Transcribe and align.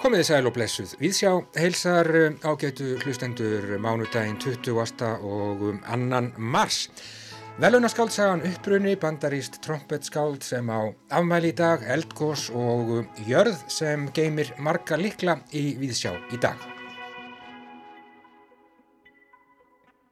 Komiði 0.00 0.24
sæl 0.24 0.46
og 0.48 0.54
blessuð. 0.56 0.94
Við 0.96 1.16
sjá 1.18 1.30
heilsar 1.60 2.08
eh, 2.16 2.36
ágætu 2.48 2.94
hlustendur 3.02 3.66
mánudaginn 3.84 4.38
20. 4.40 4.72
og 5.20 5.64
um, 5.68 5.82
annan 5.84 6.30
mars. 6.38 6.86
Velunarskáltsagan 7.60 8.40
upprunni 8.48 8.94
bandaríst 8.96 9.60
trompetskáld 9.60 10.40
sem 10.46 10.72
á 10.72 10.88
afmæli 11.12 11.52
í 11.52 11.58
dag, 11.60 11.84
eldgós 11.84 12.48
og 12.48 12.96
um, 13.02 13.14
jörð 13.28 13.60
sem 13.68 14.08
geymir 14.16 14.54
marga 14.56 14.96
likla 14.96 15.36
í 15.52 15.74
Víðsjá 15.76 16.16
í 16.32 16.40
dag. 16.40 16.56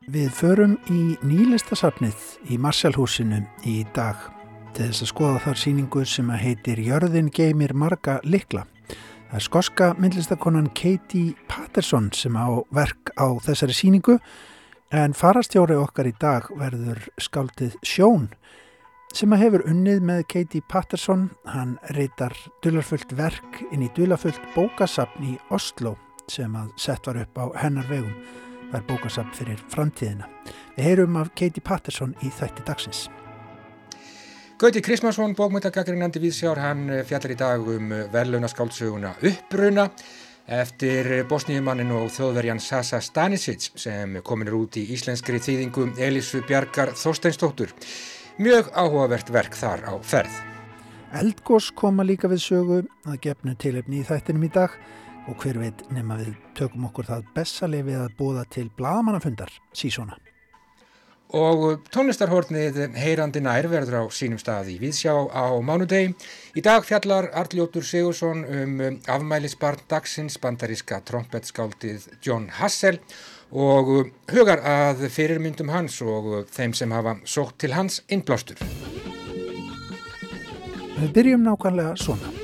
Við 0.08 0.28
förum 0.36 0.76
í 0.92 1.16
nýlistasafnið 1.24 2.52
í 2.52 2.60
Marsjálhúsinu 2.60 3.46
í 3.64 3.80
dag 3.96 4.28
til 4.78 4.92
þess 4.92 5.02
að 5.02 5.08
skoða 5.10 5.38
þar 5.42 5.58
síningu 5.58 6.00
sem 6.06 6.28
að 6.30 6.42
heitir 6.44 6.80
Jörðin 6.86 7.32
geymir 7.34 7.72
marga 7.74 8.20
likla. 8.22 8.62
Það 9.28 9.34
er 9.34 9.44
skoska 9.44 9.88
myndlistakonan 9.98 10.68
Katie 10.78 11.34
Patterson 11.50 12.06
sem 12.14 12.36
á 12.38 12.62
verk 12.70 13.10
á 13.18 13.26
þessari 13.42 13.74
síningu 13.74 14.18
en 14.94 15.16
farastjóri 15.18 15.74
okkar 15.74 16.06
í 16.06 16.14
dag 16.22 16.46
verður 16.54 17.02
skaldið 17.18 17.74
Sjón 17.82 18.30
sem 19.10 19.34
að 19.34 19.44
hefur 19.48 19.66
unnið 19.66 20.06
með 20.12 20.24
Katie 20.30 20.62
Patterson. 20.70 21.28
Hann 21.50 21.74
reytar 21.98 22.38
dularfullt 22.62 23.16
verk 23.18 23.62
inn 23.72 23.82
í 23.82 23.90
dularfullt 23.98 24.42
bókasapn 24.54 25.26
í 25.26 25.38
Oslo 25.50 25.96
sem 26.30 26.54
að 26.54 26.70
sett 26.78 27.10
var 27.10 27.18
upp 27.24 27.42
á 27.42 27.44
hennar 27.64 27.90
vegum. 27.90 28.14
Það 28.70 28.78
er 28.78 28.90
bókasapn 28.92 29.38
fyrir 29.42 29.70
framtíðina. 29.74 30.30
Við 30.76 30.92
heyrum 30.92 31.18
af 31.18 31.34
Katie 31.34 31.64
Patterson 31.66 32.14
í 32.22 32.30
þætti 32.30 32.68
dagsins. 32.68 33.08
Gauti 34.58 34.80
Krismansson, 34.82 35.36
bókmyndagaggrinnandi 35.38 36.18
viðsjár, 36.18 36.58
hann 36.58 36.88
eh, 36.90 37.04
fjallar 37.06 37.30
í 37.30 37.34
dag 37.38 37.62
um 37.62 37.92
eh, 37.94 38.08
verðlunarskáldsöguna 38.10 39.12
Uppbruna 39.28 39.84
eftir 40.50 41.06
bosníumannin 41.30 41.92
og 41.94 42.08
þjóðverjan 42.10 42.58
Sasa 42.58 42.98
Stanisic 42.98 43.68
sem 43.78 44.16
kominur 44.26 44.56
út 44.64 44.80
í 44.80 44.82
íslenskri 44.96 45.38
þýðingu 45.44 45.84
Elísu 46.02 46.40
Bjarkar 46.48 46.90
Þorsteinstóttur. 46.98 47.70
Mjög 48.42 48.72
áhugavert 48.74 49.30
verk 49.30 49.54
þar 49.54 49.84
á 49.86 49.94
ferð. 50.02 50.40
Eldgós 51.22 51.70
koma 51.70 52.02
líka 52.02 52.26
við 52.26 52.42
sögu 52.48 52.80
að 53.06 53.20
gefnu 53.28 53.54
tilefni 53.62 54.02
í 54.02 54.08
þættinum 54.10 54.48
í 54.48 54.50
dag 54.58 54.74
og 55.30 55.38
hver 55.38 55.62
veit 55.62 55.86
nema 55.94 56.18
við 56.18 56.34
tökum 56.58 56.90
okkur 56.90 57.06
það 57.12 57.30
bessalið 57.38 57.92
við 57.92 58.02
að 58.08 58.18
bóða 58.18 58.48
til 58.50 58.66
bladamannafundar 58.74 59.54
sísona 59.70 60.18
og 61.36 61.84
tónlistarhornið 61.92 62.78
heyrandi 62.96 63.42
nær 63.44 63.68
verður 63.68 64.00
á 64.00 64.04
sínum 64.14 64.40
stað 64.40 64.70
í 64.72 64.78
Víðsjá 64.80 65.12
á 65.12 65.52
mánudegi. 65.60 66.14
Í 66.56 66.64
dag 66.64 66.86
fjallar 66.86 67.28
Arljótur 67.36 67.84
Sigursson 67.84 68.44
um 68.44 68.80
afmælisbarn 69.06 69.84
dagsins 69.90 70.38
bandaríska 70.40 71.02
trompetskáldið 71.04 72.08
John 72.24 72.48
Hassel 72.48 73.00
og 73.52 74.10
hugar 74.32 74.64
að 74.64 75.08
fyrirmyndum 75.12 75.72
hans 75.72 76.00
og 76.02 76.48
þeim 76.52 76.72
sem 76.76 76.92
hafa 76.92 77.18
sótt 77.24 77.58
til 77.60 77.76
hans 77.76 78.02
innblástur. 78.08 78.60
Við 80.98 81.14
byrjum 81.14 81.44
nákvæmlega 81.46 81.96
svona. 82.00 82.37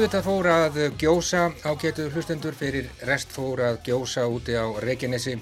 Auðvitað 0.00 0.22
fór 0.24 0.46
að 0.48 0.76
gjósa 0.96 1.40
á 1.60 1.76
getu 1.76 2.06
hlustendur 2.08 2.54
fyrir 2.56 2.86
rest 3.04 3.34
fór 3.34 3.60
að 3.66 3.74
gjósa 3.84 4.22
úti 4.32 4.54
á 4.56 4.64
Reykjanesi. 4.80 5.34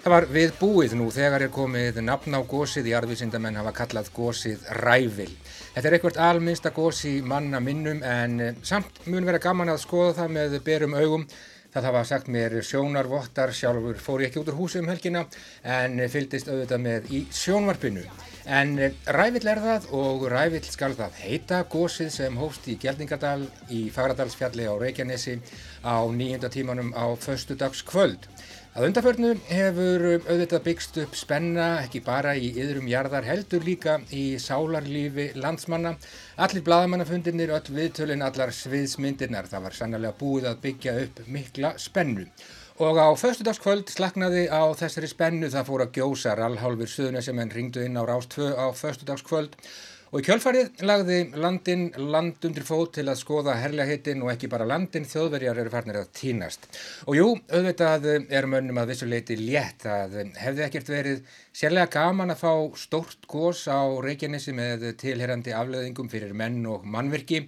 Það 0.00 0.14
var 0.14 0.26
við 0.32 0.54
búið 0.56 0.94
nú 0.96 1.10
þegar 1.12 1.44
er 1.44 1.52
komið 1.52 1.98
nafn 2.06 2.32
á 2.32 2.40
gósið 2.40 2.88
í 2.88 2.94
arðvísindamenn 2.96 3.58
hafa 3.60 3.74
kallað 3.76 4.08
gósið 4.16 4.64
ræfil. 4.80 5.28
Þetta 5.74 5.90
er 5.90 5.96
eitthvað 5.98 6.20
alminsta 6.24 6.72
gósi 6.72 7.18
manna 7.20 7.60
minnum 7.60 8.00
en 8.00 8.40
eh, 8.40 8.56
samt 8.64 9.04
mun 9.12 9.28
vera 9.28 9.42
gaman 9.44 9.74
að 9.74 9.82
skoða 9.84 10.16
það 10.22 10.34
með 10.38 10.56
berum 10.64 10.96
augum. 10.96 11.28
Það 11.68 11.84
hafa 11.84 12.00
sagt 12.08 12.28
mér 12.32 12.54
sjónarvottar 12.64 13.50
sjálfur 13.52 13.98
fór 14.00 14.22
ég 14.24 14.30
ekki 14.30 14.40
út 14.40 14.48
úr 14.48 14.56
húsi 14.56 14.80
um 14.80 14.88
helgina 14.88 15.26
en 15.62 16.00
fyldist 16.08 16.48
auðvitað 16.48 16.80
með 16.84 17.10
í 17.12 17.20
sjónvarpinu. 17.28 18.04
En 18.48 18.72
rævill 19.12 19.50
er 19.52 19.60
það 19.60 19.90
og 19.98 20.24
rævill 20.32 20.64
skal 20.64 20.94
það 20.96 21.18
heita 21.20 21.58
gósið 21.68 22.08
sem 22.14 22.38
hófst 22.40 22.70
í 22.72 22.78
Gjaldingadal 22.80 23.42
í 23.68 23.82
Fagradalsfjalli 23.92 24.64
á 24.64 24.74
Reykjanesi 24.80 25.36
á 25.84 26.08
nýjunda 26.08 26.48
tímanum 26.48 26.94
á 26.96 27.12
förstu 27.20 27.58
dags 27.60 27.84
kvöld. 27.84 28.24
Að 28.78 28.84
undarförnu 28.92 29.28
hefur 29.48 30.02
auðvitað 30.28 30.60
byggst 30.68 30.98
upp 31.02 31.16
spenna 31.18 31.64
ekki 31.80 31.98
bara 32.06 32.36
í 32.38 32.52
yðrum 32.62 32.86
jarðar 32.86 33.24
heldur 33.26 33.64
líka 33.66 33.96
í 34.14 34.36
sálarlífi 34.38 35.32
landsmanna. 35.34 35.96
Allir 36.46 36.62
bladamannafundirnir, 36.62 37.50
öll 37.56 37.74
viðtölinn, 37.74 38.22
allar 38.22 38.54
sviðsmyndirnar. 38.54 39.50
Það 39.50 39.66
var 39.66 39.78
sannlega 39.80 40.14
búið 40.20 40.46
að 40.52 40.62
byggja 40.68 40.94
upp 41.08 41.18
mikla 41.26 41.74
spennu. 41.82 42.28
Og 42.78 43.02
á 43.02 43.10
föstudagskvöld 43.18 43.90
slaknaði 43.90 44.46
á 44.46 44.70
þessari 44.78 45.10
spennu 45.10 45.50
það 45.50 45.70
fór 45.72 45.86
að 45.88 45.94
gjósa 45.98 46.38
rallhálfur 46.38 46.94
suðuna 46.94 47.26
sem 47.26 47.42
henn 47.42 47.50
ringdu 47.50 47.82
inn 47.82 47.98
á 47.98 48.06
Rástvö 48.06 48.54
á 48.54 48.70
föstudagskvöld 48.78 49.58
og 50.08 50.20
í 50.20 50.24
kjölfarið 50.26 50.82
lagði 50.88 51.18
landin 51.36 51.86
land 51.98 52.44
undir 52.48 52.66
fót 52.66 52.94
til 52.96 53.06
að 53.08 53.20
skoða 53.20 53.56
herlega 53.60 53.92
hittin 53.92 54.22
og 54.24 54.32
ekki 54.32 54.50
bara 54.52 54.68
landin 54.68 55.06
þjóðverjar 55.08 55.60
eru 55.62 55.72
farnir 55.72 56.00
að 56.00 56.10
týnast. 56.16 56.68
Og 57.06 57.18
jú, 57.18 57.28
auðvitað 57.52 58.08
er 58.24 58.48
mönnum 58.50 58.80
að 58.80 58.94
vissuleiti 58.94 59.38
létt 59.40 59.86
að 59.88 60.18
hefði 60.40 60.66
ekkert 60.68 60.92
verið 60.94 61.38
sérlega 61.52 61.92
gaman 61.98 62.34
að 62.34 62.44
fá 62.44 62.52
stórt 62.80 63.28
gós 63.28 63.66
á 63.68 63.84
Reykjanesi 64.04 64.56
með 64.56 64.90
tilherandi 65.00 65.56
afleðingum 65.56 66.10
fyrir 66.12 66.36
menn 66.36 66.62
og 66.70 66.86
mannverki. 66.88 67.44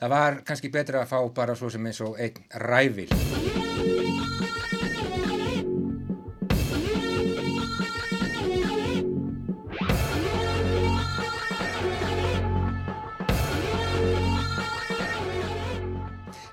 Það 0.00 0.14
var 0.14 0.40
kannski 0.48 0.72
betra 0.72 1.04
að 1.04 1.12
fá 1.12 1.18
bara 1.36 1.58
svo 1.58 1.70
sem 1.70 1.86
eins 1.86 2.00
og 2.04 2.16
einn 2.18 2.46
ræfil. 2.66 4.09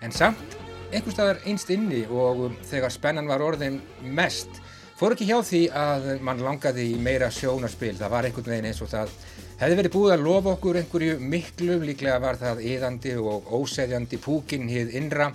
En 0.07 0.13
samt, 0.15 0.53
einhver 0.95 1.11
staðar 1.11 1.41
einst 1.51 1.67
inni 1.73 2.05
og 2.07 2.45
þegar 2.69 2.93
spennan 2.95 3.25
var 3.27 3.41
orðin 3.43 3.81
mest, 4.15 4.61
fór 4.95 5.17
ekki 5.17 5.25
hjá 5.27 5.41
því 5.43 5.59
að 5.75 6.05
mann 6.23 6.39
langaði 6.45 6.85
í 6.93 7.01
meira 7.03 7.27
sjónarspil. 7.27 7.97
Það 7.97 8.13
var 8.13 8.27
einhvern 8.29 8.53
veginn 8.53 8.69
eins 8.69 8.79
og 8.85 8.93
það 8.93 9.11
hefði 9.59 9.79
verið 9.81 9.93
búið 9.97 10.13
að 10.15 10.23
lofa 10.29 10.53
okkur 10.53 10.79
einhverju 10.79 11.17
miklu, 11.33 11.75
líklega 11.89 12.21
var 12.23 12.39
það 12.39 12.63
yðandi 12.71 13.17
og 13.19 13.51
óseðjandi 13.59 14.21
púkinn 14.23 14.71
hið 14.71 14.95
innra 14.95 15.27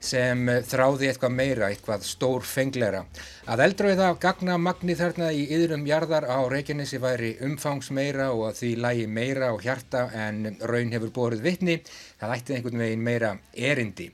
sem 0.00 0.46
þráði 0.68 1.10
eitthvað 1.10 1.34
meira, 1.34 1.70
eitthvað 1.70 2.06
stór 2.06 2.46
fenglera. 2.46 3.04
Að 3.50 3.62
eldröða 3.66 4.12
gagna 4.22 4.56
magni 4.58 4.96
þarna 4.98 5.32
í 5.34 5.46
yðrum 5.56 5.86
jarðar 5.88 6.28
á 6.28 6.38
Reykjanesi 6.50 7.00
væri 7.02 7.34
umfangs 7.46 7.90
meira 7.90 8.30
og 8.34 8.48
að 8.50 8.60
því 8.60 8.72
lægi 8.84 9.06
meira 9.06 9.50
á 9.50 9.54
hjarta 9.62 10.06
en 10.14 10.56
raun 10.60 10.92
hefur 10.94 11.14
borðið 11.16 11.46
vittni, 11.48 11.78
það 12.20 12.36
ætti 12.38 12.56
einhvern 12.56 12.84
veginn 12.84 13.06
meira 13.06 13.32
erindi. 13.54 14.10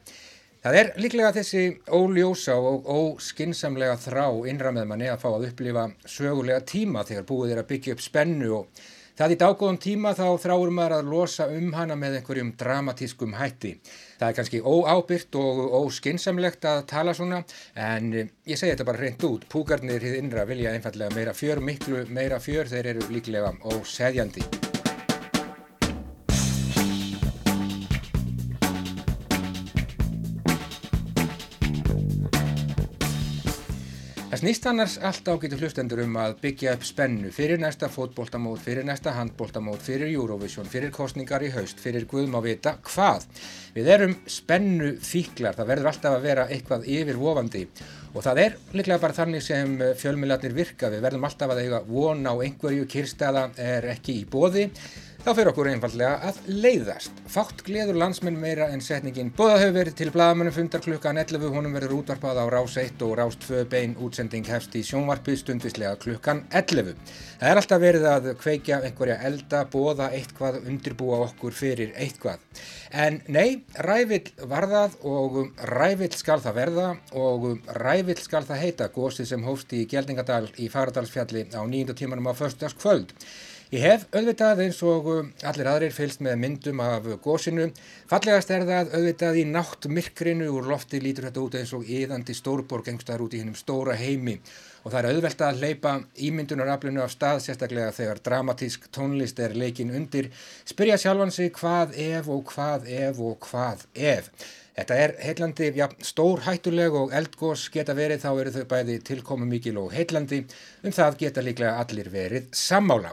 Það 0.62 0.78
er 0.78 0.90
líklega 1.02 1.34
þessi 1.34 1.62
óljósa 1.90 2.54
og 2.54 2.84
óskinsamlega 2.86 3.96
þrá 3.98 4.26
innra 4.46 4.70
með 4.70 4.90
manni 4.92 5.08
að 5.10 5.22
fá 5.24 5.30
að 5.32 5.48
upplifa 5.48 5.88
sögulega 6.06 6.62
tíma 6.62 7.02
þegar 7.08 7.26
búið 7.26 7.54
er 7.56 7.62
að 7.64 7.70
byggja 7.72 7.96
upp 7.96 8.04
spennu 8.04 8.52
og 8.60 8.84
Það 9.12 9.32
í 9.34 9.36
dágóðum 9.42 9.76
tíma 9.76 10.10
þá 10.16 10.24
þráur 10.40 10.70
maður 10.72 10.94
að 10.96 11.08
losa 11.12 11.44
um 11.52 11.74
hana 11.76 11.96
með 12.00 12.14
einhverjum 12.16 12.54
dramatískum 12.56 13.34
hætti. 13.36 13.74
Það 14.22 14.28
er 14.30 14.34
kannski 14.38 14.58
óábyrgt 14.62 15.36
og 15.40 15.72
óskinsamlegt 15.80 16.66
að 16.70 16.84
tala 16.92 17.10
svona 17.18 17.40
en 17.74 18.12
ég 18.14 18.54
segi 18.54 18.70
þetta 18.70 18.86
bara 18.86 19.02
reynd 19.02 19.26
út. 19.26 19.48
Púkarnir 19.50 20.06
hið 20.06 20.20
innra 20.20 20.46
vilja 20.46 20.76
einfallega 20.76 21.10
meira 21.16 21.34
fjör, 21.34 21.58
miklu 21.58 22.04
meira 22.06 22.38
fjör, 22.38 22.70
þeir 22.70 22.94
eru 22.94 23.08
líklega 23.10 23.50
óseðjandi. 23.66 24.71
Snýst 34.42 34.64
annars 34.66 34.96
allt 34.98 35.28
ágætu 35.30 35.54
hlustendur 35.54 36.00
um 36.02 36.16
að 36.18 36.32
byggja 36.42 36.72
upp 36.74 36.82
spennu 36.82 37.28
fyrir 37.30 37.60
næsta 37.62 37.86
fótbóltamót, 37.86 38.58
fyrir 38.64 38.82
næsta 38.82 39.12
handbóltamót, 39.14 39.78
fyrir 39.86 40.10
Eurovision, 40.10 40.66
fyrir 40.66 40.90
kostningar 40.90 41.44
í 41.46 41.50
haust, 41.54 41.78
fyrir 41.78 42.08
Guðum 42.10 42.34
á 42.34 42.40
vita 42.42 42.72
hvað. 42.82 43.28
Við 43.76 43.90
erum 43.94 44.16
spennu 44.26 44.96
fíklar, 44.98 45.54
það 45.54 45.70
verður 45.70 45.90
alltaf 45.92 46.16
að 46.16 46.26
vera 46.26 46.48
eitthvað 46.50 46.88
yfirvofandi. 46.90 47.62
Og 48.12 48.26
það 48.26 48.42
er 48.42 48.58
líklega 48.74 49.04
bara 49.04 49.18
þannig 49.20 49.46
sem 49.46 49.78
fjölmiðlarnir 50.02 50.58
virka, 50.58 50.90
við 50.90 51.06
verðum 51.06 51.30
alltaf 51.30 51.54
að 51.54 51.62
eiga 51.62 51.82
von 51.86 52.26
á 52.26 52.34
einhverju 52.34 52.90
kyrstaða 52.90 53.46
er 53.62 53.92
ekki 53.94 54.18
í 54.24 54.26
bóði 54.26 54.66
Þá 55.22 55.28
fyrir 55.38 55.48
okkur 55.52 55.68
einfallega 55.70 56.16
að 56.26 56.38
leiðast. 56.50 57.20
Fátt 57.30 57.60
gleður 57.62 57.94
landsmenn 58.00 58.40
meira 58.42 58.66
en 58.74 58.80
setningin 58.82 59.28
Bóða 59.36 59.60
hefur 59.60 59.76
verið 59.76 59.94
til 60.00 60.08
blagamannum 60.10 60.54
fundar 60.56 60.82
klukkan 60.82 61.20
11, 61.22 61.44
honum 61.54 61.76
verður 61.78 61.92
útvarpað 62.00 62.40
á 62.42 62.44
rás 62.50 62.74
1 62.82 63.04
og 63.06 63.12
rás 63.20 63.36
2 63.44 63.60
bein 63.70 63.94
útsending 64.02 64.50
hefst 64.50 64.74
í 64.74 64.82
sjónvarpið 64.88 65.36
stundvislega 65.44 66.00
klukkan 66.02 66.40
11. 66.50 66.98
Það 67.38 67.52
er 67.52 67.60
alltaf 67.60 67.82
verið 67.84 68.08
að 68.10 68.26
kveikja 68.40 68.80
einhverja 68.82 69.20
elda, 69.28 69.62
bóða 69.70 70.10
eitthvað, 70.16 70.58
undirbúa 70.66 71.20
okkur 71.28 71.54
fyrir 71.54 71.94
eitthvað. 71.94 72.42
En 72.90 73.20
nei, 73.30 73.62
rævill 73.78 74.26
varðað 74.50 74.98
og 75.06 75.38
rævill 75.70 76.10
skal 76.18 76.40
það 76.42 76.58
verða 76.58 76.90
og 77.14 77.48
rævill 77.78 78.18
skal 78.18 78.42
það 78.50 78.66
heita 78.66 78.90
gósið 78.90 79.30
sem 79.30 79.46
hófst 79.46 79.78
í 79.78 79.86
Gjeldingadal 79.86 80.48
í 80.58 80.66
Faradalsfjalli 80.74 81.46
á 81.54 81.62
nýjunda 81.62 81.94
tímanum 81.94 82.26
á 82.26 82.34
förstaskvöld. 82.34 83.14
Ég 83.72 83.80
hef 83.80 84.02
auðvitað 84.12 84.58
eins 84.66 84.78
og 84.84 85.06
um, 85.08 85.28
allir 85.48 85.68
aðrir 85.70 85.94
fylst 85.96 86.20
með 86.20 86.34
myndum 86.42 86.82
af 86.84 87.06
gósinu. 87.24 87.70
Fallegast 88.10 88.50
er 88.52 88.66
það 88.68 88.90
auðvitað 88.98 89.38
í 89.40 89.44
nátt 89.48 89.88
myrkrinu 89.88 90.50
úr 90.52 90.68
lofti 90.68 91.00
lítur 91.00 91.30
þetta 91.30 91.40
út 91.40 91.56
eins 91.56 91.72
og 91.78 91.88
yðandi 91.88 92.36
stórborg 92.36 92.90
engstar 92.92 93.24
út 93.24 93.32
í 93.32 93.40
hennum 93.40 93.56
stóra 93.56 93.96
heimi 93.96 94.36
og 94.82 94.92
það 94.92 94.98
er 95.00 95.08
auðvelt 95.08 95.44
að 95.46 95.62
leipa 95.64 95.94
ímyndunaraflinu 96.28 97.00
af 97.00 97.14
stað 97.14 97.40
sérstaklega 97.46 97.96
þegar 97.96 98.20
dramatísk 98.28 98.90
tónlist 98.92 99.40
er 99.40 99.56
leikin 99.56 99.94
undir. 99.96 100.28
Spyrja 100.68 101.00
sjálfan 101.00 101.32
sig 101.32 101.54
hvað 101.56 101.96
ef 101.96 102.28
og 102.28 102.52
hvað 102.52 102.92
ef 102.92 103.24
og 103.24 103.40
hvað 103.48 103.86
ef. 103.96 104.28
Þetta 104.72 104.96
er 104.96 105.12
heillandi, 105.20 105.66
já, 105.76 105.84
stór 106.00 106.40
hættuleg 106.46 106.94
og 106.96 107.10
eldgós 107.12 107.66
geta 107.74 107.92
verið, 107.92 108.22
þá 108.22 108.30
eru 108.40 108.52
þau 108.54 108.62
bæði 108.70 108.94
tilkomu 109.04 109.44
mikil 109.44 109.76
og 109.82 109.90
heillandi, 109.92 110.38
um 110.80 110.94
það 110.96 111.18
geta 111.20 111.44
líklega 111.44 111.74
allir 111.82 112.08
verið 112.08 112.46
sammála. 112.56 113.10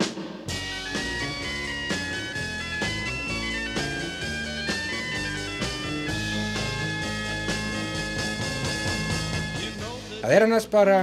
Það 10.19 10.35
er 10.37 10.45
annars 10.45 10.69
bara 10.71 11.01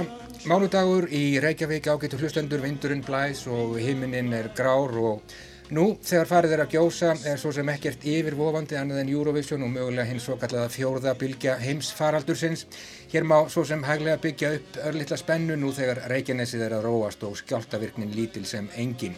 mánudagur 0.49 1.05
í 1.13 1.37
Reykjavík 1.43 1.91
ágættu 1.91 2.17
hlustendur, 2.17 2.65
vindurinn 2.65 3.05
blæs 3.05 3.45
og 3.45 3.77
himinin 3.77 4.33
er 4.33 4.49
grár 4.57 4.97
og 4.97 5.37
nú 5.75 5.85
þegar 5.99 6.29
farið 6.29 6.53
er 6.55 6.61
að 6.63 6.73
gjósa 6.75 7.09
er 7.27 7.39
svo 7.41 7.51
sem 7.55 7.69
ekkert 7.71 8.05
yfirvofandi 8.07 8.77
annað 8.79 9.01
en 9.01 9.09
Eurovision 9.11 9.65
og 9.65 9.73
mögulega 9.73 10.07
hins 10.07 10.27
svo 10.27 10.37
kallaða 10.39 10.69
fjórða 10.71 11.15
bylgja 11.19 11.57
heimsfaraldursins. 11.59 12.67
Hér 13.11 13.27
má 13.27 13.37
svo 13.51 13.65
sem 13.67 13.83
hæglega 13.83 14.21
byggja 14.23 14.53
upp 14.59 14.79
örlittla 14.87 15.17
spennu 15.19 15.57
nú 15.59 15.73
þegar 15.75 16.05
Reykjanesið 16.11 16.63
er 16.67 16.77
að 16.77 16.87
róast 16.87 17.27
og 17.27 17.35
skjáltavirknin 17.41 18.15
lítil 18.15 18.45
sem 18.47 18.69
engin. 18.79 19.17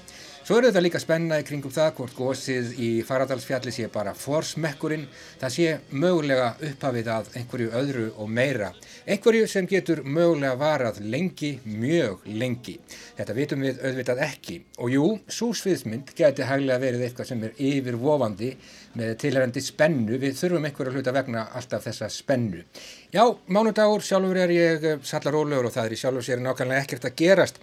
Svo 0.49 0.57
eru 0.57 0.71
þetta 0.71 0.81
líka 0.81 0.97
spenna 0.97 1.37
í 1.37 1.43
kringum 1.45 1.69
það 1.69 1.91
hvort 1.99 2.15
gósið 2.17 2.71
í 2.81 2.87
Faradalsfjalli 3.05 3.69
sé 3.69 3.85
bara 3.93 4.15
forsmekkurinn, 4.17 5.03
það 5.37 5.51
sé 5.53 5.75
mögulega 5.93 6.47
upphafið 6.65 7.09
að 7.13 7.27
einhverju 7.37 7.67
öðru 7.77 8.05
og 8.17 8.31
meira. 8.33 8.71
Einhverju 9.05 9.45
sem 9.51 9.67
getur 9.69 10.01
mögulega 10.01 10.55
varað 10.57 10.97
lengi, 11.05 11.51
mjög 11.69 12.25
lengi. 12.41 12.79
Þetta 13.19 13.35
vitum 13.37 13.67
við 13.67 13.83
auðvitað 13.91 14.23
ekki. 14.25 14.55
Og 14.81 14.95
jú, 14.95 15.05
svo 15.29 15.51
sviðsmynd 15.53 16.15
geti 16.17 16.49
hæglega 16.49 16.81
verið 16.81 17.05
eitthvað 17.05 17.29
sem 17.29 17.45
er 17.45 17.61
yfirvofandi 17.69 18.49
með 18.97 19.13
tilhærandi 19.21 19.61
spennu. 19.67 20.17
Við 20.17 20.33
þurfum 20.41 20.65
einhverju 20.65 20.95
hluta 20.97 21.13
vegna 21.13 21.45
alltaf 21.61 21.85
þessa 21.85 22.09
spennu. 22.09 22.65
Já, 23.09 23.23
mánudagur, 23.49 24.03
sjálfur 24.05 24.37
er 24.37 24.51
ég 24.53 24.83
eh, 24.85 24.99
sallar 25.01 25.33
ólegur 25.33 25.65
og 25.65 25.71
það 25.73 25.87
er 25.87 25.93
í 25.95 25.97
sjálfur 25.97 26.25
sér 26.27 26.41
nákvæmlega 26.45 26.83
ekkert 26.83 27.07
að 27.07 27.15
gerast. 27.17 27.55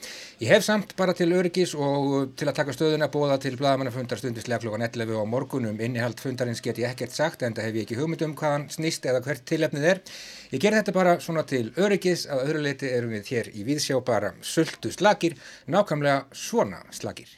Ég 0.43 0.51
hef 0.51 0.65
samt 0.67 0.97
bara 0.99 1.13
til 1.15 1.29
öryggis 1.39 1.77
og 1.79 2.33
til 2.35 2.49
að 2.51 2.57
taka 2.57 2.75
stöðuna 2.75 3.07
bóða 3.15 3.37
til 3.45 3.55
blagamannafundar 3.61 4.19
stundislega 4.19 4.65
klokkan 4.65 4.83
11 4.89 5.15
á 5.15 5.23
morgunum. 5.23 5.79
Innihald 5.79 6.19
fundarins 6.19 6.59
get 6.65 6.81
ég 6.83 6.91
ekkert 6.91 7.15
sagt 7.15 7.47
en 7.47 7.55
það 7.55 7.69
hef 7.69 7.79
ég 7.79 7.87
ekki 7.87 8.01
hugmynd 8.01 8.27
um 8.27 8.35
hvaðan 8.35 8.67
snýst 8.75 9.07
eða 9.07 9.23
hvert 9.23 9.47
tilefnið 9.47 9.87
er. 9.93 10.03
Ég 10.51 10.65
ger 10.67 10.75
þetta 10.81 10.97
bara 10.99 11.15
svona 11.23 11.47
til 11.47 11.71
öryggis 11.79 12.27
að 12.27 12.43
öðru 12.49 12.67
leiti 12.67 12.91
erum 12.91 13.15
við 13.15 13.31
hér 13.37 13.53
í 13.55 13.63
viðsjá 13.71 14.03
bara 14.03 14.35
sultu 14.43 14.91
slagir, 14.91 15.39
nákvæmlega 15.71 16.27
svona 16.35 16.83
slagir. 16.91 17.31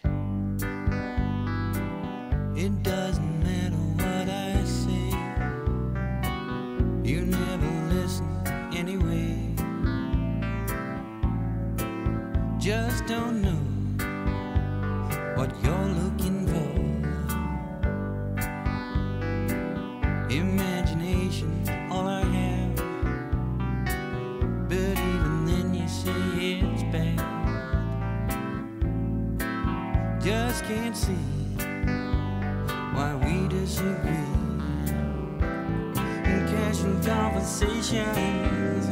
You 7.09 7.25
never 7.25 7.68
Just 12.59 13.07
don't 13.07 13.41
know 13.41 13.63
what 15.37 15.55
you're 15.63 15.89
looking 16.03 16.45
for. 16.49 16.75
Imagination, 20.29 21.63
all 21.89 22.09
I 22.09 22.25
have. 22.25 22.77
But 24.69 24.99
even 24.99 25.47
then, 25.47 25.73
you 25.73 25.87
say 25.87 26.61
it's 26.67 26.83
bad. 26.93 27.19
Just 30.21 30.65
can't 30.65 30.97
see 30.97 31.15
why 32.93 33.15
we 33.25 33.47
disagree 33.47 34.35
In 36.25 36.47
casual 36.49 36.99
conversations 37.05 38.89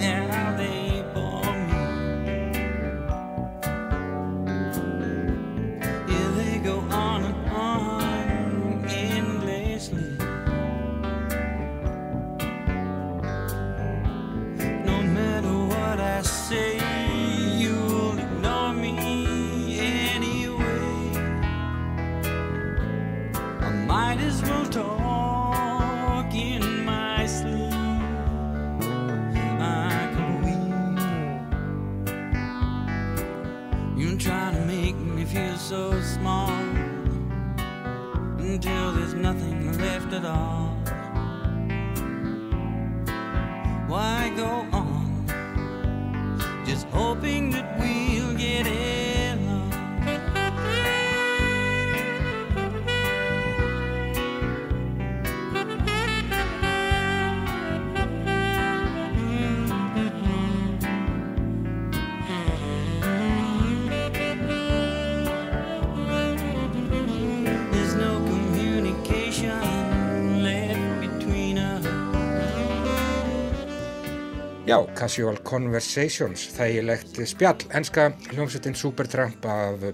Casual 74.97 75.37
Conversations, 75.45 76.47
þægilegt 76.57 77.21
spjall, 77.29 77.67
enska 77.77 78.11
hljómsveitin 78.33 78.77
Supertramp 78.79 79.45
af 79.51 79.85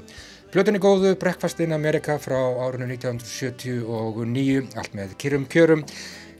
Plötunni 0.53 0.77
góðu, 0.85 1.15
Breakfast 1.17 1.63
in 1.65 1.73
America 1.73 2.19
frá 2.21 2.37
árinu 2.67 2.85
1979, 2.91 4.67
allt 4.77 4.93
með 4.99 5.15
kyrrum 5.17 5.47
kjörum. 5.49 5.87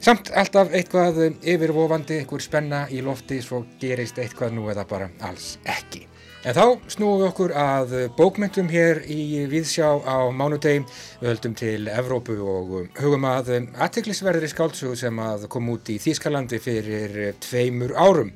Samt 0.03 0.29
alltaf 0.37 0.69
eitthvað 0.69 1.17
yfirvofandi, 1.41 2.19
einhver 2.21 2.45
spenna 2.45 2.85
í 2.93 3.01
lofti, 3.01 3.41
svo 3.41 3.63
gerist 3.81 4.21
eitthvað 4.21 4.53
nú 4.53 4.69
eða 4.69 4.85
bara 4.85 5.09
alls 5.25 5.55
ekki. 5.65 6.05
En 6.43 6.51
þá 6.51 6.91
snúum 6.91 7.21
við 7.21 7.29
okkur 7.29 7.51
að 7.55 7.91
bókmyndum 8.17 8.67
hér 8.67 8.97
í 9.07 9.45
Víðsjá 9.47 9.87
á 10.03 10.27
mánudegi. 10.27 10.81
Við 11.21 11.29
höldum 11.29 11.53
til 11.55 11.85
Evrópu 11.87 12.35
og 12.43 12.73
hugum 12.99 13.27
að 13.29 13.51
aðtiklisverðri 13.55 14.49
skáldsögu 14.51 14.97
sem 14.99 15.21
að 15.23 15.45
kom 15.53 15.69
út 15.71 15.87
í 15.93 15.95
Þýskalandi 16.03 16.59
fyrir 16.59 17.37
tveimur 17.45 17.93
árum. 17.95 18.33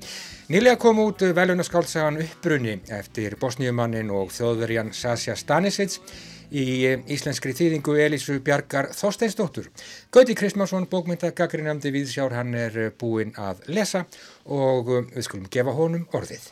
Nýlega 0.48 0.80
kom 0.80 1.02
út 1.04 1.26
velunarskáltsagan 1.36 2.22
Uppbrunni 2.24 2.78
eftir 2.96 3.36
bosníumannin 3.42 4.14
og 4.16 4.32
þjóðverjan 4.32 4.94
Sasja 4.96 5.36
Stanisic 5.36 5.98
í 6.48 6.64
íslenskri 7.12 7.52
þýðingu 7.58 7.98
Elísu 8.06 8.38
Bjarkar 8.40 8.88
Þorsteinsdóttur. 8.96 9.68
Gauti 10.16 10.38
Kristmánsson, 10.40 10.88
bókmyndagagrinandi 10.88 11.92
Víðsjár, 11.92 12.38
hann 12.40 12.56
er 12.56 12.80
búinn 12.96 13.36
að 13.36 13.68
lesa 13.68 14.06
og 14.48 14.94
við 15.12 15.28
skulum 15.28 15.52
gefa 15.52 15.76
honum 15.76 16.08
orðið. 16.16 16.48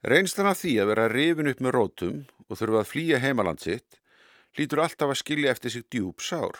Reynslan 0.00 0.48
af 0.48 0.62
því 0.62 0.78
að 0.80 0.90
vera 0.94 1.08
rifin 1.12 1.50
upp 1.50 1.58
með 1.60 1.74
rótum 1.76 2.20
og 2.48 2.56
þurfa 2.56 2.78
að 2.80 2.88
flýja 2.88 3.18
heimaland 3.20 3.60
sitt 3.60 3.98
lítur 4.56 4.80
alltaf 4.80 5.10
að 5.12 5.18
skilja 5.20 5.50
eftir 5.52 5.74
sig 5.74 5.82
djúb 5.92 6.22
sár. 6.24 6.56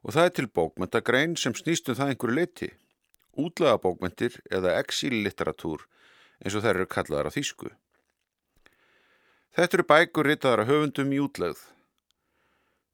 Og 0.00 0.14
það 0.16 0.24
er 0.24 0.32
til 0.38 0.46
bókmyndagrein 0.48 1.34
sem 1.36 1.52
snýstum 1.52 1.98
það 1.98 2.14
einhverju 2.14 2.36
leiti. 2.38 2.68
Útlaga 3.36 3.76
bókmyndir 3.82 4.38
eða 4.48 4.78
exíllitteratúr 4.80 5.84
eins 6.40 6.56
og 6.56 6.64
þær 6.64 6.78
eru 6.78 6.86
kallaðar 6.88 7.28
á 7.28 7.36
þýsku. 7.36 7.68
Þetta 9.52 9.76
eru 9.76 9.86
bækur 9.90 10.30
ritaðar 10.30 10.62
að 10.64 10.72
höfundum 10.72 11.12
í 11.12 11.20
útlegð. 11.20 11.60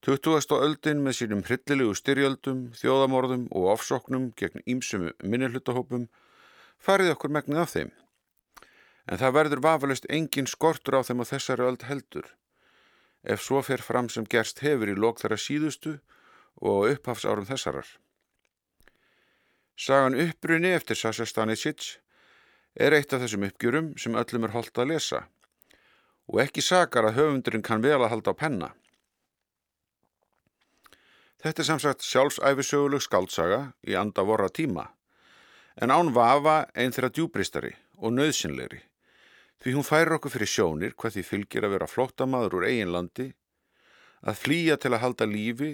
20. 0.06 0.58
öldin 0.58 1.04
með 1.06 1.16
sínum 1.20 1.44
hryllilegu 1.46 1.94
styrjöldum, 1.98 2.66
þjóðamorðum 2.78 3.46
og 3.54 3.70
ofsóknum 3.76 4.32
gegn 4.38 4.66
ímsum 4.66 5.06
minnilhutahópum 5.22 6.08
farið 6.82 7.14
okkur 7.14 7.34
megnið 7.38 7.62
af 7.62 7.72
þeim 7.76 7.94
en 9.06 9.20
það 9.20 9.36
verður 9.38 9.62
vafalust 9.62 10.08
engin 10.10 10.48
skortur 10.50 10.98
á 10.98 11.06
þeim 11.06 11.22
á 11.22 11.30
þessari 11.30 11.66
öld 11.66 11.86
heldur, 11.86 12.26
ef 13.22 13.42
svo 13.42 13.62
fer 13.62 13.82
fram 13.82 14.10
sem 14.10 14.26
gerst 14.26 14.62
hefur 14.66 14.90
í 14.90 14.96
lok 14.98 15.20
þara 15.22 15.38
síðustu 15.38 15.98
og 16.62 16.90
upphafsárum 16.90 17.46
þessarar. 17.46 17.86
Sagan 19.76 20.16
uppbrunni 20.18 20.72
eftir 20.72 20.98
Sasha 20.98 21.26
Stanisic 21.28 21.98
er 22.74 22.96
eitt 22.96 23.12
af 23.12 23.22
þessum 23.22 23.44
uppgjörum 23.46 23.92
sem 24.00 24.16
öllum 24.16 24.48
er 24.48 24.54
holdt 24.56 24.78
að 24.80 24.94
lesa 24.94 25.26
og 26.26 26.40
ekki 26.42 26.64
sakar 26.64 27.06
að 27.06 27.20
höfundurinn 27.20 27.62
kann 27.62 27.84
vel 27.84 28.00
að 28.00 28.10
halda 28.10 28.34
á 28.34 28.40
penna. 28.40 28.68
Þetta 31.38 31.62
er 31.62 31.68
samsagt 31.68 32.02
sjálfsæfisöguleg 32.02 33.04
skaldsaga 33.04 33.60
í 33.86 33.94
anda 33.94 34.24
vorra 34.26 34.48
tíma, 34.50 34.88
en 35.78 35.92
án 35.94 36.10
vafa 36.16 36.64
einn 36.74 36.94
þeirra 36.96 37.12
djúbristari 37.12 37.76
og 38.00 38.16
nöðsynleiri 38.16 38.80
Því 39.62 39.76
hún 39.76 39.86
færir 39.86 40.16
okkur 40.16 40.34
fyrir 40.34 40.50
sjónir 40.52 40.94
hvað 40.94 41.16
því 41.16 41.24
fylgir 41.30 41.66
að 41.66 41.76
vera 41.76 41.88
flóttamaður 41.90 42.58
úr 42.58 42.66
eigin 42.68 42.92
landi, 42.92 43.30
að 44.26 44.40
flýja 44.42 44.76
til 44.80 44.92
að 44.92 45.02
halda 45.04 45.28
lífi 45.30 45.70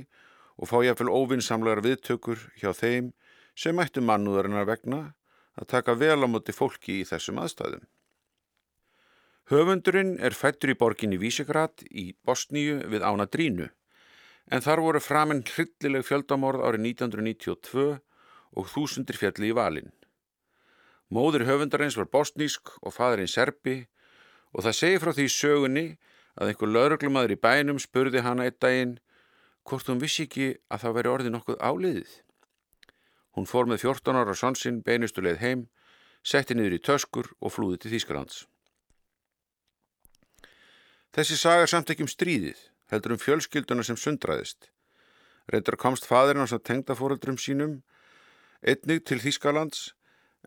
og 0.59 0.71
fá 0.71 0.77
jáfnvel 0.85 1.11
óvinnsamlegar 1.11 1.83
viðtökur 1.85 2.45
hjá 2.61 2.71
þeim 2.77 3.11
sem 3.59 3.81
ættu 3.83 4.05
mannúðarinnar 4.05 4.69
vegna 4.69 5.03
að 5.59 5.69
taka 5.75 5.97
vel 5.99 6.23
á 6.25 6.29
móti 6.31 6.55
fólki 6.55 7.01
í 7.01 7.09
þessum 7.09 7.41
aðstæðum. 7.43 7.85
Höfundurinn 9.53 10.15
er 10.23 10.37
fættur 10.39 10.73
í 10.73 10.79
borginni 10.79 11.19
Vísegrad 11.21 11.83
í 11.91 12.13
Bosníu 12.25 12.79
við 12.89 13.03
Ána 13.05 13.27
Drínu 13.27 13.67
en 14.53 14.65
þar 14.65 14.83
voru 14.85 15.01
framinn 15.03 15.43
hryllileg 15.49 16.07
fjöldamorð 16.07 16.63
árið 16.67 16.87
1992 16.93 17.89
og 18.53 18.71
þúsundir 18.71 19.19
fjalli 19.19 19.51
í 19.51 19.57
valinn. 19.57 19.93
Móður 21.13 21.45
höfundarins 21.45 21.99
var 22.01 22.09
bosnísk 22.09 22.71
og 22.81 22.95
fadurinn 22.97 23.29
serbi 23.29 23.83
og 24.57 24.65
það 24.65 24.77
segi 24.79 25.01
frá 25.03 25.13
því 25.13 25.27
sögunni 25.35 25.87
að 26.41 26.53
einhver 26.53 26.73
lauruglumadur 26.73 27.35
í 27.35 27.43
bænum 27.43 27.81
spurði 27.83 28.23
hana 28.25 28.47
eitt 28.49 28.63
daginn 28.65 28.95
hvort 29.69 29.91
hún 29.93 30.01
vissi 30.01 30.25
ekki 30.25 30.49
að 30.73 30.87
það 30.87 30.97
veri 30.99 31.13
orðið 31.13 31.35
nokkuð 31.37 31.61
áliðið. 31.61 32.15
Hún 33.37 33.49
fór 33.49 33.69
með 33.69 33.85
14 33.85 34.23
ára 34.23 34.37
sonsinn 34.37 34.81
beinustuleið 34.87 35.45
heim, 35.45 35.69
setti 36.25 36.57
niður 36.57 36.79
í 36.79 36.83
töskur 36.89 37.29
og 37.41 37.53
flúði 37.53 37.83
til 37.83 37.93
Þýskalands. 37.93 38.47
Þessi 41.13 41.37
sagar 41.37 41.69
samt 41.69 41.93
ekki 41.93 42.07
um 42.07 42.13
stríðið, 42.13 42.57
heldur 42.89 43.13
um 43.13 43.21
fjölskylduna 43.21 43.85
sem 43.85 44.01
sundraðist. 44.01 44.71
Reyndar 45.53 45.77
komst 45.77 46.09
fadurinn 46.09 46.45
á 46.45 46.49
samt 46.49 46.65
tengdafóraldrum 46.69 47.37
sínum, 47.37 47.83
einnig 48.65 49.05
til 49.05 49.21
Þýskalands 49.21 49.91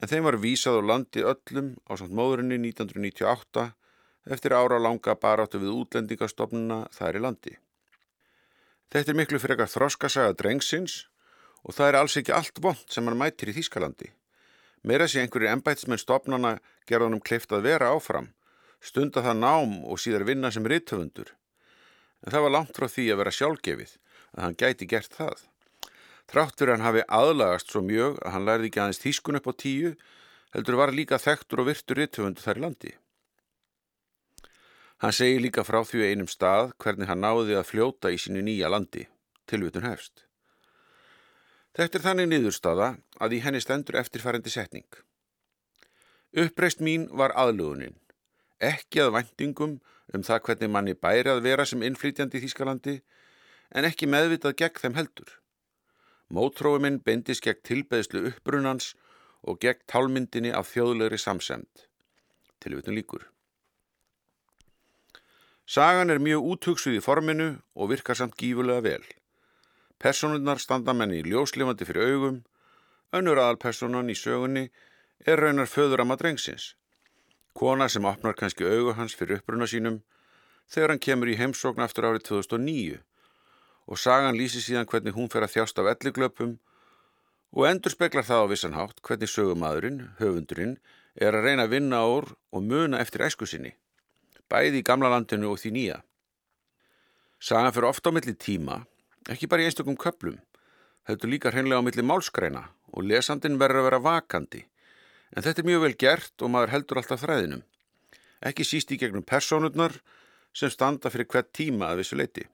en 0.02 0.12
þeim 0.12 0.28
var 0.28 0.40
vísað 0.44 0.82
á 0.82 0.90
landi 0.92 1.24
öllum 1.24 1.74
á 1.88 1.94
samt 1.96 2.16
móðurinni 2.16 2.60
1998 2.72 3.70
eftir 4.36 4.56
ára 4.58 4.80
langa 4.82 5.16
baráttu 5.16 5.62
við 5.62 5.75
útlendingastofnuna 5.80 6.86
þær 6.96 7.20
í 7.20 7.24
landi. 7.24 7.54
Þetta 8.92 9.12
er 9.12 9.20
miklu 9.20 9.40
eitthvað 9.40 9.74
þroskasaga 9.74 10.36
drengsins 10.40 11.06
og 11.64 11.75
það 11.78 11.90
er 11.90 11.98
alls 12.00 12.18
ekki 12.20 12.34
allt 12.36 12.62
vond 12.62 12.86
sem 12.92 13.08
hann 13.08 13.20
mætir 13.20 13.52
í 13.52 13.56
Þýskalandi. 13.58 14.12
Meira 14.86 15.08
sé 15.10 15.24
einhverjir 15.24 15.52
ennbætsmenn 15.56 16.02
stopnana 16.02 16.60
gerðanum 16.90 17.24
kleift 17.25 17.54
að 17.56 17.66
vera 17.66 17.90
áfram, 17.96 18.30
stunda 18.82 19.24
það 19.25 19.42
nám 19.42 19.80
og 19.90 20.02
síðar 20.02 20.28
vinna 20.30 20.52
sem 20.54 20.66
rittöfundur. 20.66 21.32
En 22.25 22.34
það 22.34 22.46
var 22.46 22.54
langt 22.54 22.78
frá 22.78 22.86
því 22.90 23.08
að 23.12 23.22
vera 23.24 23.34
sjálfgefið 23.34 23.96
að 24.36 24.44
hann 24.46 24.58
gæti 24.62 24.90
gert 24.90 25.18
það. 25.18 25.42
Þrátt 26.32 26.58
fyrir 26.58 26.74
hann 26.74 26.86
hafi 26.86 27.03
aðlagast 27.05 27.72
svo 27.72 27.82
mjög 27.86 28.20
að 28.25 28.34
hann 28.34 28.46
lærði 28.48 28.70
ekki 28.72 28.82
aðeins 28.82 29.01
þýskun 29.03 29.39
upp 29.39 29.50
á 29.50 29.53
tíu, 29.62 29.96
heldur 30.55 30.79
var 30.79 30.94
líka 30.96 31.22
þektur 31.22 31.62
og 31.62 31.70
virtur 31.70 32.00
rittöfundu 32.01 32.41
þar 32.41 32.62
í 32.62 32.63
landi. 32.65 32.94
Hann 35.03 35.13
segi 35.13 35.41
líka 35.44 35.65
frá 35.67 35.82
því 35.86 36.08
einum 36.10 36.29
stað 36.32 36.72
hvernig 36.82 37.10
hann 37.12 37.22
náði 37.22 37.58
að 37.60 37.67
fljóta 37.70 38.13
í 38.13 38.17
sínu 38.22 38.41
nýja 38.46 38.72
landi, 38.72 39.03
tilvitun 39.46 39.86
hefst. 39.86 40.24
Þetta 41.75 42.00
er 42.00 42.05
þannig 42.05 42.29
niðurstaða 42.32 42.88
að 43.20 43.36
í 43.36 43.41
henni 43.44 43.60
stendur 43.62 44.00
eftirfærendi 44.00 44.53
setning. 44.53 44.88
Uppreist 46.36 46.79
mín 46.79 47.10
var 47.12 47.36
aðlugunin, 47.36 47.98
ekki 48.63 49.03
að 49.03 49.13
vendingum 49.20 49.77
um 50.15 50.24
það 50.24 50.41
hvernig 50.48 50.72
manni 50.72 50.96
bæri 50.96 51.34
að 51.34 51.44
vera 51.46 51.65
sem 51.67 51.84
innflytjandi 51.84 52.39
í 52.39 52.46
Þýskalandi, 52.46 52.96
en 53.75 53.88
ekki 53.88 54.08
meðvitað 54.08 54.55
gegn 54.62 54.82
þeim 54.82 54.98
heldur. 55.01 55.36
Mótrói 56.34 56.79
minn 56.82 57.01
beindis 57.05 57.41
gegn 57.41 57.62
tilbeðslu 57.67 58.24
uppbrunans 58.32 58.94
og 59.46 59.60
gegn 59.62 59.84
tálmyndinni 59.91 60.51
af 60.58 60.72
þjóðlegri 60.74 61.20
samsemd. 61.22 61.86
Tilvitun 62.63 62.98
líkur. 62.98 63.27
Sagan 65.65 66.10
er 66.10 66.22
mjög 66.22 66.50
úthugsuð 66.53 66.98
í 66.98 67.03
forminu 67.03 67.48
og 67.74 67.91
virkar 67.94 68.17
samt 68.17 68.38
gífulega 68.38 68.82
vel. 68.86 69.05
Personunnar 70.01 70.62
standa 70.62 70.94
menni 70.94 71.22
í 71.22 71.29
ljóslifandi 71.29 71.86
fyrir 71.86 72.12
augum, 72.12 72.41
önnur 73.13 73.41
aðalpersonan 73.41 74.10
í 74.10 74.17
sögunni 74.17 74.67
er 75.25 75.41
raunar 75.41 75.70
föður 75.70 76.03
að 76.03 76.10
maður 76.10 76.24
drengsins. 76.25 76.74
Kona 77.53 77.88
sem 77.89 78.05
opnar 78.05 78.36
kannski 78.38 78.65
augu 78.65 78.98
hans 78.98 79.15
fyrir 79.15 79.39
uppbruna 79.39 79.70
sínum 79.70 80.01
þegar 80.70 80.94
hann 80.94 81.05
kemur 81.05 81.29
í 81.29 81.38
heimsókn 81.39 81.86
aftur 81.86 82.10
árið 82.10 82.25
2009 82.34 83.01
og 83.86 84.00
sagan 84.01 84.38
lýsi 84.38 84.62
síðan 84.63 84.88
hvernig 84.89 85.13
hún 85.15 85.30
fer 85.30 85.46
að 85.46 85.58
þjást 85.58 85.82
af 85.82 85.92
elliglöpum 85.94 86.56
og 87.56 87.68
endur 87.70 87.94
speklar 87.94 88.25
það 88.27 88.44
á 88.44 88.51
vissanhátt 88.51 89.01
hvernig 89.06 89.32
sögumadurinn, 89.32 90.01
höfundurinn, 90.20 90.75
er 91.15 91.38
að 91.38 91.48
reyna 91.48 91.65
að 91.65 91.75
vinna 91.77 92.01
ár 92.04 92.34
og 92.51 92.65
muna 92.65 93.00
eftir 93.00 93.24
æsku 93.24 93.48
sinni, 93.48 93.72
bæði 94.51 94.82
í 94.82 94.88
gamla 94.88 95.12
landinu 95.13 95.54
og 95.54 95.62
því 95.62 95.72
nýja. 95.75 96.01
Sagan 97.39 97.72
fyrir 97.75 97.88
ofta 97.92 98.12
á 98.12 98.15
milli 98.15 98.36
tíma, 98.36 98.82
ekki 99.32 99.48
bara 99.48 99.63
í 99.63 99.70
einstakum 99.70 99.96
köplum, 100.00 100.42
höfðu 101.08 101.30
líka 101.32 101.54
hreinlega 101.54 101.80
á 101.80 101.86
milli 101.86 102.04
málskreina 102.04 102.65
og 102.92 103.08
lesandin 103.08 103.60
verður 103.62 103.84
að 103.84 103.88
vera 103.89 104.04
vakandi, 104.10 104.65
en 105.32 105.46
þetta 105.46 105.62
er 105.62 105.70
mjög 105.70 105.86
vel 105.86 105.96
gert 106.04 106.44
og 106.44 106.51
maður 106.51 106.74
heldur 106.75 107.00
alltaf 107.00 107.24
þræðinum, 107.24 107.63
ekki 108.44 108.68
síst 108.68 108.92
í 108.92 109.00
gegnum 109.00 109.24
personurnar 109.24 110.00
sem 110.56 110.72
standa 110.72 111.12
fyrir 111.13 111.30
hvert 111.32 111.54
tíma 111.56 111.92
að 111.92 112.04
vissu 112.04 112.20
leiti. 112.20 112.48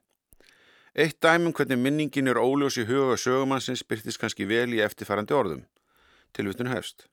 Eitt 0.92 1.22
dæmum 1.24 1.54
hvernig 1.56 1.78
minningin 1.80 2.28
er 2.28 2.36
óljós 2.36 2.76
í 2.76 2.82
huga 2.84 3.14
sögumannsins 3.16 3.80
byrtist 3.88 4.20
kannski 4.20 4.44
vel 4.44 4.74
í 4.76 4.82
eftirfærandi 4.84 5.32
orðum. 5.32 5.62
Tilvitun 6.36 6.68
hefst. 6.68 7.06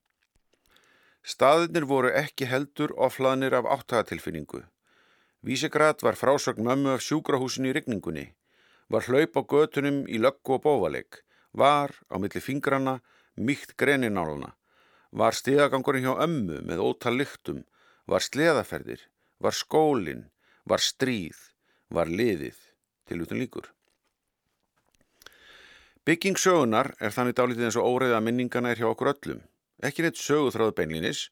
Staðinir 1.24 1.86
voru 1.88 2.12
ekki 2.12 2.50
heldur 2.52 2.92
oflaðnir 3.08 3.56
af 3.56 3.70
áttagatilfinningu. 3.78 4.66
Vísegrad 5.48 6.04
var 6.04 6.20
frásögn 6.20 6.68
mömmu 6.68 6.92
af 6.92 7.06
sjúkrahúsin 7.06 7.70
í 7.70 7.74
rigningunni, 7.78 8.26
var 8.92 9.08
hlaup 9.08 9.40
á 9.40 9.42
götunum 9.48 10.02
í 10.12 10.20
löggu 10.20 10.58
og 10.58 10.66
bóvaleg, 10.66 11.24
var, 11.56 11.96
á 12.12 12.20
milli 12.20 12.44
fingrana, 12.44 12.98
mýkt 13.40 13.78
grenináluna, 13.80 14.58
var 15.16 15.38
stíðagangurinn 15.40 16.04
hjá 16.04 16.20
ömmu 16.28 16.60
með 16.68 16.84
ótal 16.84 17.16
lyktum, 17.16 17.64
var 18.04 18.28
sleðaferðir, 18.28 19.08
var 19.40 19.56
skólinn, 19.56 20.28
var 20.68 20.84
stríð, 20.84 21.40
var 21.88 22.12
liðið 22.12 22.60
tilutun 23.10 23.42
líkur. 23.42 23.72
Bygging 26.08 26.40
sögunar 26.40 26.94
er 27.02 27.14
þannig 27.14 27.36
dálítið 27.38 27.68
eins 27.68 27.80
og 27.82 27.90
óreiða 27.90 28.22
minningana 28.24 28.72
er 28.72 28.80
hjá 28.80 28.88
okkur 28.90 29.12
öllum. 29.12 29.42
Ekki 29.84 30.06
neitt 30.06 30.22
söguþráðu 30.22 30.78
beinlinis, 30.78 31.28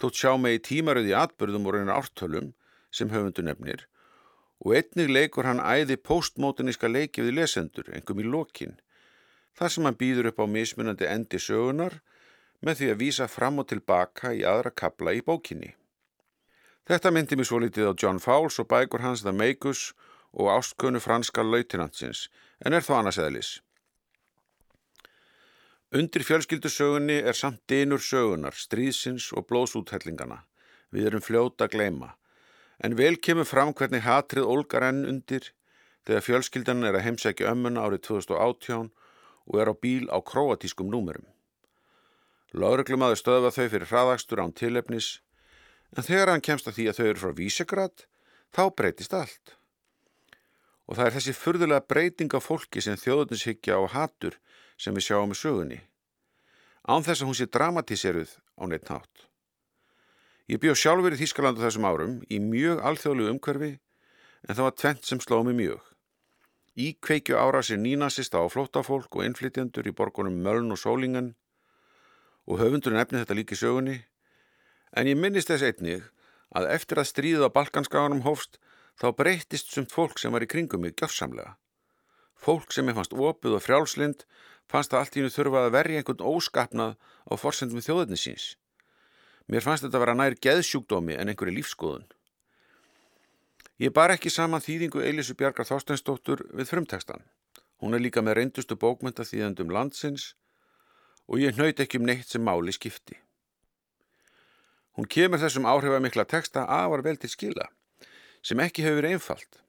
þótt 0.00 0.18
sjá 0.18 0.34
með 0.40 0.58
í 0.58 0.64
tímaröði 0.70 1.14
atbyrðum 1.16 1.68
og 1.68 1.76
reynar 1.76 2.02
ártölum, 2.02 2.52
sem 2.90 3.12
höfundu 3.12 3.44
nefnir 3.44 3.86
og 4.58 4.74
einnig 4.74 5.10
leikur 5.10 5.46
hann 5.46 5.62
æði 5.62 5.98
postmótiníska 6.02 6.90
leiki 6.90 7.22
við 7.22 7.38
lesendur, 7.38 7.90
engum 7.94 8.22
í 8.22 8.26
lokin, 8.26 8.78
þar 9.54 9.74
sem 9.74 9.86
hann 9.86 9.98
býður 9.98 10.32
upp 10.32 10.42
á 10.42 10.46
mismunandi 10.50 11.06
endi 11.06 11.38
sögunar 11.42 12.00
með 12.64 12.80
því 12.80 12.88
að 12.92 13.00
vísa 13.02 13.28
fram 13.30 13.62
og 13.62 13.68
tilbaka 13.70 14.32
í 14.34 14.42
aðra 14.42 14.74
kabla 14.74 15.14
í 15.14 15.22
bókinni. 15.22 15.74
Þetta 16.88 17.12
myndi 17.14 17.38
mér 17.38 17.46
svo 17.46 17.60
litið 17.62 17.92
á 17.92 17.98
John 18.00 18.18
Fowles 18.18 18.58
og 18.58 18.70
bækur 18.72 19.04
hans 19.04 19.22
The 19.22 19.34
Magus 19.36 19.92
og 19.92 20.07
ástkunnu 20.52 21.00
franska 21.00 21.42
lautinantsins, 21.42 22.26
en 22.64 22.76
er 22.76 22.84
þó 22.84 22.98
annars 22.98 23.18
eðlis. 23.22 23.50
Undir 25.88 26.20
fjölskyldusögunni 26.20 27.22
er 27.24 27.32
samt 27.32 27.62
dinur 27.70 28.02
sögunar, 28.04 28.52
stríðsins 28.52 29.30
og 29.32 29.46
blóðsúthellingana. 29.48 30.42
Við 30.92 31.08
erum 31.08 31.24
fljóta 31.24 31.64
að 31.64 31.78
gleima. 31.78 32.10
En 32.84 32.96
vel 32.98 33.16
kemur 33.16 33.48
fram 33.48 33.72
hvernig 33.72 34.04
hatrið 34.04 34.50
ólgar 34.52 34.84
enn 34.90 35.06
undir 35.08 35.48
þegar 36.04 36.26
fjölskyldan 36.26 36.84
er 36.84 36.98
að 36.98 37.06
heimsækja 37.06 37.54
ömmuna 37.54 37.86
árið 37.88 38.04
2018 38.10 38.90
og 39.48 39.58
er 39.60 39.72
á 39.72 39.74
bíl 39.74 40.06
á 40.12 40.20
kroatískum 40.20 40.92
númurum. 40.92 41.24
Láreglumadur 42.52 43.18
stöða 43.20 43.52
þau 43.52 43.66
fyrir 43.68 43.88
hraðakstur 43.88 44.40
án 44.44 44.54
tilefnis 44.56 45.18
en 45.96 46.04
þegar 46.04 46.32
hann 46.32 46.44
kemst 46.44 46.68
að 46.68 46.78
því 46.78 46.86
að 46.88 46.98
þau 46.98 47.06
eru 47.08 47.22
frá 47.24 47.32
Vísegrad 47.36 48.04
þá 48.56 48.62
breytist 48.76 49.16
allt. 49.16 49.57
Og 50.88 50.96
það 50.96 51.06
er 51.06 51.16
þessi 51.18 51.36
furðulega 51.36 51.84
breyting 51.84 52.34
af 52.34 52.46
fólki 52.48 52.80
sem 52.80 52.96
þjóðuninshyggja 52.96 53.76
á 53.76 53.84
hatur 53.92 54.38
sem 54.80 54.96
við 54.96 55.10
sjáum 55.10 55.34
í 55.34 55.38
sögunni. 55.38 55.80
Án 56.88 57.04
þess 57.04 57.20
að 57.20 57.28
hún 57.28 57.36
sé 57.36 57.46
dramatíseruð 57.52 58.32
á 58.56 58.62
neitt 58.64 58.88
nátt. 58.88 59.28
Ég 60.48 60.62
bjóð 60.62 60.78
sjálfur 60.80 61.12
í 61.12 61.20
Þískalandu 61.20 61.60
þessum 61.60 61.84
árum 61.84 62.14
í 62.32 62.38
mjög 62.40 62.80
alþjóðlu 62.88 63.28
umhverfi 63.34 63.74
en 64.48 64.54
það 64.54 64.64
var 64.64 64.76
tvent 64.80 65.04
sem 65.04 65.20
sló 65.20 65.42
mig 65.44 65.58
mjög. 65.58 65.82
Í 66.78 66.94
kveikju 67.04 67.36
ára 67.36 67.60
sér 67.60 67.82
nínasista 67.82 68.40
á 68.40 68.48
flótafólk 68.48 69.12
og 69.12 69.26
innflytjendur 69.26 69.90
í 69.90 69.92
borgunum 69.92 70.38
Möln 70.40 70.72
og 70.72 70.80
Sólingen 70.80 71.34
og 72.48 72.62
höfundur 72.62 72.96
nefni 72.96 73.20
þetta 73.20 73.36
líki 73.36 73.58
sögunni 73.60 73.98
en 74.96 75.10
ég 75.10 75.20
minnist 75.20 75.50
þess 75.52 75.66
einnig 75.68 76.06
að 76.56 76.70
eftir 76.72 77.02
að 77.02 77.10
stríða 77.10 77.52
Balkanskáðanum 77.52 78.24
hófst 78.24 78.56
þá 78.98 79.14
breytist 79.14 79.70
sumt 79.72 79.94
fólk 79.94 80.18
sem 80.18 80.34
var 80.34 80.42
í 80.42 80.50
kringum 80.50 80.82
mig 80.82 80.96
gjörsamlega. 80.98 81.54
Fólk 82.38 82.72
sem 82.74 82.86
ég 82.90 82.96
fannst 82.98 83.14
opið 83.14 83.58
og 83.58 83.62
frjálslind 83.62 84.24
fannst 84.70 84.92
það 84.92 85.00
allt 85.00 85.16
í 85.16 85.20
hennu 85.20 85.34
þurfa 85.34 85.64
að 85.66 85.74
verja 85.74 86.00
einhvern 86.00 86.26
óskapnað 86.26 86.96
á 86.98 87.34
forsendum 87.38 87.82
þjóðinni 87.82 88.18
síns. 88.18 88.48
Mér 89.48 89.64
fannst 89.64 89.86
þetta 89.86 89.98
að 89.98 90.04
vera 90.04 90.16
nær 90.18 90.38
geðsjúkdómi 90.44 91.16
en 91.16 91.32
einhverju 91.32 91.56
lífskoðun. 91.56 92.06
Ég 93.78 93.94
bar 93.94 94.12
ekki 94.12 94.30
saman 94.34 94.62
þýðingu 94.62 95.04
Eilisu 95.06 95.38
Bjarkar 95.38 95.66
Þorsteinsdóttur 95.68 96.42
við 96.50 96.70
frumtekstan. 96.70 97.22
Hún 97.78 97.94
er 97.94 98.02
líka 98.02 98.22
með 98.26 98.40
reyndustu 98.40 98.74
bókmynda 98.74 99.22
þýðandum 99.26 99.70
landsins 99.70 100.32
og 101.30 101.38
ég 101.38 101.58
nöyt 101.58 101.78
ekki 101.78 102.02
um 102.02 102.06
neitt 102.10 102.26
sem 102.26 102.42
máli 102.42 102.74
skipti. 102.74 103.14
Hún 104.98 105.06
kemur 105.06 105.38
þessum 105.38 105.68
áhrifamikla 105.70 106.26
teksta 106.26 106.66
afar 106.66 107.06
vel 107.06 107.18
til 107.22 107.30
skila 107.30 107.68
sem 108.48 108.60
ekki 108.64 108.86
hefur 108.86 109.06
einfalt 109.08 109.60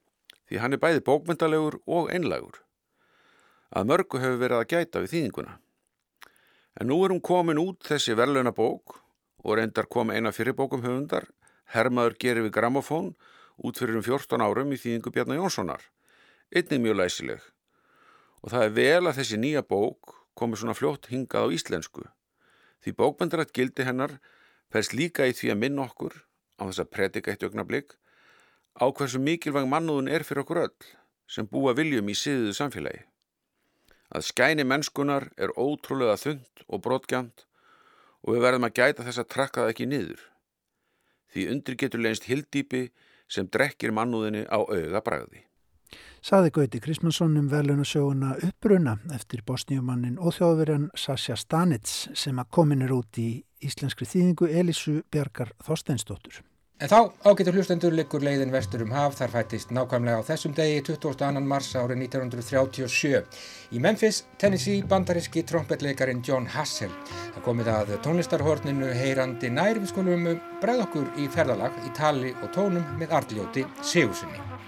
því 0.50 0.62
hann 0.64 0.74
er 0.74 0.82
bæði 0.82 1.02
bókmyndalegur 1.06 1.78
og 1.86 2.10
einlagur. 2.10 2.64
Að 3.70 3.90
mörgu 3.92 4.22
hefur 4.22 4.40
verið 4.42 4.58
að 4.58 4.72
gæta 4.72 5.02
við 5.04 5.12
þýðinguna. 5.14 5.52
En 6.82 6.90
nú 6.90 6.98
er 7.06 7.14
hún 7.14 7.22
komin 7.22 7.62
út 7.62 7.86
þessi 7.86 8.16
verðluna 8.18 8.54
bók 8.56 8.98
og 9.46 9.60
reyndar 9.60 9.86
kom 9.86 10.10
eina 10.10 10.34
fyrirbókum 10.34 10.82
höfundar, 10.82 11.30
Hermaður 11.70 12.16
gerir 12.18 12.48
við 12.48 12.56
gramofón, 12.56 13.12
út 13.62 13.78
fyrir 13.78 14.00
um 14.00 14.02
14 14.02 14.42
árum 14.42 14.74
í 14.74 14.80
þýðingu 14.82 15.14
Bjarnar 15.14 15.38
Jónssonar. 15.38 15.84
Einnig 16.50 16.82
mjög 16.82 16.98
læsileg. 16.98 17.44
Og 18.42 18.50
það 18.50 18.66
er 18.66 18.74
vel 18.80 19.04
að 19.06 19.20
þessi 19.20 19.38
nýja 19.38 19.62
bók 19.62 20.16
komi 20.34 20.58
svona 20.58 20.74
fljótt 20.74 21.12
hingað 21.14 21.46
á 21.46 21.54
íslensku. 21.54 22.08
Því 22.82 22.96
bókmyndarætt 22.98 23.54
gildi 23.54 23.86
hennar 23.86 24.18
færst 24.74 24.98
líka 24.98 25.30
í 25.30 25.36
því 25.36 25.54
að 25.54 25.62
minna 25.62 25.86
okkur 25.86 26.24
á 26.58 26.66
þess 26.66 26.82
að 26.82 26.92
predika 26.96 27.36
eitt 27.36 27.46
ögnablík 27.46 28.00
á 28.78 28.86
hversu 28.92 29.22
mikilvæg 29.24 29.68
mannúðun 29.70 30.12
er 30.12 30.26
fyrir 30.28 30.44
okkur 30.44 30.64
öll 30.68 30.90
sem 31.30 31.48
búa 31.48 31.76
viljum 31.78 32.10
í 32.10 32.18
siðuðu 32.18 32.56
samfélagi. 32.58 33.04
Að 34.10 34.26
skæni 34.26 34.66
mennskunar 34.66 35.30
er 35.38 35.54
ótrúlega 35.54 36.18
þund 36.18 36.64
og 36.68 36.82
brotgjant 36.86 37.46
og 38.26 38.34
við 38.34 38.46
verðum 38.46 38.66
að 38.68 38.80
gæta 38.82 39.06
þess 39.06 39.22
að 39.22 39.30
trakka 39.36 39.62
það 39.62 39.74
ekki 39.74 39.90
niður. 39.90 40.24
Því 41.30 41.46
undir 41.54 41.78
getur 41.84 42.02
leynst 42.02 42.26
hildýpi 42.26 42.88
sem 43.30 43.46
drekkir 43.46 43.94
mannúðinni 43.94 44.48
á 44.50 44.58
auða 44.58 45.04
bræði. 45.06 45.46
Saði 46.26 46.52
Gauti 46.52 46.82
Krismansson 46.84 47.38
um 47.40 47.48
velunasöguna 47.50 48.34
Uppruna 48.44 48.98
eftir 49.16 49.46
bosníumannin 49.48 50.18
og 50.20 50.36
þjóðverjan 50.36 50.90
Sasja 50.98 51.38
Stanits 51.40 52.10
sem 52.18 52.42
að 52.42 52.52
komin 52.58 52.84
er 52.86 52.94
út 52.98 53.22
í 53.22 53.30
íslenskri 53.64 54.10
þýðingu 54.10 54.50
Elísu 54.50 55.00
Bjarkar 55.14 55.54
Þorsteinsdóttur. 55.64 56.42
En 56.80 56.88
þá 56.88 57.10
ágættur 57.28 57.58
hlustendur 57.60 57.92
likur 57.92 58.24
leiðin 58.24 58.54
vestur 58.54 58.86
um 58.86 58.94
haf 58.96 59.18
þar 59.18 59.34
fættist 59.34 59.72
nákvæmlega 59.76 60.22
á 60.24 60.28
þessum 60.30 60.54
degi 60.56 60.78
22. 60.88 61.42
mars 61.44 61.74
árið 61.76 62.06
1937. 62.06 63.20
Í 63.76 63.82
Memphis, 63.84 64.22
Tennessee, 64.40 64.86
bandaríski 64.88 65.44
trompetleikarin 65.44 66.24
John 66.24 66.48
Hassel. 66.54 66.94
Það 67.34 67.44
komið 67.50 67.72
að 67.74 67.92
tónlistarhorninu 68.08 68.94
heyrandi 68.96 69.52
nær 69.52 69.82
við 69.82 69.92
skulum 69.92 70.32
bregð 70.64 70.86
okkur 70.86 71.12
í 71.20 71.28
ferðalag 71.36 71.84
í 71.84 71.92
tali 72.00 72.32
og 72.40 72.56
tónum 72.56 72.88
með 72.96 73.20
artljóti 73.20 73.68
Sigurssoni. 73.84 74.59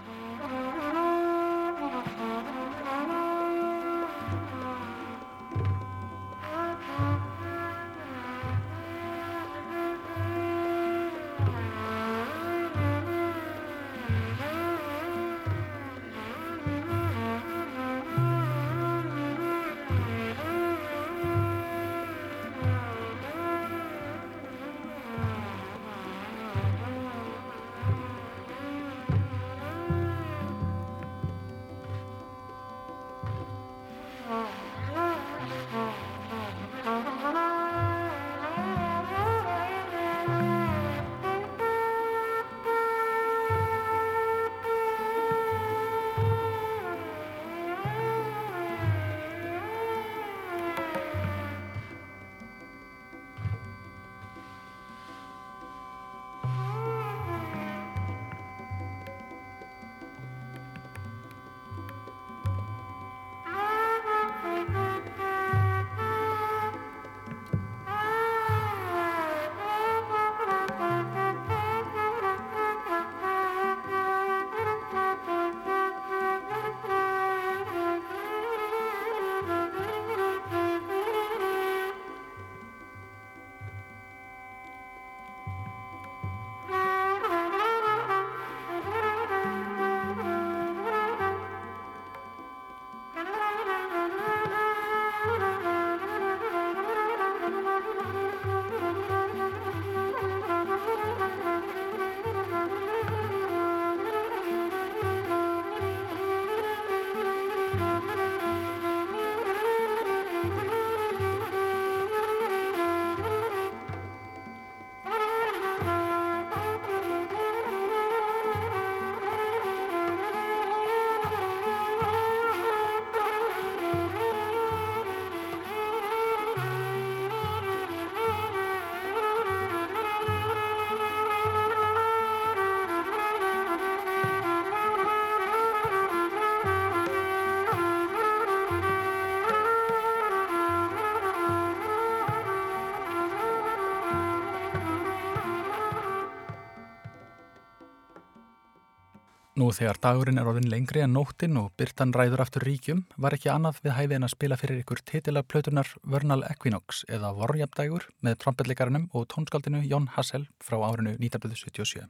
Nú 149.72 149.76
þegar 149.78 150.00
dagurinn 150.04 150.36
er 150.36 150.48
orðin 150.52 150.68
lengri 150.68 151.00
en 151.00 151.14
nóttin 151.16 151.56
og 151.56 151.70
byrtan 151.80 152.10
ræður 152.12 152.42
aftur 152.44 152.66
ríkjum 152.68 153.06
var 153.24 153.32
ekki 153.38 153.48
annað 153.54 153.78
við 153.86 153.94
hæði 153.96 154.16
en 154.18 154.26
að 154.28 154.32
spila 154.34 154.56
fyrir 154.60 154.82
ykkur 154.82 155.00
titila 155.08 155.44
plötunar 155.48 155.88
Vernal 156.04 156.42
Equinox 156.44 157.06
eða 157.08 157.30
Vorjabdægur 157.38 158.10
með 158.20 158.36
trombetleikarunum 158.42 159.06
og 159.16 159.30
tónskaldinu 159.32 159.80
Jón 159.88 160.10
Hassel 160.18 160.50
frá 160.60 160.76
árinu 160.84 161.14
1977. 161.14 162.04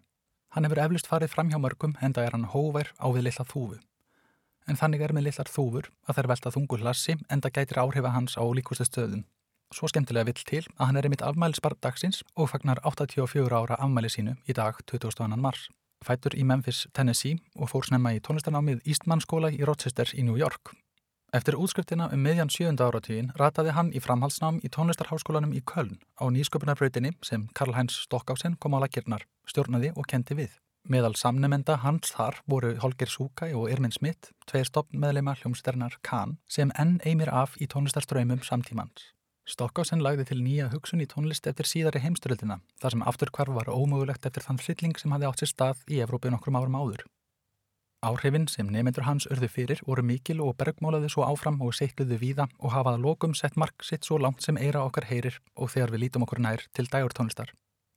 Hann 0.55 0.65
hefur 0.65 0.81
eflust 0.81 1.09
farið 1.11 1.35
fram 1.35 1.51
hjá 1.51 1.59
mörgum 1.61 1.93
en 2.01 2.15
það 2.17 2.25
er 2.25 2.37
hann 2.37 2.47
hóver 2.55 2.89
á 2.97 3.05
við 3.13 3.27
lilla 3.27 3.45
þúfu. 3.51 3.77
En 4.65 4.79
þannig 4.79 5.03
er 5.05 5.13
með 5.13 5.27
lillar 5.27 5.51
þúfur 5.53 5.91
að 6.07 6.17
þær 6.17 6.29
velta 6.31 6.53
þungur 6.55 6.85
lassi 6.87 7.17
en 7.29 7.43
það 7.45 7.59
gætir 7.59 7.81
áhrifa 7.83 8.15
hans 8.15 8.39
á 8.41 8.43
líkustu 8.57 8.87
stöðum. 8.89 9.21
Svo 9.69 9.85
skemmtilega 9.85 10.31
vill 10.31 10.41
til 10.41 10.63
að 10.79 10.87
hann 10.87 10.97
er 10.97 11.05
einmitt 11.05 11.21
afmælisbar 11.21 11.77
dagsins 11.77 12.23
og 12.33 12.49
fagnar 12.55 12.81
84 12.81 13.53
ára 13.53 13.77
afmæli 13.77 14.09
sínu 14.09 14.33
í 14.49 14.57
dag 14.57 14.81
22. 14.89 15.29
mars 15.37 15.69
fætur 16.05 16.35
í 16.37 16.45
Memphis, 16.47 16.85
Tennessee 16.93 17.39
og 17.55 17.71
fór 17.71 17.87
snemma 17.87 18.13
í 18.15 18.21
tónlistarnámið 18.23 18.81
Eastman 18.85 19.21
skóla 19.23 19.51
í 19.51 19.61
Rochester 19.67 20.09
í 20.15 20.25
New 20.27 20.39
York. 20.39 20.73
Eftir 21.31 21.55
útskriftina 21.55 22.09
um 22.11 22.19
miðjan 22.25 22.49
sjönda 22.51 22.89
áratvíin 22.89 23.29
rataði 23.39 23.71
hann 23.77 23.93
í 23.95 24.01
framhaldsnám 24.03 24.57
í 24.67 24.71
tónlistarháskólanum 24.75 25.53
í 25.55 25.61
Köln 25.63 26.01
á 26.19 26.27
nýsköpunarbrautinni 26.27 27.13
sem 27.23 27.45
Karl-Heinz 27.55 28.01
Stockhausen 28.03 28.57
kom 28.59 28.75
á 28.75 28.83
lakirnar, 28.83 29.23
stjórnaði 29.47 29.93
og 29.95 30.09
kendi 30.11 30.35
við. 30.41 30.57
Meðal 30.89 31.13
samnemenda 31.15 31.77
hans 31.85 32.11
þar 32.17 32.41
voru 32.49 32.73
Holger 32.83 33.07
Súkæ 33.07 33.53
og 33.55 33.69
Irmin 33.71 33.95
Smith, 33.95 34.33
tveir 34.49 34.67
stoppmeðleima 34.67 35.37
hljómsdernar 35.39 35.95
Kahn 36.03 36.35
sem 36.49 36.73
enn 36.75 36.97
eimir 37.05 37.29
af 37.31 37.55
í 37.61 37.69
tónlistarströymum 37.69 38.43
samtímans. 38.43 39.13
Stokkásen 39.51 39.99
lagði 39.99 40.29
til 40.29 40.37
nýja 40.39 40.69
hugsun 40.71 41.01
í 41.03 41.05
tónlist 41.11 41.47
eftir 41.49 41.67
síðari 41.67 41.99
heimsturöldina, 41.99 42.61
þar 42.79 42.93
sem 42.93 43.01
afturkvarf 43.11 43.55
var 43.57 43.71
ómögulegt 43.73 44.27
eftir 44.29 44.45
þann 44.45 44.59
hrylling 44.63 44.93
sem 44.99 45.11
hafði 45.11 45.27
átt 45.27 45.41
sér 45.41 45.49
stað 45.51 45.81
í 45.91 45.97
Evrópi 46.05 46.31
nokkrum 46.31 46.55
árum 46.55 46.77
áður. 46.79 47.01
Áhrifin 48.01 48.47
sem 48.47 48.69
nefnendur 48.71 49.03
hans 49.05 49.27
örðu 49.27 49.49
fyrir 49.51 49.81
voru 49.85 50.05
mikil 50.07 50.39
og 50.45 50.55
bergmálaði 50.61 51.09
svo 51.11 51.25
áfram 51.27 51.59
og 51.65 51.75
seikluðu 51.75 52.21
víða 52.21 52.45
og 52.59 52.71
hafaða 52.77 53.01
lokum 53.03 53.35
sett 53.35 53.59
mark 53.59 53.83
sitt 53.83 54.07
svo 54.07 54.21
langt 54.23 54.39
sem 54.45 54.57
eira 54.57 54.85
okkar 54.85 55.09
heyrir 55.11 55.41
og 55.53 55.73
þegar 55.75 55.93
við 55.93 56.03
lítum 56.05 56.25
okkur 56.25 56.41
nær 56.47 56.63
til 56.71 56.87
dægurtónlistar. 56.87 57.51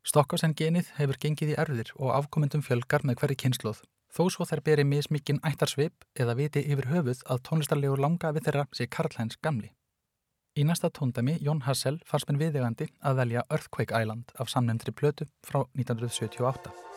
Stokkásen 0.04 0.56
genið 0.58 0.90
hefur 0.98 1.20
gengið 1.22 1.54
í 1.54 1.56
erðir 1.62 1.94
og 1.94 2.12
afkomendum 2.18 2.66
fjölgar 2.66 3.06
með 3.06 3.22
hverju 3.22 3.38
kynsluð, 3.44 3.78
þó 4.10 4.26
svo 4.26 4.44
þær 4.50 4.64
beri 4.66 4.84
mismikinn 4.90 5.40
ættarsvip 5.46 6.04
eða 6.18 6.36
viti 6.42 6.66
yfir 6.66 6.90
höfuð 6.90 7.22
að 7.30 7.46
tónlistarlegur 7.46 8.02
langa 8.02 8.34
við 8.34 8.50
þeirra 8.50 8.68
sé 8.74 8.90
Karl-Heinz 8.90 9.38
gamli. 9.40 9.70
Í 10.54 10.62
næsta 10.62 10.86
tóndami 10.94 11.32
Jón 11.42 11.64
Hassel 11.66 11.96
fannst 12.06 12.28
með 12.30 12.44
viðegandi 12.44 12.86
að 13.02 13.16
velja 13.18 13.42
Earthquake 13.48 14.02
Island 14.04 14.30
af 14.38 14.52
samnefndri 14.52 14.94
plötu 14.94 15.26
frá 15.42 15.64
1978. 15.74 16.93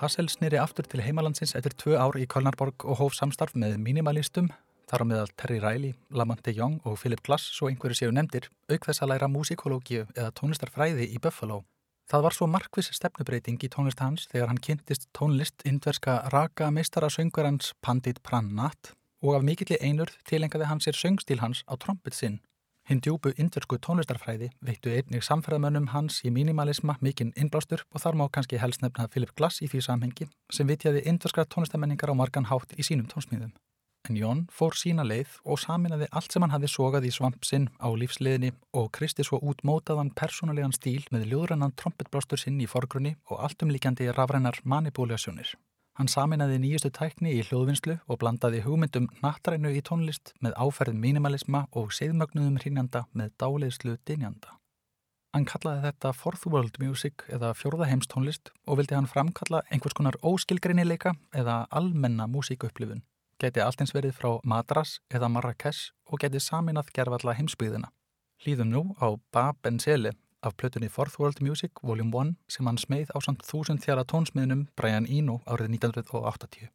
Hassel 0.00 0.30
snýri 0.32 0.56
aftur 0.56 0.86
til 0.88 1.02
heimalandsins 1.04 1.50
eftir 1.58 1.74
tvö 1.76 1.98
ár 2.00 2.16
í 2.16 2.24
Kölnarborg 2.24 2.86
og 2.88 2.96
hóf 3.02 3.16
samstarf 3.18 3.52
með 3.52 3.74
minimalistum, 3.84 4.46
þar 4.88 5.04
á 5.04 5.08
meðal 5.10 5.32
Terry 5.36 5.58
Riley, 5.60 5.92
Lamont 6.08 6.48
Young 6.48 6.78
og 6.88 6.96
Philip 7.02 7.20
Glass, 7.20 7.50
svo 7.52 7.68
einhverju 7.68 7.98
séu 7.98 8.14
nefndir, 8.16 8.48
auk 8.72 8.88
þess 8.88 9.04
að 9.04 9.12
læra 9.12 9.28
músikológíu 9.28 10.06
eða 10.16 10.32
tónlistarfræði 10.40 11.10
í 11.12 11.20
Buffalo. 11.20 11.66
Það 12.08 12.24
var 12.24 12.38
svo 12.38 12.48
markvis 12.48 12.88
stefnubreiting 12.96 13.60
í 13.60 13.68
tónlist 13.68 14.00
hans 14.00 14.24
þegar 14.32 14.48
hann 14.48 14.64
kynntist 14.64 15.04
tónlist 15.12 15.68
indverska 15.68 16.16
raka 16.32 16.70
meistara 16.72 17.12
söngverans 17.12 17.74
Pandit 17.84 18.22
Prannath 18.24 18.96
og 19.20 19.36
af 19.36 19.44
mikilli 19.44 19.76
einurð 19.84 20.16
tilengaði 20.24 20.72
hann 20.72 20.80
sér 20.80 20.96
söngstíl 20.96 21.44
hans 21.44 21.60
á 21.68 21.76
trombit 21.76 22.16
sinn 22.16 22.40
Hinn 22.90 22.98
djúbu 22.98 23.30
indversku 23.38 23.76
tónlistarfræði 23.86 24.48
veittu 24.66 24.90
einnig 24.90 25.22
samferðamönnum 25.22 25.84
hans 25.92 26.16
í 26.26 26.30
minimalisma 26.34 26.96
mikinn 26.98 27.28
innblástur 27.38 27.84
og 27.94 28.02
þar 28.02 28.18
má 28.18 28.24
kannski 28.34 28.58
helst 28.58 28.82
nefna 28.82 29.06
Philip 29.12 29.30
Glass 29.38 29.62
í 29.62 29.68
því 29.70 29.82
samhengi 29.86 30.26
sem 30.56 30.66
vitjaði 30.66 31.04
indverskra 31.12 31.44
tónlistarmenningar 31.46 32.10
á 32.10 32.18
margan 32.18 32.50
hátt 32.50 32.74
í 32.74 32.82
sínum 32.82 33.06
tónsmíðum. 33.06 33.54
En 34.10 34.18
Jón 34.18 34.42
fór 34.50 34.74
sína 34.74 35.06
leið 35.06 35.38
og 35.46 35.62
saminaði 35.62 36.10
allt 36.10 36.34
sem 36.34 36.42
hann 36.42 36.56
hafi 36.56 36.74
sogað 36.74 37.06
í 37.06 37.14
svampsinn 37.14 37.70
á 37.78 37.86
lífsliðinni 37.94 38.56
og 38.74 38.90
kristi 38.98 39.22
svo 39.22 39.38
út 39.38 39.62
mótaðan 39.62 40.10
persónulegan 40.10 40.74
stíl 40.74 41.06
með 41.14 41.30
ljóðrannan 41.30 41.78
trombitblástur 41.78 42.42
sinn 42.42 42.58
í 42.58 42.66
forgrunni 42.66 43.14
og 43.30 43.44
alltumlíkjandi 43.46 44.10
rafrænar 44.18 44.64
manipúljasjónir. 44.64 45.54
Hann 46.00 46.08
saminaði 46.08 46.54
nýjustu 46.62 46.88
tækni 46.96 47.34
í 47.36 47.40
hljóðvinnslu 47.44 47.98
og 48.08 48.18
blandaði 48.22 48.62
hugmyndum 48.64 49.10
nattrænu 49.20 49.68
í 49.76 49.82
tónlist 49.84 50.30
með 50.40 50.54
áferð 50.56 50.94
minimalisma 50.96 51.66
og 51.76 51.90
segðmögnuðum 51.92 52.56
hrínjanda 52.62 53.02
með 53.12 53.34
dáleiðslu 53.42 53.98
dinjanda. 54.08 54.54
Hann 55.36 55.44
kallaði 55.50 55.82
þetta 55.90 56.14
Fourth 56.16 56.46
World 56.48 56.80
Music 56.80 57.26
eða 57.28 57.50
fjórðaheimstónlist 57.58 58.48
og 58.64 58.80
vildi 58.80 58.96
hann 58.96 59.10
framkalla 59.12 59.60
einhvers 59.68 59.98
konar 59.98 60.16
óskilgreinileika 60.24 61.12
eða 61.36 61.66
almenna 61.68 62.24
músíkuupplifun. 62.32 63.04
Geti 63.36 63.60
alltins 63.60 63.92
verið 63.92 64.16
frá 64.16 64.38
Madras 64.40 65.02
eða 65.12 65.28
Marrakesh 65.28 65.92
og 66.08 66.24
geti 66.24 66.40
saminað 66.40 66.94
gerfalla 66.96 67.36
heimsbyðina. 67.36 67.92
Hlýðum 68.40 68.72
nú 68.72 68.82
á 69.04 69.20
Ba 69.36 69.50
Benzele 69.52 70.16
af 70.42 70.56
plötunni 70.56 70.88
Fourth 70.88 71.20
World 71.20 71.40
Music 71.40 71.70
Vol. 71.82 72.00
1 72.00 72.34
sem 72.48 72.66
hann 72.66 72.80
smeið 72.80 73.12
á 73.12 73.18
samt 73.20 73.44
þúsund 73.46 73.84
þjara 73.84 74.04
tónsmiðnum 74.08 74.66
Brian 74.76 75.06
Eno 75.06 75.40
árið 75.46 75.74
1980. 75.76 76.70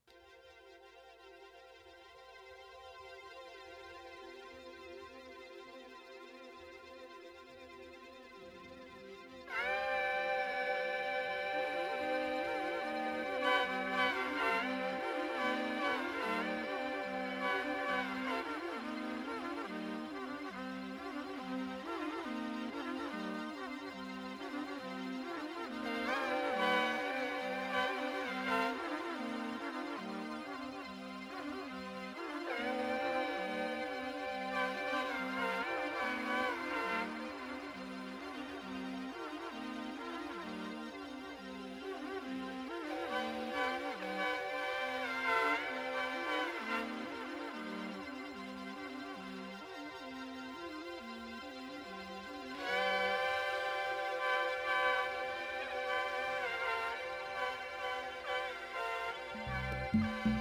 Bye. 59.95 60.34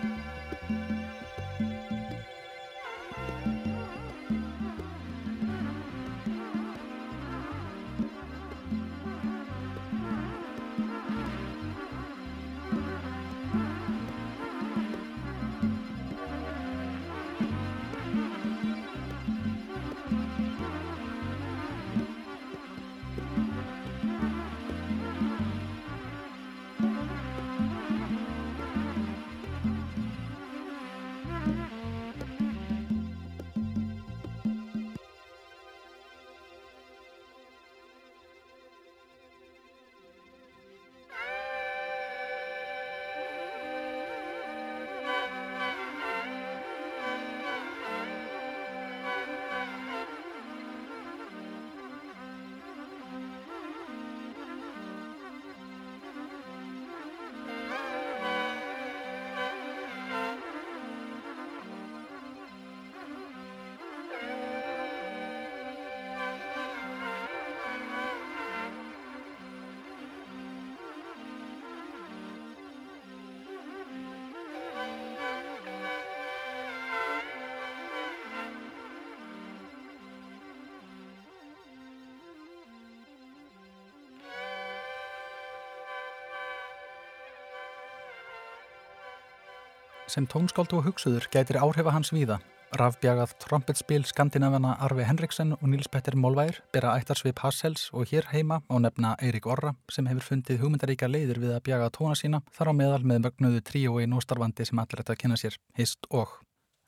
Sem 90.07 90.27
tónskáld 90.29 90.73
og 90.77 90.85
hugsuður 90.85 91.25
gætir 91.33 91.57
áhrifa 91.57 91.93
hans 91.95 92.13
víða. 92.13 92.37
Rafbjagað 92.75 93.33
trombetspil 93.41 94.03
Skandinavana 94.05 94.75
Arvi 94.83 95.05
Henriksen 95.07 95.55
og 95.55 95.65
Níls 95.71 95.89
Petter 95.89 96.17
Mólvær 96.19 96.59
bera 96.75 96.97
ættarsvip 96.99 97.39
Hassels 97.45 97.87
og 97.95 98.11
hér 98.11 98.27
heima 98.33 98.59
á 98.67 98.75
nefna 98.83 99.15
Eirik 99.23 99.47
Orra 99.47 99.73
sem 99.95 100.09
hefur 100.11 100.27
fundið 100.27 100.61
hugmyndaríka 100.65 101.09
leiður 101.09 101.41
við 101.45 101.55
að 101.55 101.65
bjaga 101.71 101.93
tóna 101.95 102.19
sína 102.19 102.43
þar 102.57 102.73
á 102.75 102.79
meðal 102.81 103.01
með 103.07 103.25
mögnuðu 103.29 103.63
tríói 103.71 104.09
nóstarfandi 104.11 104.67
sem 104.69 104.83
allir 104.83 105.05
að 105.07 105.21
kynna 105.23 105.39
sér, 105.41 105.57
hist 105.79 106.11
og. 106.11 106.29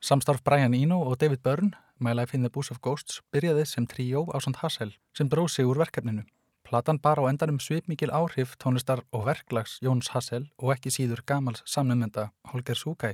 Samstarf 0.02 0.42
Brian 0.44 0.74
Eno 0.74 1.00
og 1.06 1.16
David 1.22 1.40
Byrne, 1.46 1.72
My 1.98 2.12
Life 2.12 2.36
in 2.36 2.42
the 2.42 2.50
Booth 2.50 2.74
of 2.74 2.82
Ghosts, 2.82 3.22
byrjaði 3.32 3.64
sem 3.64 3.86
tríó 3.86 4.26
á 4.28 4.42
Sant 4.44 4.60
Hassel 4.60 4.92
sem 5.16 5.30
dróð 5.30 5.54
sig 5.54 5.64
úr 5.64 5.80
verkefninu. 5.80 6.26
Platan 6.66 6.98
bar 6.98 7.20
á 7.22 7.30
endanum 7.30 7.60
svipmikil 7.62 8.10
áhrif 8.10 8.56
tónlistar 8.58 9.04
og 9.14 9.28
verklags 9.28 9.76
Jóns 9.86 10.08
Hassel 10.10 10.48
og 10.58 10.72
ekki 10.74 10.90
síður 10.90 11.22
gamals 11.22 11.62
samnumenda 11.62 12.32
Holger 12.50 12.74
Súkæ. 12.74 13.12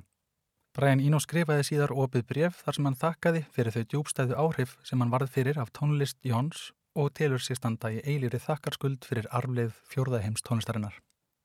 Brian 0.73 1.03
Eno 1.05 1.21
skrifaði 1.21 1.67
síðar 1.69 1.93
opið 1.93 2.25
bref 2.31 2.63
þar 2.65 2.79
sem 2.79 2.89
hann 2.89 2.97
þakkaði 3.03 3.43
fyrir 3.53 3.75
þau 3.75 3.85
djúbstæðu 3.93 4.39
áhrif 4.41 4.73
sem 4.89 5.05
hann 5.05 5.13
varð 5.13 5.29
fyrir 5.35 5.61
af 5.61 5.69
tónlist 5.77 6.17
Jóns 6.25 6.71
og 6.97 7.13
telur 7.13 7.45
sér 7.45 7.61
standa 7.61 7.93
í 7.93 8.01
eilýri 8.01 8.41
þakkarskuld 8.41 9.05
fyrir 9.05 9.29
arfleið 9.29 9.77
fjórðaheims 9.93 10.41
tónlistarinnar. 10.49 10.97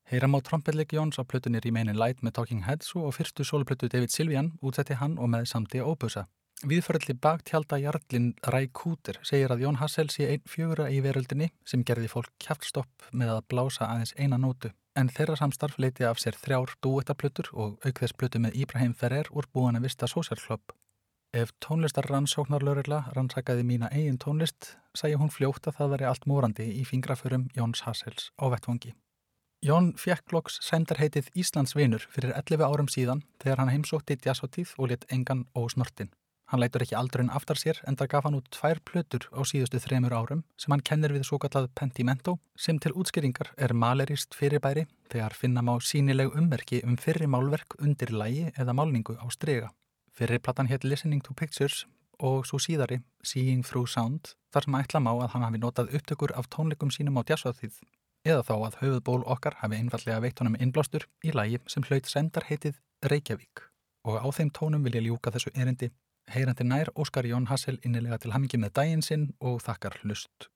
Heyram 0.08 0.40
á 0.40 0.40
trompetleik 0.40 0.96
Jóns 0.96 1.20
á 1.20 1.28
plötunni 1.28 1.60
Remain 1.60 1.92
in 1.92 2.00
Light 2.00 2.24
með 2.24 2.40
Talking 2.40 2.64
Heads 2.64 2.96
og 2.96 3.12
fyrstu 3.20 3.44
soloplötu 3.44 3.92
David 3.92 4.16
Silvian 4.16 4.54
útsetti 4.64 4.96
hann 4.96 5.20
og 5.20 5.28
með 5.36 5.52
samti 5.52 5.84
óbusa. 5.84 6.30
Viðföralli 6.66 7.14
baktjálta 7.22 7.78
jarlinn 7.78 8.32
Ræ 8.42 8.64
Kúter 8.74 9.20
segir 9.22 9.52
að 9.54 9.60
Jón 9.62 9.76
Hassel 9.78 10.08
sé 10.10 10.26
einn 10.26 10.50
fjögura 10.50 10.88
í 10.90 11.04
veröldinni 11.06 11.52
sem 11.70 11.84
gerði 11.86 12.10
fólk 12.10 12.32
kjæftstopp 12.42 13.12
með 13.14 13.36
að 13.36 13.44
blása 13.54 13.86
aðeins 13.86 14.16
eina 14.18 14.40
nótu. 14.42 14.72
En 14.98 15.12
þeirra 15.14 15.38
samstarf 15.38 15.78
leiti 15.78 16.08
af 16.10 16.18
sér 16.18 16.34
þrjár 16.34 16.74
dúettaplötur 16.82 17.52
og 17.54 17.78
aukveðsplötu 17.86 18.42
með 18.42 18.58
Íbrahim 18.64 18.98
Ferrer 18.98 19.30
úr 19.30 19.46
búin 19.54 19.78
að 19.78 19.86
vista 19.86 20.10
sósjálflöpp. 20.10 20.74
Ef 21.38 21.54
tónlistar 21.62 22.10
rannsóknarlaurugla 22.10 23.04
rannsakaði 23.14 23.62
mína 23.62 23.94
eigin 23.94 24.18
tónlist, 24.18 24.74
sæði 24.98 25.22
hún 25.22 25.30
fljótt 25.30 25.70
að 25.70 25.78
það 25.78 25.94
veri 25.94 26.10
allt 26.10 26.26
morandi 26.26 26.72
í 26.74 26.90
fingraförum 26.90 27.52
Jóns 27.54 27.86
Hassels 27.86 28.32
á 28.42 28.50
vettvangi. 28.50 28.96
Jón 29.62 29.94
fekk 29.94 30.34
loks 30.34 30.58
sendarheitið 30.66 31.30
Íslandsvinur 31.38 32.10
fyrir 32.10 32.34
11 32.34 32.66
árum 32.66 32.90
síðan 32.90 33.28
þegar 33.38 33.62
hann 33.62 33.76
heimsótti 33.76 34.18
jazzáttíð 34.26 34.74
og 34.80 34.90
lit 34.90 35.06
engan 35.14 35.46
ósnortin. 35.54 36.10
Hann 36.48 36.62
lætur 36.64 36.86
ekki 36.86 36.96
aldrun 36.96 37.30
aftar 37.36 37.60
sér 37.60 37.82
en 37.90 37.98
það 38.00 38.08
gaf 38.14 38.26
hann 38.28 38.38
út 38.38 38.46
tvær 38.56 38.80
plötur 38.88 39.26
á 39.36 39.44
síðustu 39.44 39.82
þremur 39.84 40.14
árum 40.16 40.44
sem 40.56 40.72
hann 40.72 40.84
kennir 40.90 41.12
við 41.12 41.26
svo 41.28 41.40
kallað 41.44 41.68
pentimento 41.76 42.38
sem 42.56 42.80
til 42.80 42.94
útskýringar 42.96 43.50
er 43.58 43.74
malerist 43.76 44.38
fyrirbæri 44.38 44.86
þegar 45.12 45.36
finna 45.36 45.60
má 45.60 45.74
sínileg 45.84 46.32
ummerki 46.40 46.80
um 46.88 46.96
fyrri 46.96 47.28
málverk 47.28 47.76
undir 47.84 48.16
lægi 48.16 48.54
eða 48.56 48.78
málningu 48.80 49.18
á 49.20 49.28
strega. 49.28 49.74
Fyrri 50.16 50.40
platan 50.40 50.72
hétt 50.72 50.88
Listening 50.88 51.20
to 51.28 51.36
Pictures 51.36 51.84
og 52.24 52.48
svo 52.48 52.62
síðari 52.64 53.02
Seeing 53.22 53.68
Through 53.68 53.92
Sound 53.92 54.32
þar 54.56 54.70
sem 54.70 54.80
ætla 54.80 55.04
má 55.04 55.12
að 55.18 55.32
hann 55.36 55.48
hafi 55.50 55.60
notað 55.60 55.92
upptökur 56.00 56.32
af 56.32 56.48
tónleikum 56.48 56.96
sínum 56.96 57.20
á 57.20 57.28
jazzáþýð 57.28 57.84
eða 58.24 58.48
þá 58.48 58.56
að 58.56 58.82
höfuðból 58.82 59.22
okkar 59.36 59.60
hafi 59.60 59.84
einfallega 59.84 60.24
veitt 60.24 60.40
honum 60.40 60.56
innblástur 60.56 61.12
í 61.28 61.36
lægi 61.36 61.60
sem 61.68 61.84
hlaut 61.84 62.08
sendar 62.08 62.48
heitið 62.48 62.80
Reykjavík 63.04 63.68
og 64.08 64.24
á 64.24 64.28
þeim 64.32 64.56
tónum 64.56 64.88
vil 64.88 64.96
ég 64.96 65.10
ljúka 65.10 65.36
þessu 65.36 65.52
erindi 65.54 65.92
Heyrandi 66.28 66.66
nær 66.68 66.90
Óskar 67.00 67.24
Jón 67.24 67.48
Hassel 67.48 67.78
innilega 67.88 68.18
til 68.20 68.34
hamingi 68.36 68.60
með 68.60 68.74
daginn 68.80 69.04
sinn 69.06 69.30
og 69.40 69.62
þakkar 69.64 70.02
hlust. 70.04 70.50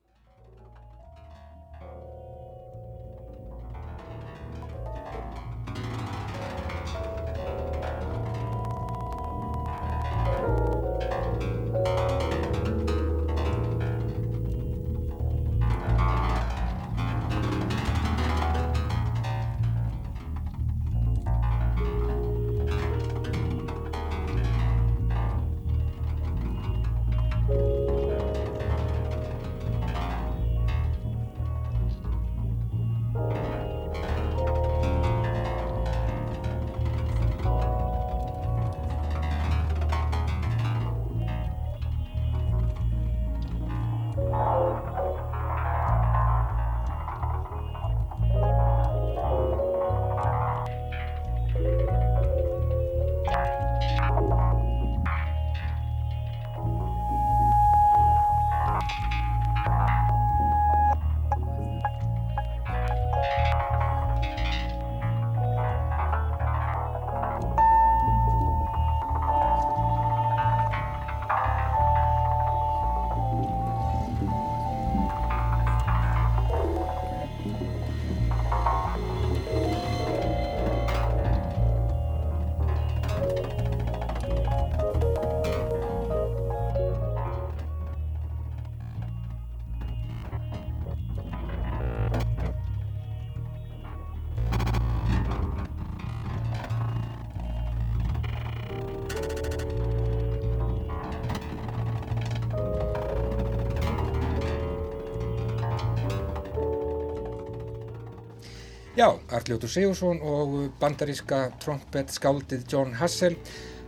Já, 109.01 109.09
Arljótur 109.33 109.69
Sigursson 109.69 110.19
og 110.21 110.75
bandaríska 110.77 111.57
trompet 111.57 112.11
skáldið 112.13 112.67
John 112.69 112.93
Hassel. 112.93 113.33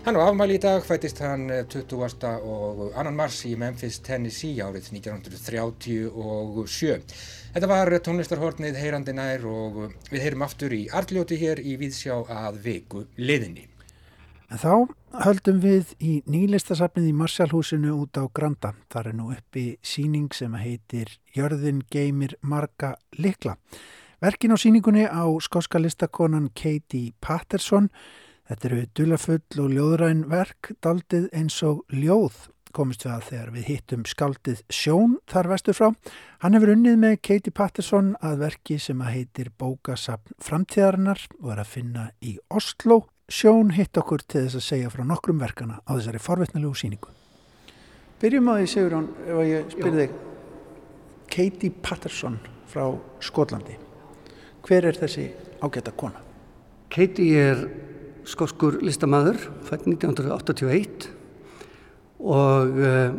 Hann 0.08 0.18
á 0.18 0.26
afmæli 0.26 0.56
í 0.58 0.62
dag, 0.64 0.82
fætist 0.82 1.22
hann 1.22 1.52
20. 1.70 2.26
og 2.42 2.98
annan 2.98 3.20
mars 3.20 3.44
í 3.46 3.54
Memphis, 3.54 4.02
Tennessee 4.02 4.58
árið 4.66 4.90
1937. 4.98 6.98
Þetta 7.54 7.70
var 7.70 7.94
tónlistarhornið 8.10 8.82
heyrandi 8.82 9.14
nær 9.14 9.46
og 9.46 9.94
við 10.10 10.26
heyrum 10.26 10.50
aftur 10.50 10.74
í 10.74 10.90
Arljóti 10.90 11.38
hér 11.38 11.62
í 11.62 11.78
Víðsjá 11.78 12.18
að 12.34 12.62
viku 12.66 13.06
liðinni. 13.22 13.70
En 14.50 14.66
þá 14.66 14.90
höldum 15.30 15.62
við 15.62 15.94
í 16.02 16.26
nýlistasafnið 16.26 17.14
í 17.14 17.18
Marsjálhúsinu 17.22 18.00
út 18.02 18.18
á 18.18 18.26
Granda. 18.34 18.74
Það 18.90 19.14
er 19.14 19.22
nú 19.22 19.30
uppi 19.38 19.78
síning 19.86 20.34
sem 20.34 20.58
heitir 20.58 21.20
Jörðin 21.38 21.86
geymir 21.94 22.34
marga 22.42 22.98
likla. 23.14 23.62
Verkin 24.24 24.56
á 24.56 24.58
síningunni 24.58 25.04
á 25.04 25.28
skóska 25.44 25.82
listakonan 25.84 26.48
Katie 26.56 27.12
Patterson. 27.20 27.90
Þetta 28.48 28.68
eru 28.70 28.84
dulafull 28.96 29.60
og 29.60 29.74
ljóðræn 29.76 30.22
verk, 30.32 30.70
daldið 30.80 31.26
eins 31.36 31.58
og 31.68 31.82
ljóð 31.92 32.46
komist 32.74 33.04
við 33.04 33.12
að 33.14 33.26
þegar 33.28 33.52
við 33.54 33.68
hittum 33.68 34.06
skaldið 34.08 34.62
Sjón 34.72 35.18
þar 35.28 35.50
vestur 35.52 35.76
frá. 35.76 35.90
Hann 36.40 36.56
hefur 36.56 36.72
unnið 36.72 36.98
með 37.04 37.18
Katie 37.28 37.52
Patterson 37.52 38.14
að 38.24 38.46
verki 38.46 38.80
sem 38.80 39.04
að 39.04 39.14
heitir 39.18 39.52
Bókasapn 39.60 40.40
framtíðarinnar 40.40 41.28
og 41.42 41.52
er 41.54 41.64
að 41.66 41.74
finna 41.76 42.08
í 42.24 42.38
Oslo. 42.48 43.04
Sjón 43.28 43.76
hitt 43.76 44.00
okkur 44.00 44.24
til 44.24 44.48
þess 44.48 44.62
að 44.62 44.68
segja 44.70 44.96
frá 44.96 45.04
nokkrum 45.08 45.44
verkana 45.44 45.82
á 45.84 45.92
þessari 46.00 46.24
forvittnilegu 46.24 46.80
síningu. 46.80 47.12
Byrjum 48.24 48.52
á 48.52 48.54
því 48.56 48.68
Sigurðan 48.72 49.14
ef 49.28 49.38
að 49.38 49.50
ég 49.52 49.72
spyrði 49.76 50.04
þig 50.08 50.20
Katie 51.34 51.80
Patterson 51.84 52.40
frá 52.72 52.88
Skotlandi. 53.20 53.83
Hver 54.64 54.86
er 54.88 54.96
þessi 54.96 55.26
ágæta 55.60 55.92
kona? 55.92 56.22
Katie 56.94 57.40
er 57.52 57.66
skóskur 58.24 58.78
listamæður, 58.80 59.42
fætt 59.68 59.84
1981 59.90 61.10
og 62.24 62.80
uh, 62.80 63.18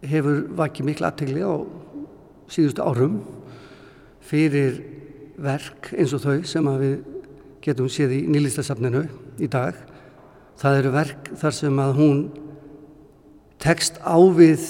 hefur 0.00 0.46
vakið 0.56 0.88
miklu 0.88 1.08
aðtegli 1.10 1.44
á 1.44 1.52
síðustu 2.48 2.86
árum 2.86 3.20
fyrir 4.24 4.80
verk 5.40 5.92
eins 5.92 6.16
og 6.16 6.24
þau 6.24 6.36
sem 6.48 6.72
við 6.80 6.96
getum 7.60 7.92
séð 7.92 8.16
í 8.16 8.24
nýlistasafninu 8.32 9.04
í 9.36 9.48
dag. 9.52 9.76
Það 10.60 10.78
eru 10.80 10.96
verk 10.96 11.32
þar 11.40 11.56
sem 11.56 11.82
að 11.84 11.96
hún 12.00 12.22
tekst 13.60 14.00
á 14.00 14.16
við 14.16 14.64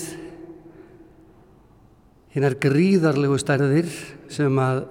hinnar 2.35 2.59
gríðarlegu 2.63 3.39
stærðir 3.39 3.95
sem 4.31 4.59
að 4.63 4.89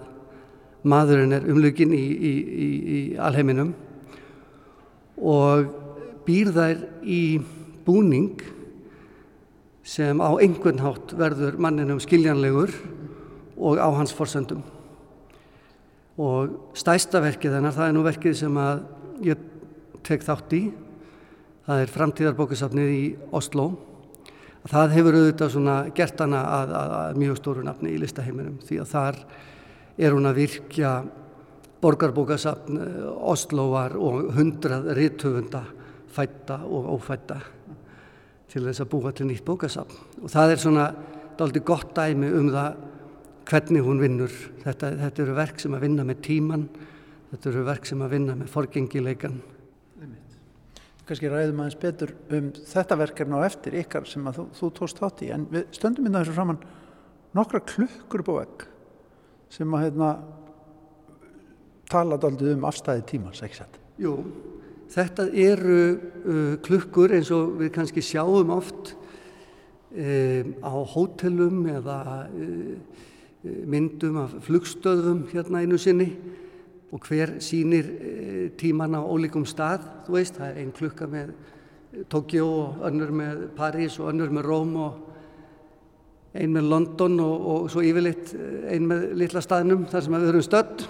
maðurinn 0.88 1.36
er 1.36 1.48
umlugin 1.50 1.92
í, 1.96 2.06
í, 2.06 2.34
í, 2.36 2.70
í 2.96 3.00
alheiminum 3.20 3.74
og 5.20 5.74
býr 6.28 6.54
þær 6.56 6.84
í 7.04 7.22
búning 7.88 8.39
sem 9.84 10.22
á 10.22 10.30
einhvern 10.38 10.82
hátt 10.84 11.15
verður 11.18 11.58
manninum 11.62 12.00
skiljanlegur 12.04 12.72
og 13.60 13.80
á 13.82 13.89
hans 13.92 14.13
forsöndum. 14.15 14.62
Og 16.20 16.76
stæstaverkið 16.78 17.58
hennar, 17.58 17.76
það 17.76 17.89
er 17.89 17.96
nú 17.96 18.04
verkið 18.06 18.38
sem 18.44 18.60
að 18.60 18.84
ég 19.26 19.44
tek 20.06 20.24
þátt 20.24 20.56
í, 20.56 20.63
það 21.68 21.84
er 21.84 21.94
framtíðarbókasafnið 21.96 22.92
í 22.96 23.04
Oslo. 23.36 23.72
Það 24.70 24.96
hefur 24.98 25.18
auðvitað 25.18 25.54
svona 25.56 25.76
gert 25.96 26.20
hana 26.20 26.42
að, 26.60 26.74
að, 26.76 26.96
að 27.00 27.20
mjög 27.24 27.39
stóru 27.39 27.63
nafni 27.65 27.94
í 27.96 28.02
listaheiminum 28.02 28.60
því 28.68 28.82
að 28.84 28.92
þar 28.94 29.22
er 30.00 30.16
hún 30.16 30.30
að 30.30 30.42
virkja 30.42 30.94
borgarbókasafn 31.84 32.80
eh, 32.80 33.06
Oslovar 33.32 33.96
og 34.00 34.34
hundrað 34.38 34.92
ritthufunda 34.98 35.64
fætta 36.10 36.62
og 36.66 36.92
ófætta 36.96 37.40
til 38.50 38.66
þess 38.66 38.82
að 38.82 38.92
búa 38.92 39.14
til 39.14 39.30
nýtt 39.30 39.46
bókasafn? 39.46 40.24
Og 40.24 40.32
það 40.32 40.54
er 40.56 40.64
svona 40.64 40.92
daldi 41.40 41.62
gott 41.64 41.92
dæmi 41.96 42.32
um 42.36 42.50
það 42.54 42.86
hvernig 43.50 43.82
hún 43.86 44.02
vinnur. 44.02 44.34
Þetta, 44.64 44.94
þetta 45.04 45.24
eru 45.24 45.36
verk 45.38 45.62
sem 45.62 45.74
að 45.74 45.86
vinna 45.88 46.06
með 46.06 46.24
tíman 46.28 46.70
þetta 47.30 47.52
eru 47.52 47.64
verk 47.68 47.88
sem 47.88 48.02
að 48.02 48.14
vinna 48.16 48.36
með 48.38 48.52
forgengileikan 48.54 49.40
Kanski 51.10 51.30
ræðum 51.32 51.64
aðeins 51.64 51.78
betur 51.82 52.12
um 52.38 52.50
þetta 52.54 52.98
verkefni 53.00 53.38
á 53.42 53.42
eftir 53.48 53.78
ykkar 53.82 54.06
sem 54.10 54.28
að 54.30 54.40
þú, 54.40 54.44
þú 54.60 54.70
tóst 54.78 55.02
þátt 55.02 55.24
í 55.26 55.32
en 55.34 55.46
við 55.50 55.72
stöndum 55.74 56.10
inn 56.10 56.18
á 56.18 56.22
þessu 56.22 56.36
framann 56.38 56.60
nokkra 57.38 57.62
klukkur 57.66 58.26
vekk 58.28 58.68
sem 59.50 59.74
að 59.74 59.88
hérna, 59.88 60.14
tala 61.89 62.20
daldi 62.22 62.54
um 62.54 62.70
afstæði 62.70 63.06
tímans, 63.10 63.41
ekki 63.45 63.62
sett? 63.64 63.82
Jú 64.00 64.20
Þetta 64.89 65.28
eru 65.38 65.82
uh, 65.93 66.56
klukkur 66.66 67.14
eins 67.14 67.30
og 67.34 67.60
við 67.60 67.70
kannski 67.76 68.02
sjáum 68.02 68.50
oft 68.56 68.95
um, 69.93 70.56
á 70.66 70.74
hótelum 70.95 71.62
eða 71.70 71.97
uh, 72.26 73.04
myndum 73.70 74.18
af 74.24 74.34
flugstöðum 74.47 75.28
hérna 75.30 75.62
einu 75.62 75.78
sinni 75.78 76.10
og 76.89 77.06
hver 77.06 77.36
sínir 77.38 77.86
uh, 77.86 78.47
tíman 78.58 78.97
á 78.97 79.06
ólíkum 79.06 79.45
stað, 79.45 79.86
þú 80.08 80.18
veist, 80.18 80.41
það 80.41 80.50
er 80.50 80.60
einn 80.64 80.74
klukka 80.74 81.10
með 81.10 81.36
Tokjó 82.10 82.50
og 82.50 82.82
önnur 82.89 83.14
með 83.14 83.45
París 83.58 83.97
og 84.02 84.10
önnur 84.10 84.34
með 84.34 84.50
Róm 84.50 84.76
og 84.88 84.97
einn 86.38 86.53
með 86.53 86.69
London 86.69 87.17
og, 87.23 87.47
og 87.51 87.67
svo 87.73 87.84
yfirleitt 87.86 88.34
einn 88.69 88.88
með 88.89 89.05
litla 89.17 89.41
staðnum 89.43 89.88
þar 89.89 90.05
sem 90.05 90.17
við 90.17 90.30
höfum 90.30 90.45
stödd. 90.45 90.86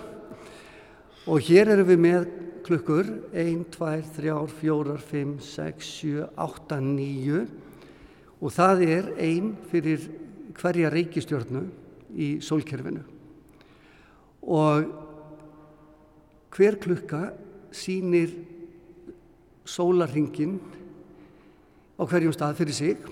Og 1.29 1.43
hér 1.47 1.73
eru 1.75 1.85
við 1.87 2.01
með 2.03 2.29
klukkur. 2.65 3.09
1, 3.31 3.65
2, 3.75 3.91
3, 4.17 4.35
4, 4.59 4.97
5, 5.11 5.35
6, 5.45 5.91
7, 6.03 6.29
8, 6.35 6.79
9 6.85 7.43
og 8.39 8.53
það 8.55 8.83
er 8.87 9.07
ein 9.19 9.51
fyrir 9.67 10.05
hverja 10.55 10.91
reykistjórnu 10.93 11.65
í 12.15 12.29
sólkerfinu. 12.43 13.01
Og 14.47 14.87
hver 16.55 16.79
klukka 16.79 17.33
sínir 17.75 18.31
sólarringin 19.67 20.57
á 21.99 22.03
hverjum 22.07 22.33
stað 22.33 22.61
fyrir 22.61 22.77
sig 22.77 23.09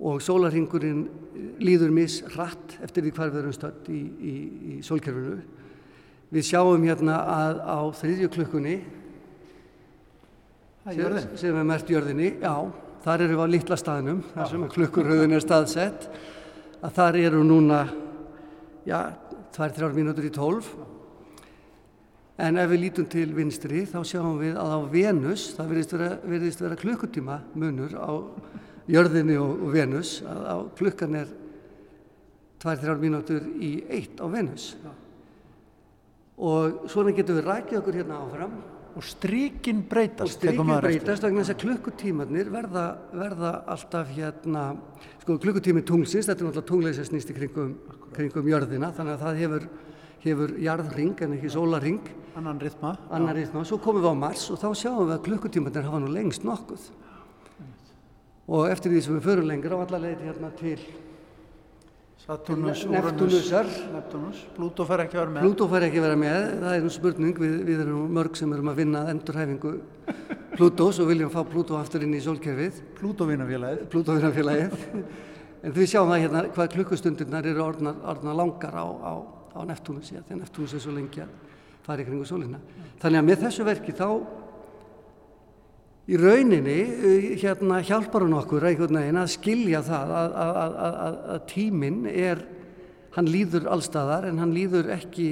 og 0.00 0.22
sólarringurinn 0.24 1.02
líður 1.60 1.92
mis 1.92 2.20
hratt 2.32 2.78
eftir 2.84 3.04
því 3.04 3.12
hvar 3.16 3.32
við 3.32 3.42
erum 3.42 3.56
stödd 3.56 3.88
í, 3.92 4.00
í, 4.00 4.34
í 4.72 4.76
sólkerfinu. 4.84 5.40
Við 6.30 6.46
sjáum 6.46 6.86
hérna 6.86 7.18
að 7.28 7.60
á 7.66 7.78
þriðju 8.00 8.30
klukkunni 8.32 8.76
sem, 10.88 11.16
sem 11.36 11.56
er 11.56 11.66
mert 11.66 11.90
jörðinni, 11.90 12.30
já, 12.40 12.54
þar 13.04 13.26
eru 13.26 13.36
við 13.36 13.44
á 13.44 13.52
litla 13.54 13.76
staðnum, 13.78 14.22
þar 14.34 14.48
sem 14.52 14.68
klukkurhauðin 14.74 15.36
er 15.36 15.44
staðsett, 15.44 16.06
að 16.80 16.94
þar 16.96 17.18
eru 17.20 17.42
núna, 17.44 17.82
já, 18.88 19.00
tvær, 19.52 19.74
þrjár 19.76 19.98
mínútur 19.98 20.30
í 20.30 20.32
tólf. 20.32 20.72
En 22.40 22.56
ef 22.56 22.70
við 22.70 22.86
lítum 22.86 23.08
til 23.12 23.26
vinstri 23.36 23.84
þá 23.84 23.98
sjáum 24.08 24.38
við 24.40 24.56
að 24.56 24.72
á 24.72 24.80
Venus, 24.88 25.50
það 25.58 25.74
verðist 25.74 25.92
vera, 25.92 26.38
vera 26.64 26.80
klukkutíma 26.80 27.36
munur 27.52 27.92
á 28.00 28.12
jörðinni 28.88 29.36
og, 29.40 29.68
Venus, 29.74 30.18
að 30.24 30.42
á 30.48 30.56
klukkan 30.78 31.20
er 31.20 31.30
tvær, 32.60 32.80
þrjár 32.80 33.00
mínútur 33.00 33.46
í 33.60 33.70
eitt 33.88 34.20
á 34.20 34.26
Venus. 34.32 34.74
Já. 34.80 34.90
Og 36.40 36.84
svona 36.88 37.12
getum 37.16 37.36
við 37.36 37.48
rækið 37.48 37.80
okkur 37.80 37.98
hérna 38.00 38.20
áfram. 38.24 38.60
Og 38.98 39.04
strykin 39.06 39.84
breytast 39.86 40.24
og 40.24 40.32
strykin 40.34 40.72
breytast 40.82 41.22
vegna 41.22 41.44
þess 41.44 41.52
að 41.54 41.60
klukkutímanir 41.62 42.48
verða, 42.50 42.86
verða 43.14 43.52
alltaf 43.70 44.08
hérna 44.16 44.64
sko 45.20 45.36
klukkutími 45.38 45.84
tunglsins, 45.86 46.26
þetta 46.26 46.42
er 46.42 46.48
náttúrulega 46.48 46.70
tungleis 46.72 46.98
að 46.98 47.06
snýst 47.12 47.30
í 47.30 47.36
kringum, 47.36 47.76
kringum 48.16 48.50
jörðina 48.50 48.90
þannig 48.96 49.14
að 49.14 49.22
það 49.22 49.38
hefur, 49.44 49.68
hefur 50.24 50.54
jarðring 50.64 51.22
en 51.22 51.36
ekki 51.36 51.52
sólarring 51.54 52.10
annan 52.40 52.58
rithma, 52.58 52.96
annan 53.14 53.36
rithma. 53.36 53.62
svo 53.68 53.78
komum 53.78 54.02
við 54.02 54.10
á 54.10 54.22
Mars 54.24 54.48
og 54.50 54.58
þá 54.58 54.68
sjáum 54.82 55.04
við 55.04 55.14
að 55.14 55.24
klukkutímanir 55.28 55.86
hafa 55.86 56.02
nú 56.02 56.10
lengst 56.10 56.46
nokkuð 56.46 56.90
og 58.50 58.66
eftir 58.70 58.92
því 58.92 59.04
sem 59.04 59.16
við 59.16 59.28
förum 59.28 59.48
lengur 59.48 59.76
á 59.78 59.82
alla 59.84 60.02
leiti 60.02 60.26
hérna 60.26 60.50
til 60.58 60.82
Saturnus, 62.20 62.82
Neptunusar 62.90 63.70
Neptunus, 63.94 64.42
Plútó 64.56 64.84
fær 64.86 65.06
ekki 65.06 65.16
að 65.16 65.22
vera 65.22 65.34
með. 65.36 65.46
Plútó 65.46 65.70
fær 65.70 65.86
ekki 65.86 66.02
að 66.02 66.06
vera 66.08 66.18
með, 66.20 66.42
það 66.60 66.74
er 66.74 66.84
nú 66.84 66.92
spurning. 66.92 67.40
Við, 67.40 67.54
við 67.70 67.80
erum 67.86 68.12
mörg 68.18 68.36
sem 68.38 68.52
erum 68.54 68.70
að 68.70 68.82
vinna 68.82 69.06
endurhæfingu 69.14 69.72
Plútós 70.58 71.00
og 71.00 71.08
viljum 71.08 71.32
fá 71.32 71.40
Plútó 71.48 71.78
aftur 71.80 72.04
inn 72.04 72.12
í 72.14 72.20
sólkerfið. 72.22 72.82
Plútóvinafélagið. 72.98 73.86
Plútóvinafélagið 73.94 74.84
en 75.60 75.76
við 75.76 75.90
sjáum 75.92 76.10
það 76.10 76.22
hérna 76.24 76.42
hvað 76.54 76.74
klukkustundirnar 76.74 77.48
eru 77.50 77.64
orðna, 77.64 77.94
orðna 78.12 78.36
langar 78.36 78.76
á, 78.76 78.86
á, 78.86 79.12
á 79.56 79.60
Neptunus 79.68 80.10
því 80.10 80.20
að 80.20 80.36
Neptunus 80.40 80.76
er 80.76 80.84
svo 80.84 80.94
lengi 80.96 81.24
að 81.24 81.34
fara 81.84 82.04
í 82.04 82.06
kringu 82.08 82.28
sólina. 82.28 82.60
Þannig 83.00 83.20
að 83.20 83.26
með 83.28 83.42
þessu 83.44 83.66
verki 83.68 83.96
þá 83.96 84.06
í 86.10 86.18
rauninni 86.18 86.78
eh, 86.80 87.26
hérna, 87.38 87.80
hjálpar 87.86 88.24
hún 88.26 88.34
okkur 88.40 88.66
einhvern 88.66 88.98
veginn 88.98 89.20
að 89.20 89.34
skilja 89.36 89.82
það 89.86 90.14
að, 90.18 90.32
að, 90.42 90.78
að, 90.86 91.20
að 91.34 91.44
tíminn 91.52 92.00
er 92.10 92.42
hann 93.14 93.30
líður 93.30 93.68
allstaðar 93.70 94.26
en 94.30 94.40
hann 94.42 94.54
líður 94.54 94.90
ekki 94.94 95.30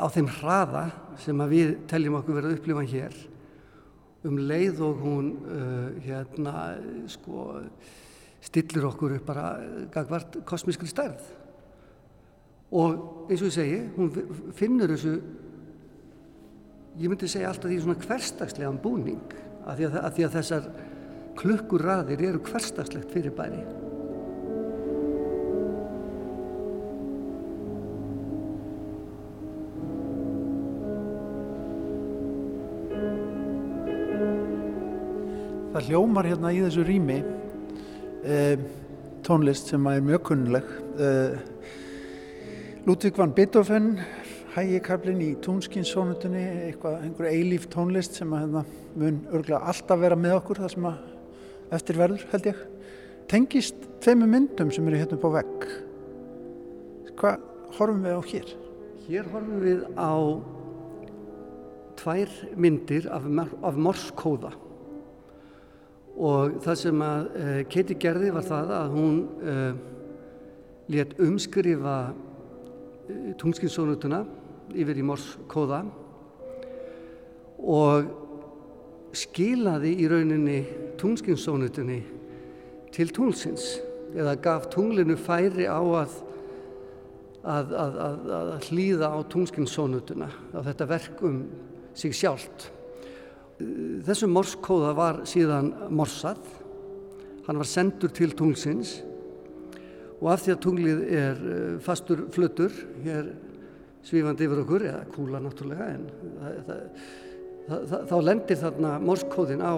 á 0.00 0.08
þeim 0.12 0.30
hraða 0.38 0.86
sem 1.20 1.44
við 1.50 1.74
teljum 1.90 2.16
okkur 2.20 2.38
verið 2.38 2.50
að 2.54 2.58
upplifa 2.58 2.86
hér. 2.88 3.18
Um 4.22 4.38
leið 4.38 4.80
og 4.86 5.00
hún 5.02 5.30
uh, 5.44 5.88
hérna 6.04 6.56
sko 7.10 7.46
stillir 8.42 8.86
okkur 8.88 9.16
upp 9.18 9.28
bara 9.28 9.46
gagvart 9.92 10.40
kosmískri 10.48 10.88
stærð. 10.90 11.22
Og 12.72 13.28
eins 13.28 13.42
og 13.42 13.50
ég 13.50 13.56
segi 13.56 13.80
hún 13.96 14.12
finnur 14.56 14.94
þessu 14.94 15.18
ég 17.00 17.08
myndi 17.08 17.28
segja 17.30 17.48
alltaf 17.52 17.70
því 17.70 17.78
svona 17.82 18.02
hverstagslegan 18.06 18.80
búning 18.82 19.36
af 19.64 19.78
því, 19.78 19.88
því 19.92 20.26
að 20.26 20.34
þessar 20.36 20.66
klukkur 21.38 21.86
raðir 21.86 22.26
eru 22.28 22.42
hverstagslegt 22.44 23.14
fyrir 23.14 23.34
bæri 23.36 23.62
Það 35.72 35.86
hljómar 35.88 36.26
hérna 36.28 36.50
í 36.52 36.58
þessu 36.60 36.82
rými 36.84 37.14
eh, 38.28 38.60
tónlist 39.24 39.70
sem 39.72 39.86
er 39.88 40.02
mjög 40.04 40.26
kunnuleg. 40.28 40.66
Eh, 41.00 41.38
Ludvig 42.84 43.16
van 43.16 43.32
Beethoven, 43.32 43.94
hægikablin 44.52 45.22
í 45.24 45.30
tónskinsónutunni, 45.44 46.42
eitthvað, 46.68 46.98
einhver 47.06 47.28
eilíf 47.30 47.68
tónlist 47.72 48.18
sem 48.18 48.32
að 48.34 48.44
hérna, 48.44 48.64
mun 49.00 49.20
örgulega 49.30 49.62
alltaf 49.72 50.02
vera 50.02 50.18
með 50.18 50.36
okkur 50.40 50.60
það 50.62 50.74
sem 50.74 50.88
að 50.90 51.76
eftir 51.78 52.00
verður 52.00 52.26
held 52.32 52.48
ég. 52.50 52.64
Tengist 53.32 53.86
tveimu 54.04 54.28
myndum 54.28 54.72
sem 54.74 54.88
eru 54.90 55.00
hérna 55.00 55.16
upp 55.16 55.24
á 55.24 55.36
vegg. 55.38 55.68
Hvað 57.16 57.46
horfum 57.78 58.04
við 58.04 58.18
á 58.18 58.22
hér? 58.32 58.52
Hér 59.06 59.30
horfum 59.32 59.62
við 59.62 59.86
á 59.96 60.12
tvær 62.02 62.36
myndir 62.58 63.08
af, 63.12 63.24
af 63.62 63.78
morskóða 63.78 64.52
og 66.12 66.58
það 66.64 66.78
sem 66.80 67.02
að 67.06 67.28
uh, 67.40 67.58
Katie 67.72 67.96
gerði 68.00 68.32
var 68.34 68.44
það 68.44 68.72
að 68.76 68.96
hún 68.96 69.18
uh, 69.40 69.52
eh, 69.52 69.78
let 70.92 71.14
umskrifa 71.24 71.96
uh, 72.12 73.30
tungskinsónutuna 73.40 74.20
yfir 74.78 75.00
í 75.00 75.06
morskóða 75.06 75.82
og 77.62 78.10
skilaði 79.16 79.94
í 80.00 80.08
rauninni 80.10 80.58
tungskinsónutunni 81.00 82.00
til 82.92 83.08
tunglsins 83.12 83.74
eða 84.12 84.36
gaf 84.44 84.68
tunglinu 84.72 85.16
færi 85.20 85.66
á 85.68 85.80
að, 85.80 86.16
að, 87.42 87.74
að, 87.84 88.24
að 88.38 88.52
hlýða 88.70 89.12
á 89.12 89.18
tungskinsónutuna 89.32 90.28
á 90.28 90.58
þetta 90.68 90.88
verk 90.90 91.22
um 91.28 91.44
sig 91.96 92.14
sjálft. 92.16 92.70
Þessum 94.06 94.32
morskóða 94.34 94.92
var 94.96 95.22
síðan 95.28 95.70
morsað, 95.92 96.40
hann 97.46 97.60
var 97.60 97.68
sendur 97.68 98.12
til 98.14 98.32
tunglsins 98.36 99.00
og 100.22 100.30
af 100.32 100.44
því 100.44 100.54
að 100.54 100.60
tunglið 100.62 101.00
er 101.10 101.40
eh, 101.52 101.78
fastur 101.82 102.26
fluttur, 102.32 102.74
hér 103.02 103.32
svífandi 104.06 104.48
yfir 104.48 104.62
okkur, 104.64 104.86
eða 104.90 105.02
kúla 105.14 105.40
náttúrulega, 105.42 105.90
en 105.94 106.06
það, 106.38 106.80
það, 107.68 107.84
það, 107.92 108.08
þá 108.10 108.16
lendir 108.28 108.60
þarna 108.62 108.94
morskóðin 109.02 109.62
á, 109.62 109.74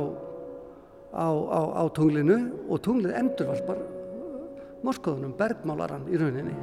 á, 1.13 1.29
á, 1.29 1.61
á 1.81 1.85
tunglinu 1.97 2.39
og 2.69 2.83
tunglið 2.85 3.19
endurvarpar 3.21 3.85
morskóðunum, 4.85 5.37
bergmálaran 5.39 6.09
í 6.13 6.21
rauninni. 6.21 6.55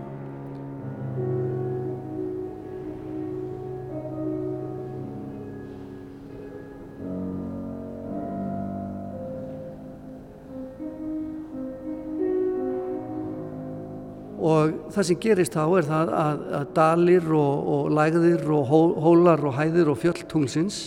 Og 14.42 14.94
það 14.94 15.08
sem 15.08 15.20
gerist 15.22 15.54
þá 15.54 15.64
er 15.78 15.88
það 15.90 16.12
að, 16.18 16.40
að 16.58 16.72
dalir 16.78 17.28
og, 17.38 17.68
og 17.76 17.92
lægðir 17.94 18.48
og 18.56 18.64
hó, 18.72 18.80
hólar 19.06 19.44
og 19.46 19.54
hæðir 19.60 19.92
og 19.94 20.00
fjöldtungsins 20.02 20.80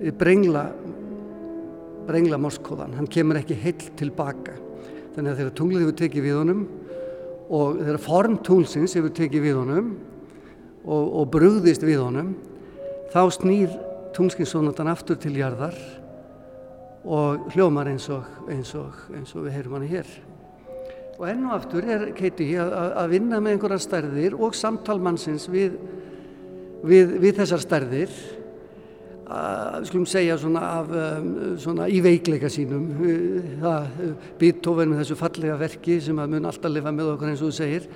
eh, 0.00 0.12
brengla 0.14 0.68
brengla 2.06 2.38
morskóðan, 2.38 2.94
hann 2.94 3.10
kemur 3.10 3.40
ekki 3.40 3.56
heill 3.58 3.88
tilbaka 3.98 4.54
þannig 5.16 5.32
að 5.32 5.40
þegar 5.40 5.56
tunglið 5.58 5.82
hefur 5.82 5.98
tekið 6.02 6.26
við 6.28 6.38
honum 6.38 6.62
og 7.46 7.80
þegar 7.80 8.02
form 8.04 8.38
tunglsins 8.46 8.94
hefur 8.98 9.14
tekið 9.16 9.46
við 9.48 9.58
honum 9.58 9.90
og, 10.86 11.02
og 11.02 11.28
brugðist 11.34 11.82
við 11.86 12.04
honum 12.04 12.34
þá 13.10 13.20
snýr 13.34 13.74
tungskinsónatan 14.14 14.92
aftur 14.92 15.18
til 15.20 15.34
jarðar 15.40 15.76
og 17.06 17.50
hljómar 17.54 17.90
eins 17.90 18.06
og, 18.10 18.26
eins 18.50 18.72
og, 18.78 18.94
eins 19.14 19.34
og 19.34 19.46
við 19.46 19.58
heyrum 19.58 19.78
hann 19.78 19.90
hér 19.90 20.14
Og 21.16 21.24
enn 21.30 21.46
og 21.48 21.54
aftur 21.56 21.86
er 21.88 22.10
Keiti 22.16 22.50
að, 22.60 23.06
vinna 23.08 23.38
með 23.40 23.54
einhverjar 23.56 23.80
stærðir 23.80 24.34
og 24.36 24.56
samtalmannsins 24.56 25.46
við, 25.48 25.78
við, 26.84 27.14
við 27.22 27.38
þessar 27.38 27.62
stærðir. 27.62 28.18
Að 29.26 29.86
skulum 29.88 30.04
segja 30.06 30.36
svona 30.38 30.60
af 30.76 30.92
um, 30.92 31.30
svona 31.58 31.88
í 31.90 32.02
veikleika 32.04 32.50
sínum 32.52 32.84
það 33.62 33.88
Beethoven 34.38 34.92
með 34.92 35.00
þessu 35.00 35.16
fallega 35.18 35.56
verki 35.58 35.96
sem 36.04 36.20
að 36.22 36.36
mun 36.36 36.46
alltaf 36.52 36.70
lifa 36.70 36.92
með 36.94 37.14
okkur 37.14 37.32
eins 37.32 37.42
og 37.42 37.50
þú 37.50 37.56
segir. 37.56 37.88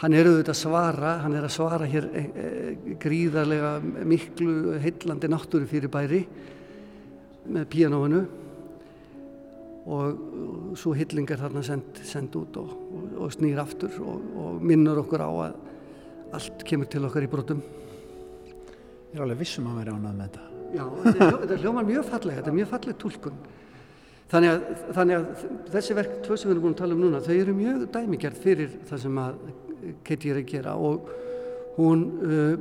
Hann 0.00 0.16
er 0.16 0.26
auðvitað 0.26 0.56
að 0.56 0.62
svara 0.64 1.12
hann 1.22 1.36
er 1.38 1.46
að 1.46 1.54
svara 1.54 1.86
hér 1.86 2.08
e, 2.10 2.24
e, 2.24 2.96
gríðarlega 3.04 3.76
miklu 4.08 4.80
heillandi 4.82 5.30
náttúru 5.30 5.68
fyrir 5.70 5.92
bæri 5.92 6.24
með 7.44 7.68
píanóinu 7.70 8.24
og 9.84 10.76
svo 10.80 10.94
hilling 10.96 11.28
er 11.28 11.40
þarna 11.42 11.62
sendt 11.64 12.00
send 12.08 12.36
út 12.40 12.56
og, 12.60 12.70
og, 12.72 13.08
og 13.26 13.32
snýr 13.34 13.60
aftur 13.60 13.98
og, 14.00 14.22
og 14.40 14.62
minnur 14.64 15.02
okkur 15.02 15.24
á 15.24 15.30
að 15.30 15.58
allt 16.34 16.64
kemur 16.66 16.88
til 16.90 17.04
okkar 17.06 17.26
í 17.26 17.30
brotum. 17.30 17.60
Ég 19.12 19.18
er 19.18 19.24
alveg 19.26 19.42
vissum 19.44 19.68
að 19.70 19.82
vera 19.82 19.94
ánað 19.94 20.16
með 20.16 20.24
þetta. 20.24 20.46
Já, 20.74 20.84
þetta 21.44 21.58
hljómar 21.60 21.86
mjög 21.86 22.08
fallega, 22.08 22.40
þetta 22.40 22.50
er 22.50 22.56
mjög 22.56 22.70
falleg 22.72 22.96
tólkun. 23.02 23.36
Þannig 24.32 24.50
að, 24.50 24.64
þannig 24.96 25.18
að 25.18 25.44
þessi 25.74 25.96
verk, 25.98 26.14
tvö 26.24 26.38
sem 26.40 26.48
við 26.48 26.54
erum 26.54 26.64
búin 26.64 26.74
að 26.74 26.80
tala 26.80 26.96
um 26.96 27.04
núna, 27.04 27.20
þau 27.22 27.34
eru 27.36 27.54
mjög 27.54 27.84
dæmigerð 27.94 28.40
fyrir 28.42 28.72
það 28.88 29.02
sem 29.04 29.20
að 29.22 29.36
Katie 30.08 30.32
er 30.32 30.40
að 30.40 30.48
gera 30.48 30.72
og 30.80 31.10
hún, 31.76 32.04
uh, 32.24 32.54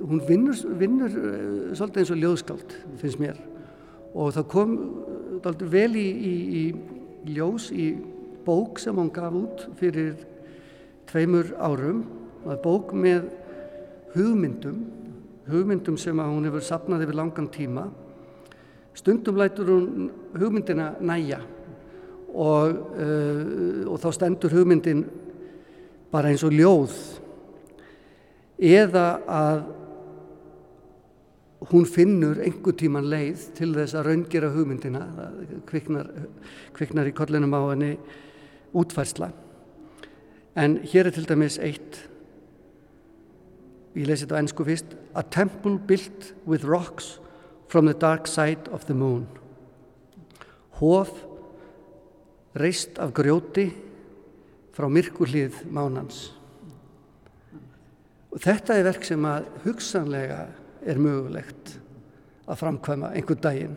hún 0.00 0.22
vinnur, 0.26 0.62
vinnur 0.80 1.12
uh, 1.20 1.36
svolítið 1.76 2.02
eins 2.02 2.14
og 2.14 2.22
ljóðskáld, 2.22 2.76
finnst 3.02 3.20
mér. 3.20 3.38
Og 4.16 4.32
það 4.34 4.48
kom 4.54 4.74
daldur 5.46 5.70
vel 5.70 5.94
í, 5.94 6.06
í, 6.10 6.34
í 6.60 7.34
ljós 7.36 7.70
í 7.70 7.92
bók 8.46 8.80
sem 8.82 8.98
hún 8.98 9.12
gaf 9.14 9.34
út 9.34 9.66
fyrir 9.78 10.18
tveimur 11.06 11.54
árum. 11.62 12.04
Bók 12.62 12.92
með 12.94 13.30
hugmyndum 14.14 14.84
hugmyndum 15.50 15.98
sem 15.98 16.18
hún 16.18 16.46
hefur 16.48 16.64
sapnað 16.64 17.06
yfir 17.06 17.18
langan 17.18 17.48
tíma. 17.52 17.86
Stundum 18.96 19.38
lætur 19.38 19.70
hún 19.70 20.08
hugmyndina 20.34 20.94
næja 21.00 21.40
og, 22.34 22.72
uh, 22.96 23.86
og 23.92 24.00
þá 24.02 24.08
stendur 24.16 24.56
hugmyndin 24.56 25.04
bara 26.10 26.32
eins 26.32 26.44
og 26.46 26.54
ljóð. 26.54 26.96
Eða 28.58 29.06
að 29.28 29.62
hún 31.70 31.86
finnur 31.88 32.38
einhver 32.42 32.76
tíman 32.76 33.08
leið 33.08 33.46
til 33.56 33.72
þess 33.74 33.96
að 33.96 34.10
raungera 34.10 34.50
hugmyndina, 34.52 35.02
kviknar, 35.68 36.10
kviknar 36.76 37.08
í 37.08 37.14
kollinum 37.16 37.56
á 37.56 37.60
henni 37.72 37.94
útfærsla. 38.76 39.30
En 40.56 40.78
hér 40.84 41.08
er 41.08 41.16
til 41.16 41.28
dæmis 41.28 41.58
eitt, 41.60 42.02
ég 43.96 44.08
lesi 44.08 44.26
þetta 44.26 44.36
á 44.36 44.42
ennsku 44.42 44.66
fyrst, 44.68 44.96
A 45.16 45.22
temple 45.22 45.78
built 45.78 46.34
with 46.44 46.64
rocks 46.64 47.18
from 47.68 47.86
the 47.86 47.94
dark 47.94 48.26
side 48.26 48.68
of 48.68 48.84
the 48.84 48.94
moon. 48.94 49.26
Hóð 50.76 51.08
reist 52.54 52.98
af 53.00 53.14
grjóti 53.16 53.70
frá 54.76 54.90
myrkulíð 54.92 55.62
mánans. 55.72 56.36
Og 58.28 58.42
þetta 58.44 58.76
er 58.76 58.84
verk 58.90 59.08
sem 59.08 59.24
að 59.24 59.48
hugsanlega 59.64 60.42
er 60.86 61.00
mögulegt 61.02 61.76
að 62.46 62.60
framkvæma 62.62 63.12
einhver 63.14 63.38
daginn. 63.42 63.76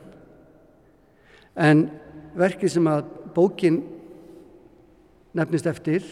En 1.57 1.87
verkið 2.37 2.75
sem 2.75 2.89
að 2.89 3.07
bókin 3.35 3.81
nefnist 5.37 5.69
eftir 5.69 6.05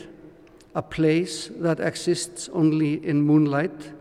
A 0.78 0.82
place 0.82 1.50
that 1.62 1.80
exists 1.80 2.50
only 2.54 3.00
in 3.04 3.24
moonlight 3.26 3.94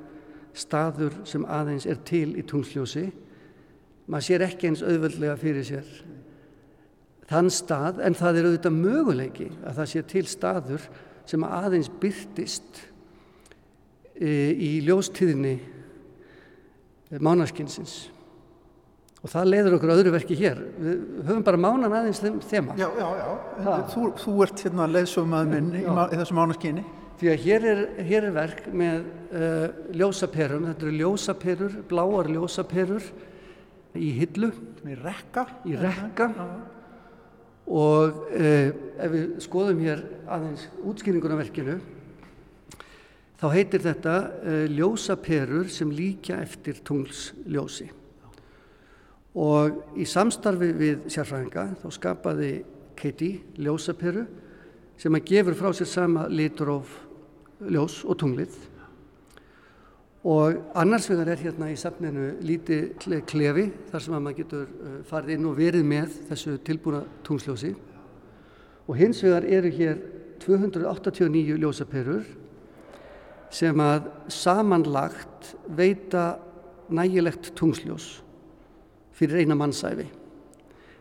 staður 0.52 1.14
sem 1.24 1.46
aðeins 1.48 1.86
er 1.88 2.02
til 2.04 2.34
í 2.36 2.42
tungsljósi 2.44 3.06
maður 4.06 4.26
sér 4.26 4.44
ekki 4.44 4.68
eins 4.68 4.82
auðvöldlega 4.84 5.38
fyrir 5.40 5.64
sér 5.64 5.88
þann 7.30 7.48
stað 7.52 8.02
en 8.04 8.16
það 8.18 8.40
er 8.40 8.48
auðvitað 8.50 8.76
möguleiki 8.76 9.48
að 9.62 9.80
það 9.80 9.90
sé 9.92 10.02
til 10.12 10.24
staður 10.28 10.84
sem 11.26 11.46
aðeins 11.48 11.88
byrtist 12.02 12.82
e, 14.20 14.28
í 14.52 14.70
ljóstíðinni 14.84 15.56
mánaskinsins 17.22 17.96
og 19.26 19.32
það 19.32 19.48
leiður 19.50 19.74
okkur 19.78 19.92
öðru 19.96 20.12
verki 20.14 20.36
hér. 20.38 20.60
Við 20.78 20.98
höfum 21.26 21.44
bara 21.46 21.58
mánan 21.58 21.94
aðeins 21.98 22.20
þema. 22.22 22.76
Já, 22.78 22.86
já, 22.94 23.06
já, 23.18 23.72
þú, 23.90 24.10
þú 24.22 24.34
ert 24.44 24.62
hérna 24.66 24.86
leðsumað 24.90 25.50
minn 25.50 25.72
í, 25.74 25.82
í 25.82 26.20
þessu 26.20 26.36
mánaskinni 26.36 26.84
því 27.16 27.30
að 27.32 27.44
hér 27.46 27.66
er, 27.70 27.82
hér 28.06 28.28
er 28.28 28.36
verk 28.36 28.66
með 28.76 29.06
uh, 29.32 29.66
ljósaperum. 29.96 30.68
Þetta 30.68 30.86
eru 30.86 30.94
ljósaperur, 31.00 31.76
bláar 31.90 32.30
ljósaperur 32.30 33.10
í 33.96 34.12
hillu. 34.20 34.52
Í 34.84 34.96
rekka. 35.00 35.46
Í 35.66 35.76
rekka. 35.80 36.30
Og 37.66 38.22
uh, 38.30 38.68
ef 39.00 39.14
við 39.16 39.36
skoðum 39.46 39.82
hér 39.82 40.04
aðeins 40.36 40.68
útskýringunarverkinu 40.86 41.80
þá 43.40 43.46
heitir 43.52 43.84
þetta 43.84 44.16
uh, 44.24 44.64
ljósaperur 44.72 45.70
sem 45.72 45.90
líka 45.92 46.40
eftir 46.42 46.80
tunglsljósi. 46.86 47.90
Og 49.36 49.98
í 50.00 50.06
samstarfi 50.08 50.70
við 50.76 51.10
sérfræðinga 51.12 51.66
þá 51.82 51.88
skapaði 51.92 52.52
Katie 52.96 53.42
ljósaperu 53.60 54.24
sem 54.96 55.18
að 55.18 55.26
gefur 55.28 55.58
frá 55.58 55.68
sér 55.76 55.90
sama 55.90 56.24
litróf 56.32 56.94
ljós 57.68 57.98
og 58.08 58.16
tunglið. 58.22 58.54
Og 60.26 60.56
annars 60.74 61.10
vegar 61.10 61.28
er 61.34 61.42
hérna 61.44 61.68
í 61.70 61.76
safninu 61.78 62.32
lítið 62.42 62.96
klefi 63.28 63.66
þar 63.92 64.02
sem 64.02 64.16
að 64.16 64.24
maður 64.24 64.40
getur 64.40 64.64
uh, 64.64 64.96
farið 65.10 65.36
inn 65.36 65.50
og 65.50 65.60
verið 65.60 65.86
með 65.86 66.16
þessu 66.30 66.56
tilbúna 66.66 67.04
tungsljósi 67.26 67.74
og 68.86 68.98
hins 68.98 69.20
vegar 69.22 69.44
eru 69.50 69.70
hér 69.74 70.00
289 70.42 71.60
ljósaperur 71.60 72.26
sem 73.54 73.80
að 73.80 74.10
samanlagt 74.32 75.54
veita 75.78 76.36
nægilegt 76.92 77.52
tungsljós 77.58 78.20
fyrir 79.16 79.42
eina 79.42 79.56
mannsæfi. 79.58 80.06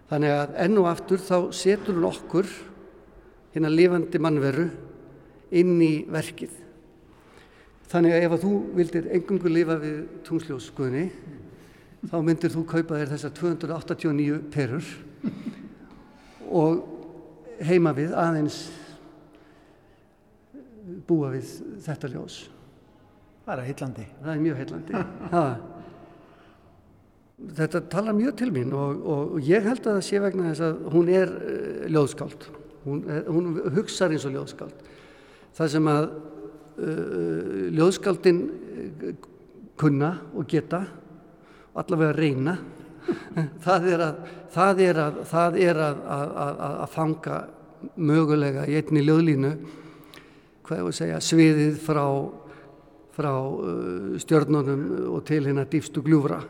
Þannig 0.10 0.34
að 0.36 0.58
enn 0.66 0.78
og 0.82 0.89
aftur 0.89 1.22
þá 1.22 1.38
setur 1.56 1.98
hún 1.98 2.10
okkur 2.12 2.50
hérna 3.56 3.72
lifandi 3.74 4.22
mannveru 4.22 4.68
inn 5.56 5.80
í 5.82 6.06
verkið. 6.12 6.54
Þannig 7.89 8.16
að 8.16 8.26
ef 8.26 8.36
að 8.36 8.46
þú 8.46 8.54
vildir 8.76 9.10
engungu 9.16 9.52
lifa 9.52 9.78
við 9.82 9.98
tungsljósguðni 10.28 11.06
þá 12.10 12.18
myndir 12.22 12.54
þú 12.54 12.64
kaupa 12.70 13.00
þér 13.00 13.14
þessar 13.14 13.34
289 13.39 14.39
perur 14.54 14.89
og 16.46 16.84
heima 17.66 17.93
við 17.96 18.14
aðeins 18.20 18.66
búa 21.08 21.32
við 21.36 21.53
þetta 21.86 22.12
ljós. 22.14 22.41
Það 23.45 23.56
er 23.60 23.70
heillandi. 23.70 24.06
Það 24.24 24.34
er 24.34 24.43
mjög 24.43 24.62
heillandi. 24.62 25.01
þetta 27.60 27.82
talar 27.91 28.16
mjög 28.18 28.38
til 28.39 28.51
mín 28.56 28.74
og, 28.74 29.01
og, 29.06 29.34
og 29.36 29.49
ég 29.49 29.66
held 29.66 29.82
að 29.84 29.97
það 29.99 30.06
sé 30.08 30.22
vegna 30.24 30.51
þess 30.51 30.66
að 30.66 30.86
hún 30.95 31.12
er 31.14 31.34
uh, 31.36 31.88
ljóðskáld. 31.93 32.47
Hún, 32.86 33.01
er, 33.10 33.24
hún 33.30 33.51
hugsar 33.76 34.14
eins 34.14 34.26
og 34.26 34.36
ljóðskáld. 34.38 34.86
Það 35.56 35.74
sem 35.76 35.89
að 35.91 36.08
uh, 36.10 37.66
ljóðskáldin 37.76 38.41
kunna 39.80 40.16
og 40.34 40.47
geta 40.49 40.86
og 41.74 41.84
allavega 41.84 42.16
reyna 42.16 42.56
það 43.66 43.89
er 43.91 44.03
að, 44.06 44.20
það 44.56 44.82
er 44.86 44.99
að, 45.03 45.18
það 45.30 45.58
er 45.62 45.82
að, 45.86 46.03
að 46.72 46.86
fanga 46.93 47.41
mögulega 47.95 48.66
í 48.70 48.78
einni 48.80 49.03
ljóðlínu 49.06 49.51
hvað 50.66 50.80
ég 50.80 50.86
voru 50.88 50.93
að 50.93 50.99
segja 50.99 51.22
sviðið 51.24 51.80
frá, 51.86 52.05
frá 53.16 53.32
uh, 53.34 54.16
stjörnunum 54.22 54.86
og 55.13 55.26
til 55.30 55.43
hérna 55.45 55.68
dýfstu 55.70 56.03
gljúfra. 56.05 56.41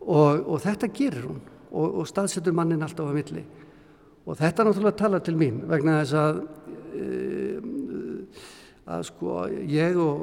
Og, 0.00 0.46
og 0.46 0.62
þetta 0.62 0.88
gerir 0.94 1.26
hún 1.28 1.42
og, 1.70 2.00
og 2.00 2.08
staðsetur 2.08 2.56
mannin 2.56 2.82
alltaf 2.86 3.10
á 3.10 3.14
milli. 3.14 3.44
Og 4.26 4.38
þetta 4.38 4.66
náttúrulega 4.66 5.00
talar 5.00 5.22
til 5.26 5.36
mín 5.40 5.62
vegna 5.68 6.00
þess 6.00 6.16
að 6.20 6.42
uh, 7.00 8.48
að 8.90 9.06
sko 9.10 9.44
ég 9.70 9.98
og, 10.00 10.22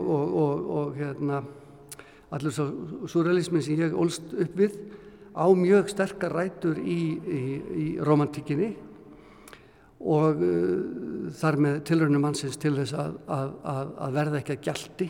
og 0.77 0.97
hérna 0.97 1.41
allur 2.33 2.53
svo 2.53 3.07
surrealismin 3.07 3.63
sem 3.63 3.79
ég 3.79 3.95
ólst 3.95 4.33
upp 4.35 4.57
við 4.59 4.75
á 5.31 5.45
mjög 5.53 5.91
sterkar 5.93 6.33
rætur 6.35 6.79
í, 6.81 6.99
í, 7.15 7.43
í 7.83 7.85
romantíkinni 8.03 8.73
og 9.98 10.43
uh, 10.43 11.32
þar 11.38 11.58
með 11.64 11.80
tilraunum 11.89 12.28
mannsins 12.28 12.60
til 12.62 12.76
þess 12.78 12.93
að, 12.98 13.18
að, 13.26 13.56
að, 13.74 13.95
að 14.06 14.20
verða 14.20 14.41
ekki 14.41 14.56
að 14.58 14.64
gjaldi 14.68 15.10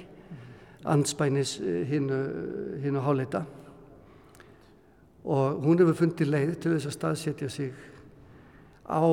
anspænis 0.87 1.57
hinnu 1.89 3.01
háleita. 3.03 3.41
Og 5.27 5.57
hún 5.65 5.81
hefur 5.81 5.97
fundið 6.05 6.31
leið 6.31 6.53
til 6.63 6.71
þess 6.77 6.87
að 6.87 6.95
staðsetja 6.95 7.49
sig 7.51 7.73
á 8.87 9.03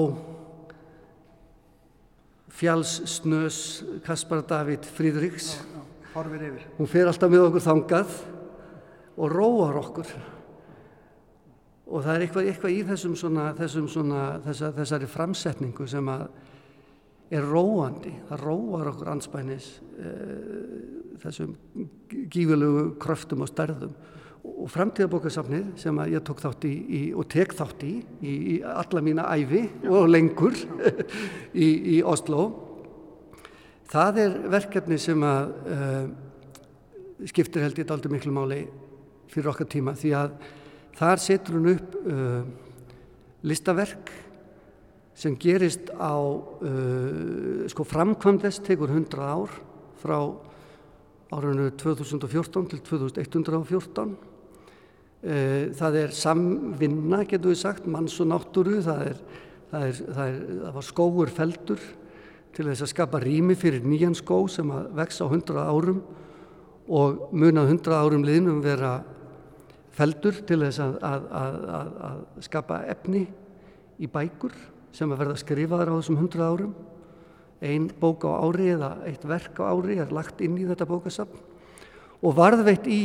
fjálssnös 2.55 3.59
Kaspar 4.07 4.45
David 4.47 4.87
Fríðriks 4.87 5.57
hún 6.79 6.87
fer 6.91 7.09
alltaf 7.11 7.33
með 7.33 7.49
okkur 7.49 7.65
þangað 7.65 8.13
og 9.19 9.33
róar 9.33 9.81
okkur 9.81 10.13
og 11.85 12.05
það 12.05 12.15
er 12.15 12.25
eitthvað, 12.25 12.49
eitthvað 12.51 12.75
í 12.75 12.81
þessum 12.89 13.15
svona, 13.19 13.51
þessum 13.59 13.87
svona 13.93 14.25
þessa, 14.45 14.73
þessari 14.79 15.09
framsetningu 15.11 15.87
sem 15.91 16.11
að 16.13 16.27
er 17.35 17.47
róandi, 17.49 18.13
það 18.29 18.43
róar 18.45 18.91
okkur 18.93 19.11
anspænis 19.11 19.69
e, 19.99 20.11
þessum 21.23 21.55
gífilegu 22.31 22.91
kröftum 23.01 23.43
og 23.45 23.51
stærðum. 23.51 23.95
Og 24.45 24.69
framtíðabókasafnið 24.69 25.71
sem 25.81 25.99
að 25.99 26.13
ég 26.15 26.25
tók 26.29 26.43
þátt 26.45 26.67
í, 26.69 26.75
í 26.85 27.01
og 27.17 27.27
tek 27.33 27.55
þátt 27.57 27.87
í, 27.89 27.95
í 28.21 28.35
í 28.55 28.59
alla 28.61 29.01
mína 29.03 29.25
æfi 29.33 29.63
og 29.89 30.05
lengur 30.13 30.57
í 31.67 32.03
Oslo 32.05 32.45
það 33.95 34.21
er 34.25 34.37
verkefni 34.53 34.99
sem 35.01 35.25
að 35.27 35.51
uh, 35.71 36.05
skiptir 37.31 37.65
held 37.65 37.79
ég 37.79 37.93
aldrei 37.95 38.13
miklu 38.15 38.35
máli 38.35 38.65
fyrir 39.31 39.53
okkar 39.53 39.69
tíma. 39.71 39.95
Því 39.99 40.13
að 40.19 40.37
þar 40.99 41.23
setur 41.23 41.59
hún 41.59 41.73
upp 41.75 41.97
uh, 42.05 42.43
listaverk 43.47 44.13
sem 45.15 45.37
gerist 45.39 45.91
á 45.95 46.15
uh, 46.19 47.65
sko 47.71 47.87
framkvæmdest 47.87 48.65
tekur 48.67 48.93
100 48.93 49.23
ár 49.23 49.51
frá 50.03 50.19
árunnu 51.35 51.71
2014 51.81 52.71
til 52.71 52.81
2114 52.85 54.15
það 55.25 55.95
er 55.97 56.11
samvinna 56.13 57.23
getur 57.25 57.55
við 57.55 57.63
sagt, 57.63 57.87
manns 57.89 58.19
og 58.21 58.29
náttúru 58.29 58.83
það, 58.85 58.99
er, 59.09 59.23
það, 59.71 59.85
er, 59.87 60.01
það, 60.05 60.27
er, 60.27 60.43
það 60.59 60.75
var 60.75 60.85
skóur 60.85 61.33
feldur 61.33 61.87
til 62.55 62.67
þess 62.69 62.85
að 62.85 62.91
skapa 62.93 63.21
rými 63.23 63.57
fyrir 63.59 63.87
nýjan 63.89 64.15
skó 64.19 64.45
sem 64.53 64.69
að 64.71 64.93
vexa 65.01 65.27
á 65.27 65.29
100 65.33 65.65
árum 65.65 66.03
og 66.93 67.33
munað 67.33 67.73
100 67.73 67.97
árum 67.97 68.27
liðnum 68.27 68.61
vera 68.63 68.99
feldur 69.95 70.41
til 70.47 70.61
þess 70.65 70.83
að, 70.83 70.97
að, 71.07 71.27
að, 71.39 71.91
að 72.09 72.23
skapa 72.49 72.81
efni 72.91 73.25
í 74.03 74.09
bækur 74.11 74.55
sem 74.95 75.11
að 75.11 75.23
verða 75.23 75.39
skrifaður 75.43 75.95
á 75.95 75.99
þessum 75.99 76.19
100 76.21 76.45
árum. 76.47 76.75
Einn 77.65 77.89
bók 78.01 78.27
á 78.27 78.31
ári 78.45 78.73
eða 78.75 78.91
eitt 79.09 79.25
verk 79.27 79.61
á 79.63 79.71
ári 79.71 79.99
er 80.03 80.13
lagt 80.15 80.43
inn 80.45 80.59
í 80.59 80.67
þetta 80.69 80.89
bókasafn 80.89 81.41
og 82.25 82.37
varðveitt 82.37 82.87
í 82.91 83.01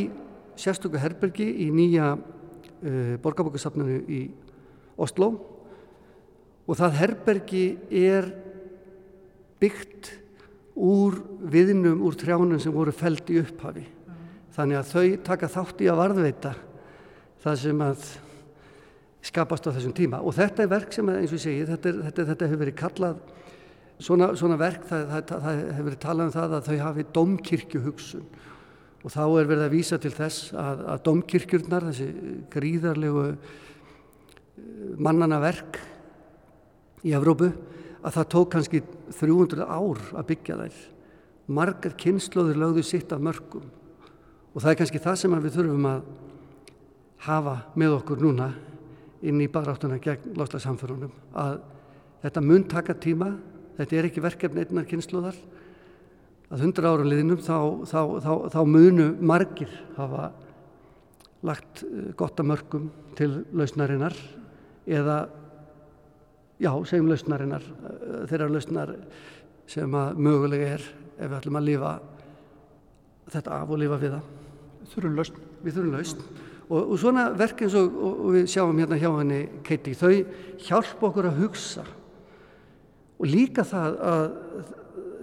sérstöku 0.59 0.99
herbergi 0.99 1.47
í 1.65 1.69
nýja 1.71 2.13
uh, 2.15 3.15
borgarbókasafninu 3.23 4.01
í 4.09 4.21
Oslo 4.99 5.31
og 6.69 6.77
það 6.77 6.97
herbergi 6.99 7.63
er 8.01 8.27
byggt 9.61 10.11
úr 10.79 11.19
viðnum 11.51 12.03
úr 12.07 12.17
trjánum 12.19 12.59
sem 12.61 12.73
voru 12.73 12.93
feld 12.95 13.27
í 13.31 13.39
upphafi. 13.41 13.85
Mm. 13.85 14.19
þannig 14.55 14.79
að 14.79 14.91
þau 14.93 15.07
taka 15.27 15.51
þátt 15.51 15.83
í 15.83 15.89
að 15.91 16.01
varðveita 16.03 16.53
það 17.43 17.61
sem 17.63 17.83
að 17.85 18.09
skapast 19.29 19.67
á 19.67 19.75
þessum 19.75 19.95
tíma. 19.95 20.21
Og 20.23 20.35
þetta 20.37 20.63
er 20.63 20.71
verk 20.71 20.95
sem 20.95 21.09
eins 21.11 21.31
og 21.31 21.39
ég 21.39 21.43
segi 21.43 21.67
þetta, 21.67 21.91
er, 21.91 22.01
þetta, 22.07 22.27
þetta 22.31 22.49
hefur 22.49 22.61
verið 22.63 22.77
kallað 22.79 23.23
svona, 23.99 24.29
svona 24.39 24.59
verk 24.59 24.85
það, 24.87 25.07
það, 25.11 25.33
það 25.33 25.63
hefur 25.63 25.89
verið 25.89 26.03
talað 26.05 26.29
um 26.29 26.35
það 26.35 26.55
að 26.57 26.69
þau 26.69 26.77
hafi 26.85 27.07
domkirkjuhugsun 27.17 28.29
og 28.99 29.13
þá 29.13 29.23
er 29.23 29.47
verið 29.47 29.65
að 29.65 29.75
vísa 29.75 29.99
til 30.01 30.11
þess 30.11 30.53
að, 30.59 30.83
að 30.91 31.01
domkirkjurnar, 31.07 31.87
þessi 31.87 32.07
gríðarlegu 32.51 33.25
eh, 33.31 33.35
mannana 34.99 35.39
verk 35.39 35.79
í 37.07 37.13
Evrópu, 37.15 37.53
að 38.03 38.15
það 38.17 38.31
tók 38.33 38.49
kannski 38.55 38.81
300 39.15 39.67
ár 39.67 40.01
að 40.19 40.27
byggja 40.33 40.57
þær. 40.59 40.79
Margar 41.55 41.95
kynnslóður 41.99 42.59
lögðu 42.59 42.83
sitt 42.85 43.13
af 43.15 43.23
mörgum 43.23 43.69
og 44.49 44.59
það 44.59 44.71
er 44.71 44.79
kannski 44.81 45.01
það 45.03 45.17
sem 45.21 45.39
við 45.39 45.55
þurfum 45.55 45.87
að 45.89 46.03
hafa 47.25 47.55
með 47.79 47.99
okkur 47.99 48.21
núna 48.23 48.49
inn 49.25 49.41
í 49.43 49.49
baráttuna 49.51 49.99
gegn 50.01 50.35
loslarsamförunum 50.39 51.11
að 51.39 51.59
þetta 52.23 52.43
mun 52.43 52.67
taka 52.71 52.95
tíma, 52.95 53.33
þetta 53.77 53.97
er 53.97 54.07
ekki 54.09 54.23
verkefni 54.23 54.63
einnar 54.63 54.87
kynsluðar 54.87 55.39
að 56.49 56.63
hundra 56.65 56.93
ára 56.93 57.07
liðnum 57.07 57.41
þá, 57.43 57.57
þá, 57.89 57.99
þá, 58.23 58.31
þá 58.55 58.61
munu 58.67 59.09
margir 59.21 59.73
hafa 59.97 60.29
lagt 61.45 61.83
eh, 61.85 62.11
gott 62.19 62.39
að 62.39 62.49
mörgum 62.51 62.87
til 63.19 63.31
lausnarinnar 63.55 64.15
eða 64.89 65.19
já, 66.59 66.71
segjum 66.89 67.11
lausnarinnar 67.11 67.63
eh, 67.63 68.23
þeirra 68.31 68.49
lausnar 68.51 68.95
sem 69.69 69.93
að 69.95 70.23
mögulega 70.25 70.73
er 70.77 70.87
ef 71.19 71.27
við 71.27 71.37
ætlum 71.37 71.59
að 71.59 71.67
lifa 71.69 71.93
þetta 73.29 73.57
af 73.61 73.71
og 73.71 73.81
lifa 73.81 73.99
við 74.01 74.15
það. 74.15 74.29
Þurfum 74.89 75.17
lausn. 75.19 75.41
Við 75.61 75.75
þurfum 75.75 75.95
lausn. 75.97 76.23
Og, 76.69 76.91
og 76.93 76.99
svona 77.01 77.29
verk 77.37 77.63
eins 77.65 77.75
og, 77.77 77.95
og 77.97 78.33
við 78.35 78.49
sjáum 78.53 78.77
hérna 78.77 78.99
hjá 79.01 79.09
henni 79.09 79.39
Keiti, 79.65 79.95
þau 79.97 80.11
hjálpa 80.61 81.07
okkur 81.09 81.29
að 81.31 81.39
hugsa. 81.41 81.85
Og 83.19 83.25
líka 83.27 83.65
það 83.67 83.97
að 84.09 84.27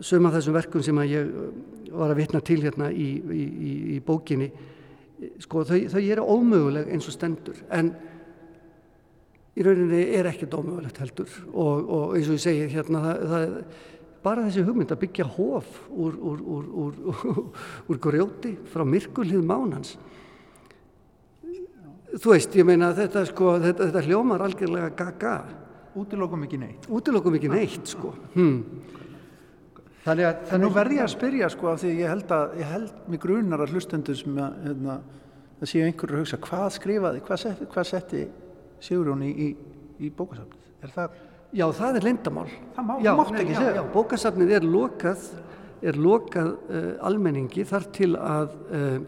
sögum 0.05 0.29
af 0.29 0.35
þessum 0.37 0.57
verkum 0.57 0.85
sem 0.85 0.99
að 1.01 1.13
ég 1.13 1.31
var 1.97 2.11
að 2.11 2.19
vitna 2.19 2.43
til 2.45 2.59
hérna 2.65 2.91
í, 2.91 3.07
í, 3.17 3.45
í, 3.47 3.75
í 3.95 4.01
bókinni 4.05 4.51
sko 5.41 5.63
þau, 5.65 5.79
þau 5.95 6.01
eru 6.03 6.27
ómöguleg 6.35 6.91
eins 6.93 7.07
og 7.09 7.15
stendur. 7.15 7.63
En 7.73 7.95
í 9.57 9.65
rauninni 9.65 10.03
er 10.19 10.29
ekkert 10.29 10.59
ómögulegt 10.59 10.99
heldur. 11.01 11.31
Og, 11.55 11.87
og 11.87 12.17
eins 12.19 12.29
og 12.29 12.37
ég 12.37 12.43
segi 12.43 12.67
hérna 12.75 13.05
það, 13.07 13.23
það, 13.31 13.57
bara 14.27 14.49
þessi 14.49 14.67
hugmynd 14.67 14.93
að 14.93 15.03
byggja 15.05 15.31
hóf 15.37 15.81
úr, 15.95 16.19
úr, 16.19 16.45
úr, 16.83 17.01
úr 17.87 18.03
grjóti 18.09 18.57
frá 18.73 18.83
myrkulið 18.83 19.47
mánans 19.47 19.95
þú 22.23 22.33
veist, 22.33 22.57
ég 22.57 22.67
meina 22.69 22.93
þetta 22.97 23.25
sko, 23.29 23.57
þetta, 23.62 23.91
þetta 23.91 24.05
hljómar 24.09 24.45
algjörlega 24.47 24.91
gaga 24.97 25.37
Útilokum 25.97 26.43
ekki 26.45 26.59
neitt. 26.61 26.87
Útilokum 26.93 27.39
ekki 27.39 27.49
neitt 27.49 27.89
sko 27.89 28.12
hmm. 28.35 28.57
Þannig 30.07 30.29
að, 30.29 30.43
þannig 30.51 30.67
Nú 30.67 30.73
verð 30.75 30.97
ég 30.97 31.03
að 31.03 31.12
spyrja 31.17 31.47
sko 31.51 31.71
af 31.73 31.81
því 31.83 31.93
ég 31.99 32.12
held 32.12 32.35
að, 32.37 32.59
ég 32.61 32.69
held 32.71 33.07
mig 33.11 33.23
grunar 33.23 33.64
að 33.64 33.73
hlustendur 33.75 34.19
sem 34.19 34.37
að, 34.39 34.59
hérna, 34.67 34.99
að 35.57 35.71
séu 35.73 35.87
einhverju 35.87 36.19
að 36.19 36.23
hugsa 36.23 36.39
hvað 36.45 36.67
skrifaði, 36.77 37.23
hvað 37.27 37.41
setti, 37.43 37.71
hvað 37.73 37.89
setti 37.91 38.27
Sigurjón 38.87 39.25
í, 39.27 39.33
í, 39.33 39.49
í 40.07 40.12
bókasafnið? 40.14 40.69
Er 40.85 40.93
það? 40.95 41.17
Já, 41.57 41.64
það 41.79 41.99
er 41.99 42.07
lindamál. 42.07 42.47
Það 42.77 42.87
má, 42.87 42.95
já, 43.03 43.11
mátt 43.17 43.39
ekki 43.41 43.57
segja. 43.57 43.73
Já, 43.73 43.79
já, 43.81 43.85
bókasafnið 43.95 44.55
er 44.59 44.67
lokað, 44.77 45.27
er 45.91 45.99
lokað 46.07 46.51
uh, 46.53 46.89
almenningi 47.09 47.67
þar 47.67 47.87
til 47.97 48.11
að 48.21 48.55
uh, 48.69 48.99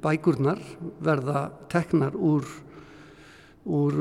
bækurnar 0.00 0.60
verða 1.00 1.46
teknar 1.72 2.16
úr, 2.16 2.44
úr 3.64 4.00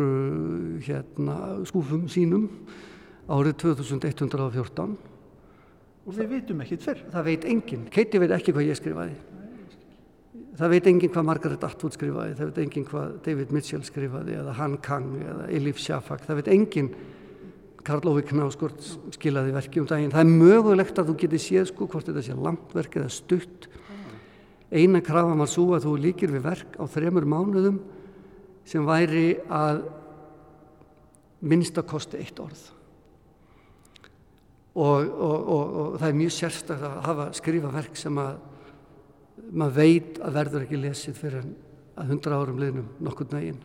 hérna, 0.83 1.37
skúfum 1.67 2.07
sínum 2.11 2.49
árið 3.29 3.55
2114 3.63 4.97
og 6.09 6.15
við 6.17 6.31
vitum 6.33 6.63
ekkit 6.63 6.85
fyrr. 6.85 7.01
Það 7.13 7.27
veit 7.27 7.43
enginn, 7.45 7.83
Keiti 7.93 8.21
veit 8.21 8.31
ekki 8.33 8.53
hvað 8.55 8.69
ég 8.71 8.79
skrifaði. 8.79 9.17
Það 10.59 10.73
veit 10.73 10.87
enginn 10.89 11.11
hvað 11.13 11.27
Margaret 11.27 11.63
Atwood 11.63 11.95
skrifaði. 11.95 12.33
Það 12.35 12.49
veit 12.49 12.57
enginn 12.63 12.87
hvað 12.89 13.11
David 13.27 13.53
Mitchell 13.55 13.83
skrifaði 13.87 14.35
eða 14.41 14.55
Han 14.57 14.77
Kang 14.83 15.13
eða 15.21 15.45
Elif 15.55 15.79
Shafak. 15.79 16.25
Það 16.27 16.41
veit 16.41 16.49
enginn. 16.55 16.89
Karl 17.87 18.09
Óvi 18.11 18.25
Knáskort 18.27 18.83
skilaði 19.15 19.53
verki 19.55 19.79
um 19.79 19.87
daginn. 19.87 20.11
Það 20.11 20.25
er 20.25 20.33
mögulegt 20.41 20.99
að 20.99 21.11
þú 21.11 21.15
geti 21.21 21.39
séð 21.39 21.69
sko 21.69 21.87
hvort 21.87 22.09
þetta 22.09 22.25
sé 22.25 22.35
langt 22.35 22.75
verk 22.75 22.97
eða 22.99 23.13
stutt 23.13 23.69
eina 24.69 25.01
krafa 25.01 25.37
var 25.37 25.49
svo 25.49 25.71
að 25.75 25.87
þú 25.87 25.93
líkir 26.03 26.33
við 26.33 26.45
verk 26.45 26.75
á 26.77 26.83
þremur 26.89 27.25
mánuðum 27.29 27.79
sem 28.69 28.85
væri 28.85 29.39
að 29.49 29.85
minnst 31.49 31.79
að 31.79 31.87
kosti 31.89 32.19
eitt 32.19 32.39
orð. 32.43 32.59
Og, 34.79 35.07
og, 35.09 35.39
og, 35.39 35.63
og 35.81 35.95
það 35.97 36.07
er 36.09 36.19
mjög 36.19 36.35
sérstaklega 36.35 36.91
að 36.91 37.07
hafa 37.07 37.25
skrifa 37.39 37.71
verk 37.73 37.97
sem 37.99 38.21
að 38.21 38.37
maður 39.49 39.75
veit 39.79 40.21
að 40.21 40.37
verður 40.37 40.65
ekki 40.67 40.79
lesið 40.83 41.17
fyrir 41.17 41.49
að 41.99 42.13
hundra 42.13 42.37
árum 42.37 42.61
liðnum 42.61 42.87
nokkur 43.03 43.27
nægin 43.33 43.59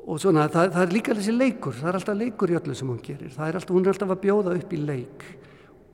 og 0.00 0.18
svona 0.22 0.46
það, 0.50 0.72
það 0.74 0.84
er 0.84 0.94
líka 0.94 1.14
þessi 1.18 1.34
leikur 1.34 1.76
það 1.76 1.90
er 1.90 1.98
alltaf 1.98 2.18
leikur 2.18 2.52
í 2.52 2.56
öllu 2.58 2.76
sem 2.78 2.90
hún 2.90 3.02
gerir. 3.04 3.30
Er 3.34 3.58
alltaf, 3.58 3.74
hún 3.74 3.84
er 3.84 3.92
alltaf 3.92 4.14
að 4.14 4.22
bjóða 4.24 4.56
upp 4.56 4.72
í 4.72 4.80
leik 4.80 5.26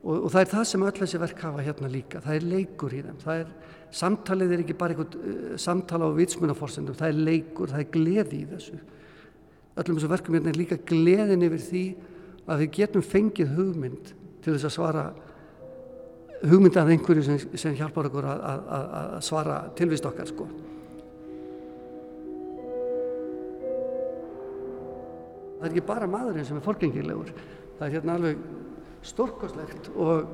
og 0.06 0.26
það 0.30 0.42
er 0.42 0.50
það 0.52 0.66
sem 0.70 0.84
öll 0.86 0.98
þessi 1.00 1.18
verk 1.18 1.40
hafa 1.42 1.62
hérna 1.66 1.88
líka. 1.90 2.20
Það 2.22 2.36
er 2.36 2.44
leikur 2.52 2.94
í 2.94 3.00
þeim. 3.02 3.22
Er, 3.34 3.48
samtalið 3.96 4.52
er 4.54 4.62
ekki 4.62 4.76
bara 4.78 4.94
einhvern 4.94 5.16
uh, 5.18 5.54
samtala 5.58 6.10
á 6.10 6.18
vitsmunaforsendum, 6.18 6.98
það 6.98 7.12
er 7.12 7.24
leikur 7.30 7.72
það 7.72 7.82
er 7.82 7.88
gleði 7.96 8.42
í 8.42 8.50
þessu. 8.52 8.78
Öllum 9.76 9.98
þessu 9.98 10.10
verkum 10.12 10.36
hérna 10.36 10.52
er 10.52 10.60
líka 10.60 10.78
gleðin 10.88 11.46
yfir 11.46 11.64
því 11.66 11.84
að 12.46 12.62
við 12.62 12.70
getum 12.78 13.04
fengið 13.04 13.56
hugmynd 13.56 14.12
til 14.44 14.54
þess 14.54 14.68
að 14.68 14.76
svara 14.76 15.06
hugmynd 16.46 16.78
af 16.78 16.92
einhverju 16.92 17.26
sem, 17.26 17.42
sem 17.58 17.74
hjálpar 17.74 18.06
okkur 18.10 18.28
að, 18.30 18.46
að, 18.52 18.86
að 19.00 19.18
svara 19.26 19.58
tilvist 19.78 20.06
okkar 20.06 20.30
sko. 20.30 20.46
Það 25.56 25.66
er 25.66 25.72
ekki 25.72 25.86
bara 25.88 26.08
maðurinn 26.10 26.46
sem 26.46 26.60
er 26.60 26.64
forgengilegur 26.64 27.32
það 27.78 27.86
er 27.86 27.94
hérna 27.96 28.16
alveg 28.18 28.44
stórkoslegt 29.06 29.90
og 29.94 30.26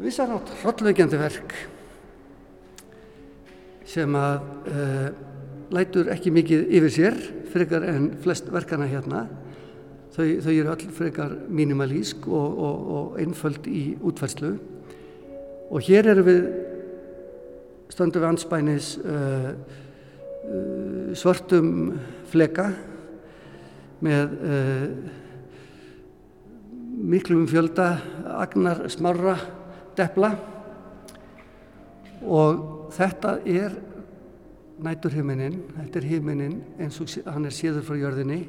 vissar 0.00 0.30
átt 0.32 0.52
hrollveikjandi 0.62 1.18
verk 1.20 1.54
sem 3.90 4.14
að 4.14 4.36
uh, 4.70 5.08
lætur 5.74 6.10
ekki 6.14 6.32
mikið 6.34 6.66
yfir 6.78 6.94
sér 6.94 7.20
frekar 7.50 7.86
en 7.90 8.12
flest 8.22 8.50
verkana 8.52 8.86
hérna. 8.90 9.24
Þau, 10.14 10.26
þau 10.42 10.52
eru 10.52 10.70
all 10.70 10.84
frekar 10.94 11.34
mínimalísk 11.50 12.26
og, 12.30 12.58
og, 12.66 12.88
og 12.94 13.20
einföld 13.22 13.66
í 13.70 13.84
útfærslu. 14.06 14.52
Og 15.70 15.86
hér 15.86 16.10
eru 16.12 16.24
við 16.26 16.40
stöndum 17.90 18.22
við 18.22 18.28
anspænis 18.30 18.92
uh, 19.02 19.50
uh, 19.50 21.10
svartum 21.18 21.72
fleka 22.30 22.70
með 24.00 24.38
miklum 27.00 27.46
fjölda 27.48 27.94
agnar 28.40 28.84
smarra 28.92 29.36
depla. 29.96 30.34
Og 32.20 32.92
þetta 32.94 33.38
er 33.48 33.76
næturhiminin, 34.80 35.56
þetta 35.76 36.00
er 36.00 36.08
himinin 36.08 36.60
eins 36.80 37.00
og 37.00 37.10
hann 37.28 37.48
er 37.48 37.56
séður 37.56 37.86
frá 37.86 37.98
jörðinni. 38.00 38.42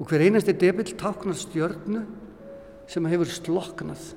Og 0.00 0.08
hver 0.08 0.24
einasti 0.24 0.54
debill 0.56 0.96
táknar 0.98 1.36
stjörnu 1.38 2.02
sem 2.90 3.06
hefur 3.06 3.30
sloknað 3.30 4.10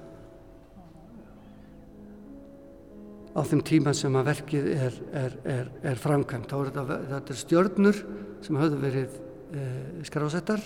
á 3.35 3.41
þeim 3.43 3.61
tíma 3.67 3.91
sem 3.95 4.15
að 4.15 4.29
verkið 4.29 4.67
er, 4.71 4.97
er, 5.11 5.37
er, 5.43 5.69
er 5.91 5.99
framkvæmt. 5.99 6.47
Þá 6.47 6.55
er 6.57 6.69
þetta, 6.71 6.99
þetta 7.11 7.33
er 7.33 7.39
stjörnur 7.41 8.01
sem 8.45 8.59
hafðu 8.59 8.79
verið 8.79 9.17
e, 9.19 9.65
skrásettar, 10.07 10.63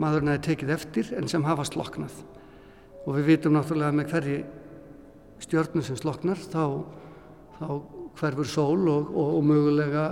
maðurinn 0.00 0.34
hefði 0.34 0.46
tekið 0.50 0.72
eftir 0.76 1.12
en 1.16 1.28
sem 1.30 1.44
hafa 1.46 1.66
sloknað. 1.68 2.14
Og 3.06 3.18
við 3.18 3.28
vitum 3.32 3.56
náttúrulega 3.56 3.96
með 3.96 4.12
hverji 4.12 4.38
stjörnu 5.44 5.84
sem 5.84 5.98
sloknar 6.00 6.40
þá, 6.40 6.82
þá 7.58 7.68
hverfur 8.16 8.48
sól 8.48 8.88
og, 8.88 9.12
og, 9.12 9.36
og 9.38 9.46
mögulega 9.46 10.06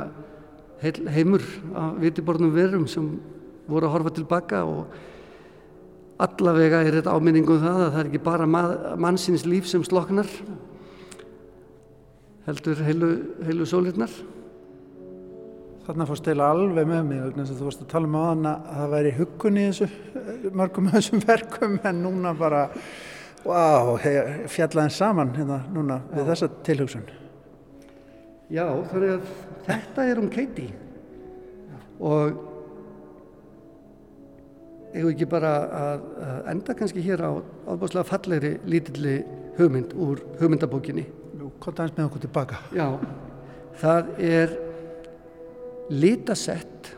heil, 0.83 1.09
heimur 1.09 1.45
að 1.79 1.99
vitibornum 2.05 2.55
verum 2.55 2.87
sem 2.91 3.09
voru 3.69 3.89
að 3.89 3.97
horfa 3.97 4.15
tilbaka 4.19 4.63
og 4.69 4.95
allavega 6.25 6.83
er 6.85 7.01
þetta 7.01 7.15
áminningum 7.17 7.63
það 7.63 7.81
að 7.81 7.89
það 7.89 8.01
er 8.03 8.11
ekki 8.11 8.23
bara 8.25 8.47
mannsins 9.01 9.47
líf 9.49 9.67
sem 9.67 9.83
sloknar 9.87 10.29
heldur 12.45 12.83
heilu, 12.85 13.11
heilu 13.47 13.67
sólirnar 13.67 14.13
Þarna 15.85 16.07
fórst 16.09 16.29
eila 16.33 16.47
alveg 16.55 16.87
með 16.89 17.03
mig 17.11 17.19
vegna 17.21 17.45
að 17.45 17.59
þú 17.59 17.67
varst 17.67 17.83
að 17.85 17.91
tala 17.93 18.09
um 18.09 18.15
á 18.17 18.23
hana 18.25 18.53
að 18.63 18.79
það 18.79 18.95
væri 18.95 19.11
huggun 19.19 19.59
í 19.61 19.67
þessu 19.67 20.53
mörgum 20.61 20.89
af 20.89 20.97
þessum 20.97 21.25
verkum 21.33 21.77
en 21.85 22.01
núna 22.01 22.33
bara 22.39 22.63
wow, 23.45 23.93
fjallaðin 24.49 24.95
saman 24.97 25.35
hérna 25.37 25.61
núna 25.75 26.01
Já. 26.01 26.15
við 26.17 26.33
þessa 26.33 26.49
tilhugsun 26.65 27.05
Já, 28.53 28.65
þannig 28.91 29.13
að 29.13 29.31
þetta 29.69 30.09
er 30.09 30.21
um 30.21 30.33
Keiti 30.33 30.67
og 32.05 32.43
eigum 34.95 35.11
ekki 35.11 35.29
bara 35.29 35.53
að, 35.83 36.05
enda 36.53 36.77
kannski 36.79 37.03
hér 37.05 37.25
á 37.25 37.31
ábúrslega 37.67 38.07
fallegri 38.09 38.53
lítilli 38.69 39.17
hugmynd 39.59 39.95
úr 39.99 40.23
hugmyndabókinni. 40.41 41.07
Jú, 41.39 41.51
hvað 41.63 41.83
er 41.87 41.97
með 41.97 42.07
okkur 42.09 42.25
tilbaka? 42.25 42.61
Já, 42.75 42.87
það 43.81 44.13
er 44.23 44.55
litasett 45.93 46.93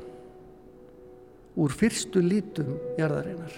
úr 1.57 1.73
fyrstu 1.73 2.21
lítum 2.23 2.77
jarðarinnar. 2.99 3.55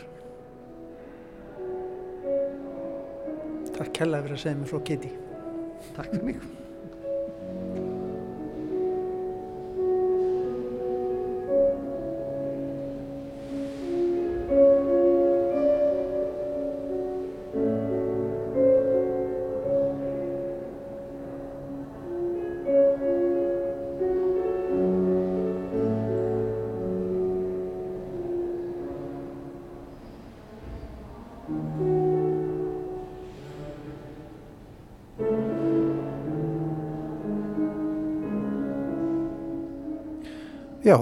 Takk 3.79 3.93
kella 3.95 4.23
fyrir 4.25 4.39
að 4.39 4.45
segja 4.45 4.61
mér 4.61 4.71
frá 4.71 4.81
Kitty. 4.87 5.13
Takk 5.97 6.15
fyrir 6.15 6.25
mig. 6.31 6.58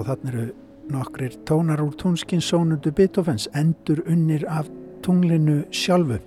Þannig 0.05 0.33
eru 0.33 0.45
nokkrir 0.91 1.35
tónar 1.47 1.81
úr 1.83 1.95
tónskins 1.99 2.47
sónundu 2.51 2.91
Beethovens 2.95 3.47
endur 3.57 4.03
unnir 4.07 4.45
af 4.49 4.69
tunglinu 5.03 5.63
sjálfu. 5.71 6.19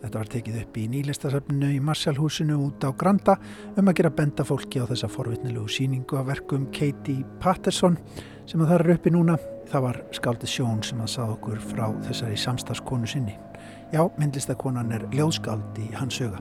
Þetta 0.00 0.16
var 0.16 0.30
tekið 0.32 0.58
upp 0.62 0.76
í 0.80 0.86
nýlistasafninu 0.88 1.74
í 1.74 1.80
Marshallhúsinu 1.84 2.56
út 2.64 2.86
á 2.88 2.90
Granda 2.96 3.36
um 3.76 3.90
að 3.90 3.98
gera 3.98 4.12
benda 4.16 4.46
fólki 4.48 4.80
á 4.80 4.88
þessa 4.88 5.10
forvitnilegu 5.12 5.68
síningu 5.68 6.16
af 6.16 6.30
verkum 6.30 6.70
Katie 6.72 7.26
Patterson 7.42 7.98
sem 8.48 8.62
að 8.62 8.70
það 8.72 8.76
eru 8.78 8.94
uppi 8.96 9.12
núna. 9.12 9.36
Það 9.70 9.84
var 9.84 10.00
skaldið 10.16 10.54
sjón 10.54 10.80
sem 10.82 11.02
að 11.04 11.12
sá 11.12 11.20
okkur 11.26 11.60
frá 11.62 11.84
þessari 12.08 12.38
samstagskonu 12.40 13.06
sinni. 13.06 13.36
Já, 13.92 14.06
myndlistakonan 14.16 14.94
er 14.96 15.04
ljóðskald 15.12 15.78
í 15.84 15.90
hans 15.98 16.16
söga. 16.18 16.40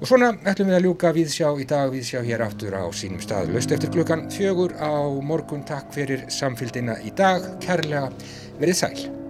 Og 0.00 0.08
svona 0.10 0.32
ætlum 0.50 0.72
við 0.72 0.78
að 0.78 0.86
ljúka 0.88 1.12
viðsjá 1.14 1.50
í 1.62 1.66
dag, 1.70 1.92
viðsjá 1.94 2.22
hér 2.26 2.42
aftur 2.48 2.74
á 2.74 2.84
sínum 2.90 3.22
stað. 3.22 3.52
Laust 3.54 3.74
eftir 3.74 3.92
klukkan 3.94 4.26
fjögur 4.34 4.74
á 4.76 4.90
morgun. 5.22 5.62
Takk 5.68 5.92
fyrir 5.94 6.26
samfélgina 6.34 6.98
í 7.06 7.14
dag. 7.14 7.46
Kærlega 7.62 8.08
verið 8.58 8.80
sæl. 8.82 9.23